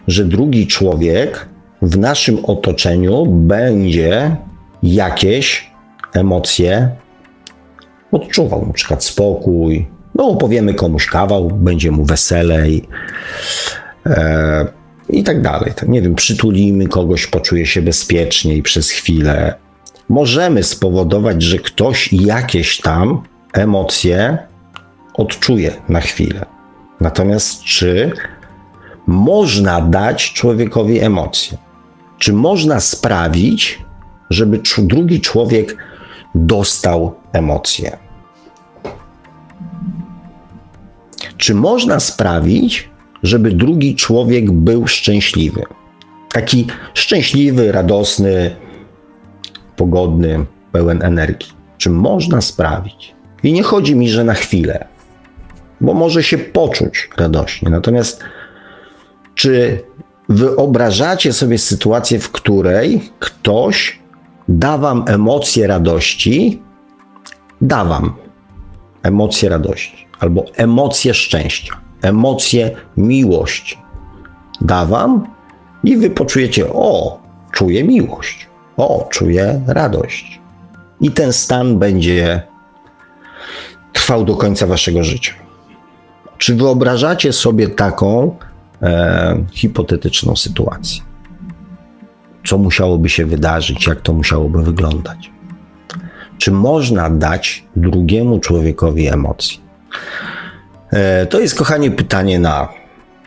że 0.09 0.25
drugi 0.25 0.67
człowiek 0.67 1.49
w 1.83 1.99
naszym 1.99 2.45
otoczeniu 2.45 3.27
będzie 3.27 4.37
jakieś 4.83 5.71
emocje 6.15 6.91
odczuwał, 8.13 8.67
na 8.67 8.73
przykład 8.73 9.05
spokój, 9.05 9.87
no 10.15 10.29
opowiemy 10.29 10.75
komuś 10.75 11.07
kawał, 11.07 11.49
będzie 11.49 11.91
mu 11.91 12.05
weselej 12.05 12.89
e, 14.07 14.67
i 15.09 15.23
tak 15.23 15.43
dalej. 15.43 15.73
Tak, 15.77 15.89
nie 15.89 16.03
wiem, 16.03 16.15
przytulimy 16.15 16.89
kogoś, 16.89 17.27
poczuje 17.27 17.67
się 17.67 17.83
bezpieczniej 17.83 18.63
przez 18.63 18.91
chwilę. 18.91 19.55
Możemy 20.09 20.63
spowodować, 20.63 21.43
że 21.43 21.59
ktoś 21.59 22.13
jakieś 22.13 22.81
tam 22.81 23.23
emocje 23.53 24.39
odczuje 25.15 25.73
na 25.89 26.01
chwilę. 26.01 26.47
Natomiast 27.01 27.65
czy 27.65 28.13
można 29.07 29.81
dać 29.81 30.33
człowiekowi 30.33 31.01
emocje? 31.01 31.59
Czy 32.19 32.33
można 32.33 32.81
sprawić, 32.81 33.79
żeby 34.31 34.61
drugi 34.79 35.21
człowiek 35.21 35.77
dostał 36.35 37.15
emocje? 37.33 37.97
Czy 41.37 41.55
można 41.55 42.01
sprawić, 42.01 42.91
żeby 43.23 43.51
drugi 43.51 43.97
człowiek 43.97 44.53
był 44.53 44.87
szczęśliwy? 44.87 45.63
Taki 46.33 46.67
szczęśliwy, 46.95 47.73
radosny, 47.73 48.57
pogodny, 49.77 50.45
pełen 50.73 51.03
energii. 51.03 51.53
Czy 51.79 51.91
można 51.91 52.41
sprawić? 52.41 53.15
I 53.43 53.53
nie 53.53 53.63
chodzi 53.63 53.97
mi, 53.97 54.11
że 54.11 54.25
na 54.25 54.35
chwilę, 54.35 54.85
bo 55.81 55.95
może 55.95 56.23
się 56.23 56.39
poczuć 56.39 57.11
radośnie. 57.17 57.71
Natomiast 57.71 58.25
czy 59.35 59.83
wyobrażacie 60.29 61.33
sobie 61.33 61.59
sytuację, 61.59 62.19
w 62.19 62.31
której 62.31 63.11
ktoś 63.19 63.99
da 64.49 64.79
wam 64.79 65.05
emocje 65.07 65.67
radości, 65.67 66.63
da 67.61 67.85
wam 67.85 68.15
emocje 69.03 69.49
radości, 69.49 70.07
albo 70.21 70.45
emocje 70.57 71.15
szczęścia, 71.15 71.81
emocje 72.03 72.71
miłości. 72.97 73.79
Da 74.61 74.87
wam 74.87 75.27
i 75.85 75.97
wy 75.97 76.11
poczujecie, 76.11 76.67
o, 76.73 77.19
czuję 77.53 77.85
miłość, 77.85 78.49
o, 78.77 79.09
czuję 79.11 79.61
radość. 79.67 80.41
I 81.01 81.11
ten 81.11 81.33
stan 81.33 81.79
będzie 81.79 82.43
trwał 83.93 84.25
do 84.25 84.37
końca 84.37 84.67
waszego 84.67 85.05
życia. 85.05 85.33
Czy 86.39 86.55
wyobrażacie 86.55 87.33
sobie 87.33 87.69
taką 87.69 88.37
e, 88.83 89.45
hipotetyczną 89.53 90.37
sytuację? 90.37 91.03
Co 92.45 92.59
musiałoby 92.59 93.09
się 93.09 93.27
wydarzyć, 93.27 93.87
jak 93.87 94.01
to 94.01 94.13
musiałoby 94.13 94.63
wyglądać? 94.63 95.31
Czy 96.39 96.51
można 96.51 97.11
dać 97.11 97.65
drugiemu 97.77 98.41
człowiekowi 98.41 99.09
emocje? 99.09 99.59
E, 100.91 101.27
to 101.27 101.41
jest, 101.41 101.59
kochanie, 101.59 101.91
pytanie 101.91 102.39
na 102.39 102.69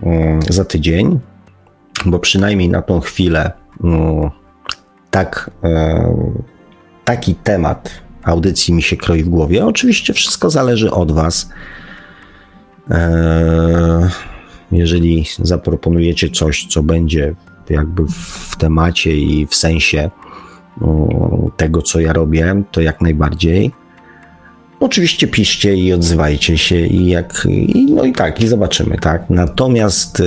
mm, 0.03 0.41
za 0.49 0.65
tydzień, 0.65 1.19
bo 2.05 2.19
przynajmniej 2.19 2.69
na 2.69 2.81
tą 2.81 2.99
chwilę 2.99 3.51
mm, 3.83 4.29
tak, 5.11 5.51
e, 5.63 6.15
taki 7.05 7.35
temat 7.35 7.89
audycji 8.23 8.73
mi 8.73 8.81
się 8.81 8.97
kroi 8.97 9.23
w 9.23 9.29
głowie. 9.29 9.65
Oczywiście 9.65 10.13
wszystko 10.13 10.49
zależy 10.49 10.91
od 10.91 11.11
Was. 11.11 11.49
E, 12.91 14.09
jeżeli 14.71 15.25
zaproponujecie 15.39 16.29
coś, 16.29 16.67
co 16.69 16.83
będzie 16.83 17.35
jakby 17.69 18.03
w 18.07 18.55
temacie 18.57 19.17
i 19.17 19.47
w 19.47 19.55
sensie 19.55 20.09
tego, 21.57 21.81
co 21.81 21.99
ja 21.99 22.13
robię, 22.13 22.63
to 22.71 22.81
jak 22.81 23.01
najbardziej. 23.01 23.71
Oczywiście 24.79 25.27
piszcie 25.27 25.75
i 25.75 25.93
odzywajcie 25.93 26.57
się 26.57 26.79
i 26.79 27.07
jak, 27.07 27.47
i, 27.49 27.85
no 27.95 28.03
i 28.03 28.11
tak, 28.11 28.41
i 28.41 28.47
zobaczymy, 28.47 28.97
tak. 28.97 29.29
Natomiast 29.29 30.19
e, 30.19 30.23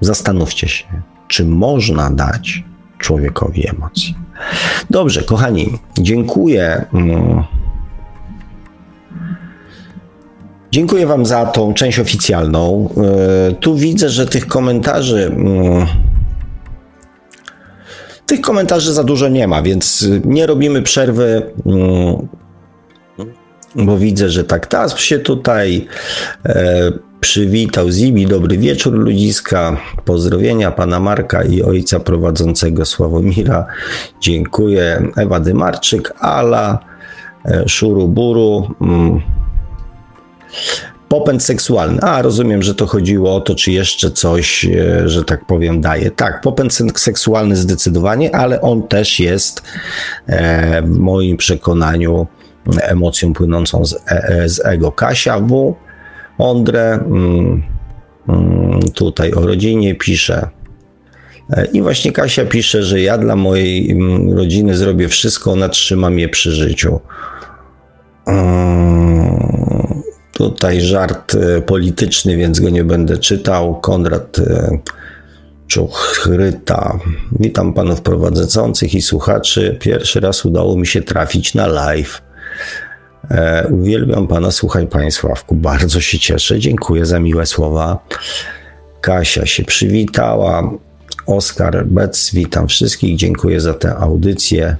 zastanówcie 0.00 0.68
się, 0.68 0.84
czy 1.28 1.44
można 1.44 2.10
dać 2.10 2.64
człowiekowi 2.98 3.68
emocje. 3.68 4.14
Dobrze, 4.90 5.22
kochani, 5.22 5.78
dziękuję. 5.98 6.84
Mm, 6.94 7.44
dziękuję 10.70 11.06
Wam 11.06 11.26
za 11.26 11.46
tą 11.46 11.74
część 11.74 11.98
oficjalną. 11.98 12.88
E, 13.50 13.52
tu 13.52 13.76
widzę, 13.76 14.08
że 14.08 14.26
tych 14.26 14.46
komentarzy. 14.46 15.26
Mm, 15.26 15.86
tych 18.26 18.40
komentarzy 18.40 18.92
za 18.92 19.04
dużo 19.04 19.28
nie 19.28 19.48
ma, 19.48 19.62
więc 19.62 20.08
nie 20.24 20.46
robimy 20.46 20.82
przerwy, 20.82 21.42
mm, 21.66 22.28
bo 23.74 23.98
widzę, 23.98 24.30
że 24.30 24.44
tak 24.44 24.66
tas 24.66 24.98
się 24.98 25.18
tutaj 25.18 25.86
e, 26.46 26.92
przywitał 27.20 27.90
Zibi. 27.90 28.26
Dobry 28.26 28.58
wieczór, 28.58 28.92
ludziska. 28.92 29.76
Pozdrowienia 30.04 30.70
pana 30.70 31.00
Marka 31.00 31.42
i 31.42 31.62
ojca 31.62 32.00
prowadzącego 32.00 32.84
Sławomira. 32.84 33.66
Dziękuję. 34.20 35.02
Ewa 35.16 35.40
Dymarczyk, 35.40 36.12
Ala, 36.20 36.78
e, 37.44 37.68
Szuruburu. 37.68 38.74
Mm. 38.80 39.37
Popęd 41.08 41.42
seksualny. 41.42 42.00
A, 42.02 42.22
rozumiem, 42.22 42.62
że 42.62 42.74
to 42.74 42.86
chodziło 42.86 43.36
o 43.36 43.40
to, 43.40 43.54
czy 43.54 43.72
jeszcze 43.72 44.10
coś, 44.10 44.64
e, 44.64 45.08
że 45.08 45.24
tak 45.24 45.44
powiem, 45.44 45.80
daje. 45.80 46.10
Tak, 46.10 46.40
popęd 46.40 46.78
seksualny 46.96 47.56
zdecydowanie, 47.56 48.36
ale 48.36 48.60
on 48.60 48.88
też 48.88 49.20
jest 49.20 49.62
e, 50.26 50.82
w 50.82 50.98
moim 50.98 51.36
przekonaniu 51.36 52.26
emocją 52.80 53.32
płynącą 53.32 53.84
z, 53.84 53.94
z 54.46 54.66
ego. 54.66 54.92
Kasia 54.92 55.40
W 55.40 55.74
Ondre 56.38 56.92
mm, 56.92 57.62
mm, 58.28 58.80
tutaj 58.94 59.32
o 59.32 59.46
rodzinie 59.46 59.94
pisze. 59.94 60.48
E, 61.50 61.64
I 61.64 61.82
właśnie 61.82 62.12
Kasia 62.12 62.44
pisze, 62.44 62.82
że 62.82 63.00
ja 63.00 63.18
dla 63.18 63.36
mojej 63.36 63.90
mm, 63.90 64.32
rodziny 64.32 64.76
zrobię 64.76 65.08
wszystko, 65.08 65.52
ona 65.52 65.68
trzyma 65.68 66.10
mnie 66.10 66.28
przy 66.28 66.52
życiu. 66.52 67.00
Tutaj 70.38 70.80
żart 70.80 71.34
e, 71.34 71.62
polityczny, 71.62 72.36
więc 72.36 72.60
go 72.60 72.70
nie 72.70 72.84
będę 72.84 73.18
czytał. 73.18 73.80
Konrad 73.80 74.38
e, 74.38 74.78
Czuchryta. 75.66 76.98
Witam 77.40 77.74
panów 77.74 78.02
prowadzących 78.02 78.94
i 78.94 79.02
słuchaczy. 79.02 79.76
Pierwszy 79.80 80.20
raz 80.20 80.44
udało 80.44 80.76
mi 80.76 80.86
się 80.86 81.02
trafić 81.02 81.54
na 81.54 81.66
live. 81.66 82.22
E, 83.30 83.68
uwielbiam 83.70 84.26
Pana, 84.26 84.50
słuchaj 84.50 84.86
Panie 84.86 85.10
Sławku, 85.10 85.54
bardzo 85.54 86.00
się 86.00 86.18
cieszę, 86.18 86.58
dziękuję 86.58 87.06
za 87.06 87.20
miłe 87.20 87.46
słowa. 87.46 87.98
Kasia 89.00 89.46
się 89.46 89.64
przywitała, 89.64 90.70
Oskar 91.26 91.86
Bec, 91.86 92.30
witam 92.34 92.68
wszystkich, 92.68 93.16
dziękuję 93.16 93.60
za 93.60 93.74
tę 93.74 93.96
audycję. 93.96 94.76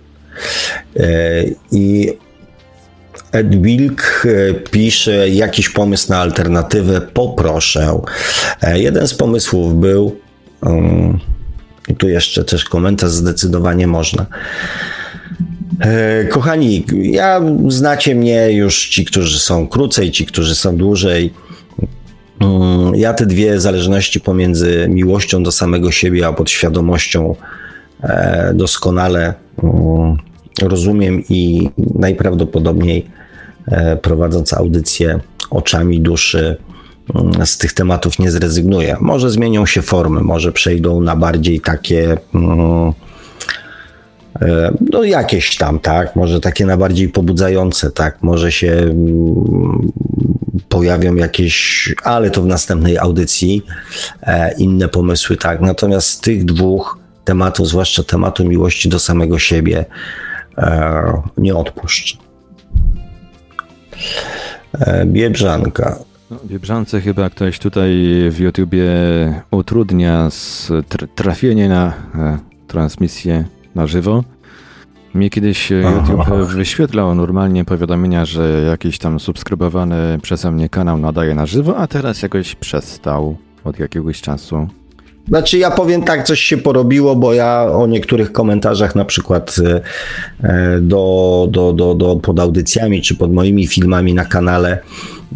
I 1.72 2.16
Ed 3.32 3.62
Wilk 3.62 4.26
e, 4.26 4.54
pisze 4.54 5.28
jakiś 5.28 5.68
pomysł 5.68 6.10
na 6.10 6.18
alternatywę, 6.18 7.00
poproszę. 7.00 8.00
Jeden 8.74 9.06
z 9.08 9.14
pomysłów 9.14 9.80
był, 9.80 10.16
um, 10.62 11.18
i 11.88 11.94
tu 11.94 12.08
jeszcze 12.08 12.44
też 12.44 12.64
komentarz, 12.64 13.10
zdecydowanie 13.10 13.86
można. 13.86 14.26
E, 15.80 16.24
kochani, 16.24 16.84
ja 16.92 17.40
znacie 17.68 18.14
mnie 18.14 18.52
już 18.52 18.88
ci, 18.88 19.04
którzy 19.04 19.40
są 19.40 19.68
krócej, 19.68 20.10
ci, 20.10 20.26
którzy 20.26 20.54
są 20.54 20.76
dłużej. 20.76 21.32
Mm, 22.40 22.94
ja 22.94 23.14
te 23.14 23.26
dwie 23.26 23.60
zależności 23.60 24.20
pomiędzy 24.20 24.86
miłością 24.88 25.42
do 25.42 25.52
samego 25.52 25.90
siebie 25.90 26.26
a 26.26 26.32
podświadomością 26.32 27.34
e, 28.02 28.52
doskonale 28.54 29.34
mm, 29.62 30.16
rozumiem 30.62 31.22
i 31.28 31.70
najprawdopodobniej 31.94 33.06
e, 33.66 33.96
prowadząc 33.96 34.52
audycję 34.52 35.18
oczami 35.50 36.00
duszy 36.00 36.56
mm, 37.14 37.46
z 37.46 37.58
tych 37.58 37.72
tematów 37.72 38.18
nie 38.18 38.30
zrezygnuję. 38.30 38.96
Może 39.00 39.30
zmienią 39.30 39.66
się 39.66 39.82
formy, 39.82 40.20
może 40.20 40.52
przejdą 40.52 41.00
na 41.00 41.16
bardziej 41.16 41.60
takie 41.60 42.16
E, 44.42 44.72
no 44.92 45.04
jakieś 45.04 45.56
tam, 45.56 45.78
tak, 45.78 46.16
może 46.16 46.40
takie 46.40 46.66
na 46.66 46.76
bardziej 46.76 47.08
pobudzające, 47.08 47.90
tak, 47.90 48.22
może 48.22 48.52
się 48.52 48.72
mm, 48.72 49.92
pojawią 50.68 51.14
jakieś, 51.14 51.94
ale 52.02 52.30
to 52.30 52.42
w 52.42 52.46
następnej 52.46 52.98
audycji, 52.98 53.62
e, 54.22 54.54
inne 54.54 54.88
pomysły, 54.88 55.36
tak. 55.36 55.60
Natomiast 55.60 56.08
z 56.08 56.20
tych 56.20 56.44
dwóch 56.44 56.98
tematów, 57.24 57.68
zwłaszcza 57.68 58.02
tematu 58.02 58.44
miłości 58.44 58.88
do 58.88 58.98
samego 58.98 59.38
siebie, 59.38 59.84
nie 61.38 61.56
odpuszczę. 61.56 62.18
Biebrzanka. 65.06 65.98
No, 66.30 66.36
Biebrzance 66.44 67.00
chyba 67.00 67.30
ktoś 67.30 67.58
tutaj 67.58 67.90
w 68.30 68.38
YouTubie 68.38 68.90
utrudnia 69.50 70.28
trafienie 71.14 71.68
na 71.68 71.92
transmisję 72.66 73.44
na 73.74 73.86
żywo. 73.86 74.24
Mnie 75.14 75.30
kiedyś 75.30 75.70
YouTube 75.70 76.20
Aha. 76.20 76.34
wyświetlał 76.34 77.14
normalnie 77.14 77.64
powiadomienia, 77.64 78.24
że 78.24 78.62
jakiś 78.70 78.98
tam 78.98 79.20
subskrybowany 79.20 80.18
przeze 80.22 80.52
mnie 80.52 80.68
kanał 80.68 80.98
nadaje 80.98 81.34
na 81.34 81.46
żywo, 81.46 81.76
a 81.76 81.86
teraz 81.86 82.22
jakoś 82.22 82.54
przestał 82.54 83.36
od 83.64 83.78
jakiegoś 83.78 84.20
czasu. 84.20 84.68
Znaczy 85.28 85.58
ja 85.58 85.70
powiem 85.70 86.02
tak, 86.02 86.26
coś 86.26 86.40
się 86.40 86.56
porobiło, 86.56 87.16
bo 87.16 87.32
ja 87.32 87.64
o 87.72 87.86
niektórych 87.86 88.32
komentarzach 88.32 88.94
na 88.94 89.04
przykład 89.04 89.56
e, 90.42 90.80
do, 90.80 91.48
do, 91.50 91.72
do, 91.72 91.94
do 91.94 92.16
pod 92.16 92.40
audycjami 92.40 93.02
czy 93.02 93.16
pod 93.16 93.32
moimi 93.32 93.66
filmami 93.66 94.14
na 94.14 94.24
kanale 94.24 94.78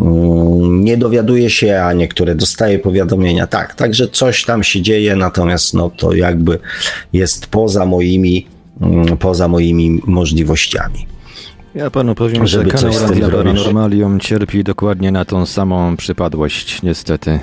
mm, 0.01 0.85
nie 0.85 0.97
dowiaduję 0.97 1.51
się, 1.51 1.83
a 1.83 1.93
niektóre 1.93 2.35
dostaję 2.35 2.79
powiadomienia. 2.79 3.47
Tak, 3.47 3.75
także 3.75 4.09
coś 4.09 4.45
tam 4.45 4.63
się 4.63 4.83
dzieje, 4.83 5.17
natomiast 5.17 5.75
no 5.75 5.91
to 5.91 6.15
jakby 6.15 6.59
jest 7.13 7.47
poza 7.47 7.87
moimi 7.87 8.47
Mm, 8.83 9.17
poza 9.17 9.49
moimi 9.49 10.01
możliwościami. 10.07 11.07
Ja 11.75 11.91
panu 11.91 12.15
powiem, 12.15 12.47
że 12.47 12.65
kanał 12.65 12.93
Radia 13.09 13.29
Paranormalium 13.29 14.21
cierpi 14.21 14.65
dokładnie 14.65 15.13
na 15.13 15.25
tą 15.25 15.47
samą 15.47 15.97
przypadłość, 15.97 16.83
niestety. 16.83 17.41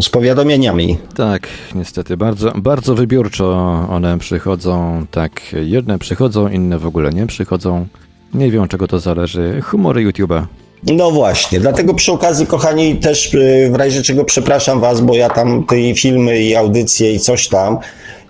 Z 0.00 0.08
powiadomieniami. 0.08 0.98
Tak, 1.16 1.48
niestety. 1.74 2.16
Bardzo, 2.16 2.52
bardzo 2.54 2.94
wybiórczo 2.94 3.54
one 3.90 4.18
przychodzą. 4.18 5.06
Tak, 5.10 5.40
jedne 5.52 5.98
przychodzą, 5.98 6.48
inne 6.48 6.78
w 6.78 6.86
ogóle 6.86 7.10
nie 7.10 7.26
przychodzą. 7.26 7.86
Nie 8.34 8.50
wiem, 8.50 8.68
czego 8.68 8.88
to 8.88 8.98
zależy. 8.98 9.60
Humory 9.62 10.06
YouTube'a. 10.06 10.44
No 10.82 11.10
właśnie, 11.10 11.60
dlatego 11.60 11.94
przy 11.94 12.12
okazji, 12.12 12.46
kochani, 12.46 12.96
też 12.96 13.34
y, 13.34 13.70
w 13.72 13.74
razie 13.74 14.02
czego 14.02 14.24
przepraszam 14.24 14.80
Was, 14.80 15.00
bo 15.00 15.14
ja 15.14 15.30
tam 15.30 15.64
te 15.64 15.94
filmy 15.94 16.42
i 16.42 16.56
audycje 16.56 17.12
i 17.12 17.20
coś 17.20 17.48
tam 17.48 17.78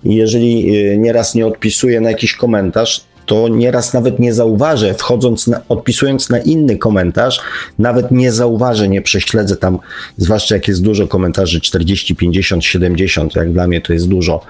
jeżeli 0.05 0.77
y, 0.77 0.99
nieraz 0.99 1.35
nie 1.35 1.47
odpisuję 1.47 2.01
na 2.01 2.11
jakiś 2.11 2.35
komentarz, 2.35 3.05
to 3.27 3.49
nieraz 3.49 3.93
nawet 3.95 4.18
nie 4.18 4.35
zauważę, 4.35 4.95
wchodząc, 4.95 5.47
na, 5.47 5.61
odpisując 5.68 6.31
na 6.31 6.39
inny 6.39 6.79
komentarz, 6.79 7.41
nawet 7.79 8.11
nie 8.11 8.33
zauważę, 8.33 8.89
nie 8.89 9.03
prześledzę 9.03 9.57
tam, 9.57 9.79
zwłaszcza 10.16 10.55
jak 10.55 10.68
jest 10.68 10.83
dużo 10.83 11.09
komentarzy, 11.09 11.61
40, 11.61 12.16
50, 12.16 12.64
70, 12.64 13.37
jak 13.37 13.53
dla 13.53 13.66
mnie 13.66 13.81
to 13.81 13.93
jest 13.93 14.09
dużo, 14.09 14.41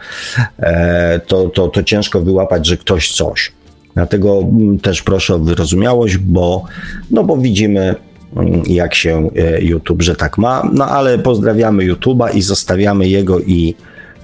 e, 0.58 1.20
to, 1.26 1.48
to, 1.48 1.68
to 1.68 1.82
ciężko 1.82 2.20
wyłapać, 2.20 2.66
że 2.66 2.76
ktoś 2.76 3.12
coś. 3.12 3.52
Dlatego 3.94 4.38
mm, 4.38 4.78
też 4.78 5.02
proszę 5.02 5.34
o 5.34 5.38
wyrozumiałość, 5.38 6.16
bo, 6.16 6.64
no 7.10 7.24
bo 7.24 7.36
widzimy, 7.36 7.94
mm, 8.36 8.62
jak 8.66 8.94
się 8.94 9.30
e, 9.36 9.62
YouTube, 9.62 10.02
że 10.02 10.16
tak 10.16 10.38
ma, 10.38 10.70
no 10.72 10.86
ale 10.86 11.18
pozdrawiamy 11.18 11.84
YouTube'a 11.84 12.36
i 12.36 12.42
zostawiamy 12.42 13.08
jego 13.08 13.40
i 13.40 13.74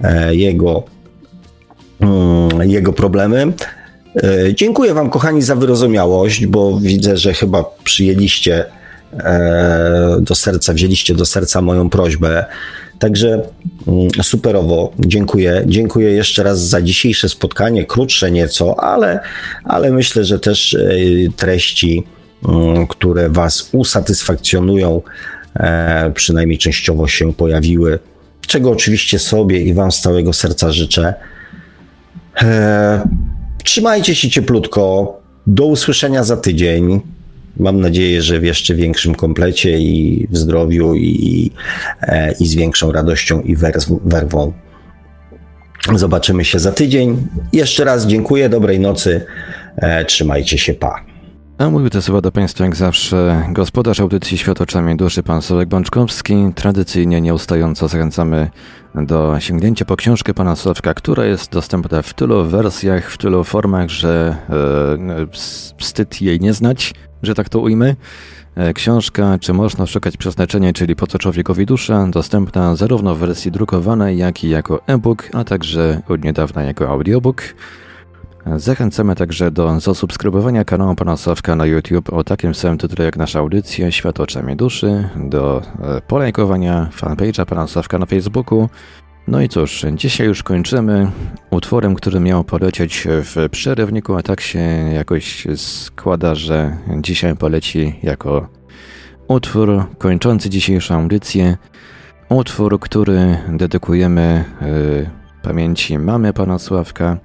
e, 0.03 0.35
jego 0.35 0.83
Mm, 2.01 2.69
jego 2.69 2.93
problemy. 2.93 3.53
E, 4.15 4.53
dziękuję 4.53 4.93
Wam, 4.93 5.09
kochani, 5.09 5.41
za 5.41 5.55
wyrozumiałość, 5.55 6.45
bo 6.45 6.79
widzę, 6.79 7.17
że 7.17 7.33
chyba 7.33 7.65
przyjęliście 7.83 8.65
e, 9.13 10.17
do 10.21 10.35
serca, 10.35 10.73
wzięliście 10.73 11.15
do 11.15 11.25
serca 11.25 11.61
moją 11.61 11.89
prośbę. 11.89 12.45
Także 12.99 13.41
mm, 13.87 14.09
superowo, 14.23 14.91
dziękuję. 14.99 15.63
Dziękuję 15.65 16.11
jeszcze 16.11 16.43
raz 16.43 16.59
za 16.59 16.81
dzisiejsze 16.81 17.29
spotkanie, 17.29 17.85
krótsze 17.85 18.31
nieco, 18.31 18.83
ale, 18.83 19.19
ale 19.63 19.91
myślę, 19.91 20.23
że 20.23 20.39
też 20.39 20.73
e, 20.73 20.89
treści, 21.35 22.03
mm, 22.49 22.87
które 22.87 23.29
Was 23.29 23.69
usatysfakcjonują, 23.71 25.01
przynajmniej 26.13 26.57
częściowo 26.57 27.07
się 27.07 27.33
pojawiły, 27.33 27.99
czego 28.47 28.71
oczywiście 28.71 29.19
sobie 29.19 29.61
i 29.61 29.73
Wam 29.73 29.91
z 29.91 30.01
całego 30.01 30.33
serca 30.33 30.71
życzę. 30.71 31.13
E, 33.59 33.63
trzymajcie 33.63 34.15
się 34.15 34.29
cieplutko. 34.29 35.13
Do 35.47 35.65
usłyszenia 35.65 36.23
za 36.23 36.37
tydzień. 36.37 37.01
Mam 37.57 37.81
nadzieję, 37.81 38.21
że 38.21 38.39
w 38.39 38.43
jeszcze 38.43 38.75
większym 38.75 39.15
komplecie 39.15 39.79
i 39.79 40.27
w 40.31 40.37
zdrowiu, 40.37 40.95
i, 40.95 41.51
e, 42.01 42.33
i 42.39 42.47
z 42.47 42.55
większą 42.55 42.91
radością 42.91 43.41
i 43.41 43.55
werwą. 44.05 44.53
Zobaczymy 45.95 46.45
się 46.45 46.59
za 46.59 46.71
tydzień. 46.71 47.27
Jeszcze 47.53 47.83
raz 47.83 48.07
dziękuję, 48.07 48.49
dobrej 48.49 48.79
nocy. 48.79 49.25
E, 49.77 50.05
trzymajcie 50.05 50.57
się, 50.57 50.73
pa. 50.73 51.08
A 51.59 51.69
mówił 51.69 51.89
te 51.89 52.01
słowa 52.01 52.21
do 52.21 52.31
Państwa 52.31 52.63
jak 52.63 52.75
zawsze 52.75 53.45
gospodarz 53.49 53.99
audycji 53.99 54.37
Świat 54.37 54.61
oczami 54.61 54.97
duszy, 54.97 55.23
pan 55.23 55.41
Sławek 55.41 55.69
Bączkowski. 55.69 56.35
Tradycyjnie 56.55 57.21
nieustająco 57.21 57.87
zachęcamy 57.87 58.49
do 58.95 59.39
sięgnięcia 59.39 59.85
po 59.85 59.95
książkę 59.95 60.33
pana 60.33 60.55
Sławka, 60.55 60.93
która 60.93 61.25
jest 61.25 61.51
dostępna 61.51 62.01
w 62.01 62.13
tylu 62.13 62.45
wersjach, 62.45 63.11
w 63.11 63.17
tylu 63.17 63.43
formach, 63.43 63.89
że 63.89 64.35
e, 64.49 65.27
wstyd 65.77 66.21
jej 66.21 66.39
nie 66.39 66.53
znać, 66.53 66.93
że 67.23 67.35
tak 67.35 67.49
to 67.49 67.59
ujmę. 67.59 67.95
E, 68.55 68.73
książka 68.73 69.37
Czy 69.41 69.53
można 69.53 69.85
szukać 69.85 70.17
przeznaczenia, 70.17 70.73
czyli 70.73 70.95
po 70.95 71.07
co 71.07 71.19
człowiekowi 71.19 71.65
dusza, 71.65 72.07
dostępna 72.07 72.75
zarówno 72.75 73.15
w 73.15 73.19
wersji 73.19 73.51
drukowanej, 73.51 74.17
jak 74.17 74.43
i 74.43 74.49
jako 74.49 74.81
e-book, 74.87 75.29
a 75.33 75.43
także 75.43 76.01
od 76.09 76.23
niedawna 76.23 76.63
jako 76.63 76.89
audiobook. 76.89 77.43
Zachęcamy 78.45 79.15
także 79.15 79.51
do 79.51 79.79
zasubskrybowania 79.79 80.65
kanału 80.65 80.95
Pana 80.95 81.17
Sławka 81.17 81.55
na 81.55 81.65
YouTube 81.65 82.13
o 82.13 82.23
takim 82.23 82.55
samym 82.55 82.77
tytule 82.77 83.05
jak 83.05 83.17
nasza 83.17 83.39
audycja 83.39 83.91
Świat 83.91 84.19
oczami 84.19 84.55
duszy, 84.55 85.09
do 85.15 85.61
e, 85.81 86.01
polajkowania 86.01 86.89
fanpage'a 86.97 87.45
Pana 87.45 87.67
Sławka 87.67 87.99
na 87.99 88.05
Facebooku. 88.05 88.69
No 89.27 89.41
i 89.41 89.49
cóż, 89.49 89.85
dzisiaj 89.93 90.27
już 90.27 90.43
kończymy 90.43 91.11
utworem, 91.49 91.95
który 91.95 92.19
miał 92.19 92.43
polecieć 92.43 93.07
w 93.09 93.49
przerywniku, 93.51 94.15
a 94.15 94.23
tak 94.23 94.41
się 94.41 94.59
jakoś 94.93 95.47
składa, 95.55 96.35
że 96.35 96.77
dzisiaj 97.01 97.35
poleci 97.35 97.99
jako 98.03 98.47
utwór 99.27 99.85
kończący 99.97 100.49
dzisiejszą 100.49 100.95
audycję. 100.95 101.57
Utwór, 102.29 102.79
który 102.79 103.37
dedykujemy 103.49 104.45
y, 104.61 105.09
pamięci 105.41 105.99
mamy 105.99 106.33
Pana 106.33 106.59
Sławka. 106.59 107.17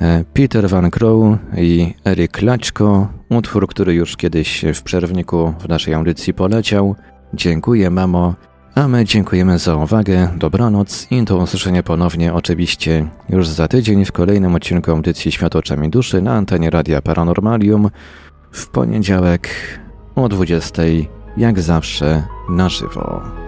E, 0.00 0.24
Peter 0.32 0.68
Van 0.68 0.90
Crow 0.90 1.38
i 1.56 1.94
Erik 2.06 2.42
Laczko, 2.42 3.08
utwór, 3.28 3.68
który 3.68 3.94
już 3.94 4.16
kiedyś 4.16 4.64
w 4.74 4.82
przerwniku 4.82 5.54
w 5.60 5.68
naszej 5.68 5.94
audycji 5.94 6.34
poleciał. 6.34 6.96
Dziękuję, 7.34 7.90
mamo. 7.90 8.34
A 8.74 8.88
my 8.88 9.04
dziękujemy 9.04 9.58
za 9.58 9.76
uwagę, 9.76 10.28
dobranoc 10.36 11.06
i 11.10 11.22
do 11.22 11.36
usłyszenia 11.36 11.82
ponownie 11.82 12.34
oczywiście 12.34 13.08
już 13.28 13.48
za 13.48 13.68
tydzień 13.68 14.04
w 14.04 14.12
kolejnym 14.12 14.54
odcinku 14.54 14.90
audycji 14.90 15.32
Świat 15.32 15.56
oczami 15.56 15.90
duszy 15.90 16.22
na 16.22 16.34
antenie 16.34 16.70
Radia 16.70 17.02
Paranormalium 17.02 17.90
w 18.52 18.68
poniedziałek 18.68 19.48
o 20.14 20.28
20 20.28 20.82
jak 21.36 21.60
zawsze 21.60 22.22
na 22.48 22.68
żywo. 22.68 23.47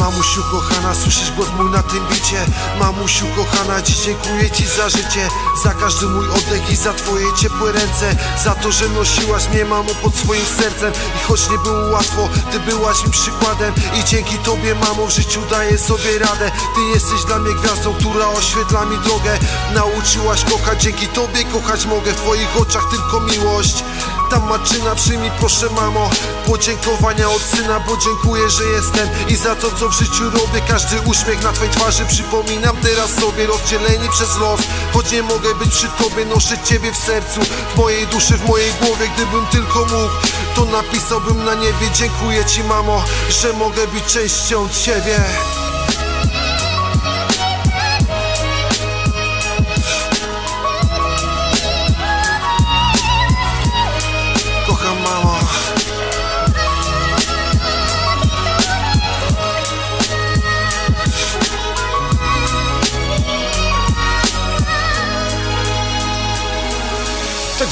Mamusiu 0.00 0.42
kochana, 0.50 0.94
słyszysz 0.94 1.32
głos 1.32 1.48
mój 1.58 1.70
na 1.70 1.82
tym 1.82 2.06
bicie? 2.06 2.46
Mamusiu 2.80 3.26
kochana, 3.36 3.82
dziś 3.82 3.96
dziękuję 3.96 4.50
Ci 4.50 4.66
za 4.66 4.88
życie. 4.88 5.28
Za 5.64 5.74
każdy 5.74 6.06
mój 6.06 6.30
oddech 6.30 6.70
i 6.70 6.76
za 6.76 6.92
Twoje 6.92 7.26
ciepłe 7.36 7.72
ręce. 7.72 8.16
Za 8.44 8.54
to, 8.54 8.72
że 8.72 8.88
nosiłaś 8.88 9.48
mnie 9.48 9.64
mamo 9.64 9.90
pod 10.02 10.16
swoim 10.16 10.46
sercem. 10.46 10.92
I 11.16 11.24
choć 11.24 11.50
nie 11.50 11.58
było 11.58 11.90
łatwo, 11.90 12.28
Ty 12.52 12.60
byłaś 12.60 13.04
mi 13.04 13.10
przykładem. 13.10 13.74
I 14.00 14.04
dzięki 14.04 14.38
Tobie 14.38 14.74
mamo 14.74 15.06
w 15.06 15.10
życiu 15.10 15.40
daję 15.50 15.78
sobie 15.78 16.18
radę. 16.18 16.50
Ty 16.74 16.80
jesteś 16.94 17.24
dla 17.24 17.38
mnie 17.38 17.54
gwiazdą, 17.54 17.94
która 17.94 18.28
oświetla 18.28 18.84
mi 18.84 18.98
drogę. 18.98 19.38
Nauczyłaś 19.74 20.44
kochać, 20.44 20.82
dzięki 20.82 21.08
Tobie 21.08 21.44
kochać 21.44 21.86
mogę. 21.86 22.12
W 22.12 22.16
Twoich 22.16 22.56
oczach 22.56 22.84
tylko 22.90 23.20
miłość 23.20 23.84
Tam 24.30 24.48
maczyna, 24.48 24.94
przyjmij 24.94 25.30
proszę 25.38 25.66
mamo. 25.70 26.10
Podziękowania 26.46 27.30
od 27.30 27.42
syna, 27.42 27.80
bo 27.80 27.96
dziękuję, 27.96 28.50
że 28.50 28.64
jestem. 28.64 29.08
I 29.28 29.36
za 29.36 29.54
to, 29.56 29.70
co 29.70 29.88
w 29.88 29.92
życiu 29.92 30.24
robię 30.24 30.60
Każdy 30.68 31.00
uśmiech 31.00 31.42
na 31.42 31.52
twej 31.52 31.68
twarzy 31.68 32.06
Przypominam. 32.06 32.76
Teraz 32.76 33.10
sobie 33.10 33.46
rozdzieleni 33.46 34.08
przez 34.08 34.36
los 34.36 34.60
Choć 34.92 35.12
nie 35.12 35.22
mogę 35.22 35.54
być 35.54 35.70
przy 35.70 35.88
tobie, 35.88 36.24
noszę 36.24 36.58
ciebie 36.64 36.92
w 36.92 36.96
sercu. 36.96 37.40
W 37.74 37.78
mojej 37.78 38.06
duszy, 38.06 38.36
w 38.36 38.48
mojej 38.48 38.72
głowie 38.72 39.08
Gdybym 39.14 39.46
tylko 39.46 39.80
mógł, 39.80 40.14
to 40.54 40.64
napisałbym 40.64 41.44
na 41.44 41.54
niebie 41.54 41.90
Dziękuję 41.94 42.44
ci 42.44 42.64
mamo, 42.64 43.04
że 43.28 43.52
mogę 43.52 43.86
być 43.86 44.04
częścią 44.04 44.68
ciebie 44.68 45.18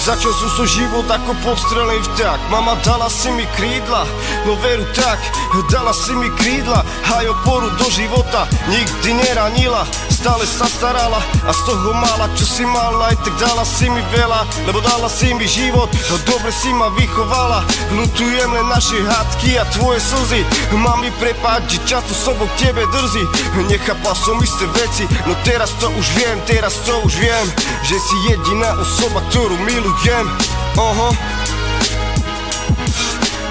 začal 0.07 0.31
som 0.39 0.51
svoj 0.55 0.71
život 0.71 1.07
ako 1.11 1.35
podstrelený 1.43 1.99
vták 2.15 2.39
Mama 2.47 2.79
dala 2.87 3.11
si 3.11 3.27
mi 3.35 3.43
krídla, 3.59 4.07
no 4.47 4.55
veru 4.63 4.87
tak 4.95 5.19
Dala 5.67 5.91
si 5.91 6.15
mi 6.15 6.31
krídla, 6.39 6.87
aj 7.11 7.27
oporu 7.27 7.75
do 7.75 7.91
života 7.91 8.47
Nikdy 8.71 9.19
neranila, 9.19 9.83
stále 10.27 10.43
sa 10.43 10.67
starala 10.67 11.23
A 11.47 11.55
z 11.55 11.61
toho 11.71 11.95
mala, 11.95 12.27
čo 12.35 12.43
si 12.43 12.67
mala 12.67 13.15
Aj 13.15 13.17
tak 13.23 13.39
dala 13.39 13.63
si 13.63 13.87
mi 13.87 14.03
veľa, 14.11 14.43
lebo 14.67 14.83
dala 14.83 15.07
si 15.07 15.31
mi 15.31 15.47
život 15.47 15.87
No 16.11 16.19
dobre 16.27 16.51
si 16.51 16.75
ma 16.75 16.91
vychovala. 16.99 17.63
Lutujem 17.95 18.51
len 18.51 18.67
naše 18.67 18.99
hádky 19.07 19.55
a 19.63 19.65
tvoje 19.71 20.03
slzy. 20.03 20.43
Mami 20.75 21.15
prepáč, 21.23 21.79
že 21.79 21.79
často 21.87 22.11
sobou 22.11 22.51
k 22.57 22.67
tebe 22.67 22.83
drzí. 22.91 23.23
Nechápal 23.71 24.19
som 24.19 24.41
isté 24.43 24.67
veci, 24.75 25.07
no 25.31 25.39
teraz 25.47 25.71
to 25.79 25.87
už 25.95 26.07
viem 26.19 26.39
Teraz 26.49 26.75
to 26.83 26.95
už 27.07 27.15
viem, 27.23 27.47
že 27.87 27.97
si 28.01 28.17
jediná 28.27 28.75
osoba, 28.83 29.23
ktorú 29.31 29.55
milujem. 29.63 30.27
Oho. 30.75 31.15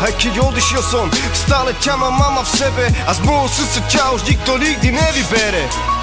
Aj 0.03 0.11
keď 0.19 0.43
odišiel 0.43 0.83
som, 0.83 1.07
stále 1.31 1.71
ťa 1.79 1.95
má 1.95 2.11
mama 2.11 2.43
v 2.43 2.51
sebe 2.51 2.83
A 3.07 3.11
z 3.15 3.19
môjho 3.23 3.47
srdca 3.47 3.79
ťa 3.87 4.03
už 4.19 4.21
nikto 4.27 4.51
nikdy 4.59 4.91
nevybere 4.91 5.94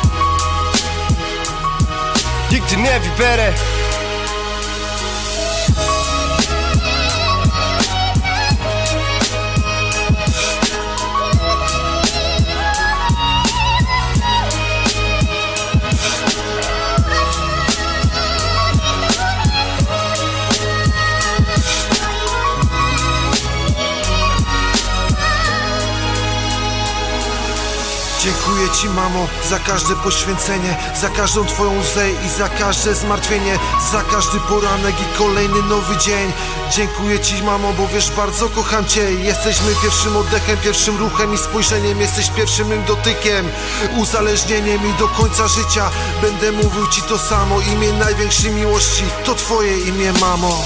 Gittin 2.53 2.85
evi 2.85 3.09
better. 3.19 3.82
Mamo 28.93 29.27
za 29.51 29.59
każde 29.59 29.95
poświęcenie 29.97 30.77
Za 31.01 31.09
każdą 31.09 31.45
Twoją 31.45 31.81
łzę 31.81 32.11
i 32.27 32.29
za 32.29 32.49
każde 32.49 32.95
zmartwienie 32.95 33.59
Za 33.93 34.03
każdy 34.03 34.41
poranek 34.41 34.95
i 35.01 35.19
kolejny 35.19 35.63
nowy 35.63 35.97
dzień. 35.97 36.33
Dziękuję 36.71 37.21
Ci 37.21 37.43
mamo, 37.43 37.73
bo 37.73 37.89
wiesz 37.89 38.11
bardzo 38.11 38.49
kocham 38.49 38.87
Cię 38.87 39.13
Jesteś 39.13 39.61
my 39.61 39.75
pierwszym 39.83 40.17
oddechem, 40.17 40.59
pierwszym 40.59 40.97
ruchem 40.97 41.35
i 41.35 41.39
spojrzeniem. 41.39 42.01
Jesteś 42.01 42.31
pierwszym 42.31 42.69
mym 42.69 42.85
dotykiem, 42.85 43.49
uzależnieniem 43.97 44.81
i 44.91 44.99
do 44.99 45.09
końca 45.09 45.49
życia 45.49 45.91
Będę 46.23 46.53
mówił 46.53 46.87
Ci 46.89 47.03
to 47.03 47.19
samo, 47.19 47.61
imię 47.61 47.93
największej 47.93 48.51
miłości 48.51 49.05
To 49.25 49.35
Twoje 49.35 49.79
imię 49.79 50.13
mamo 50.21 50.65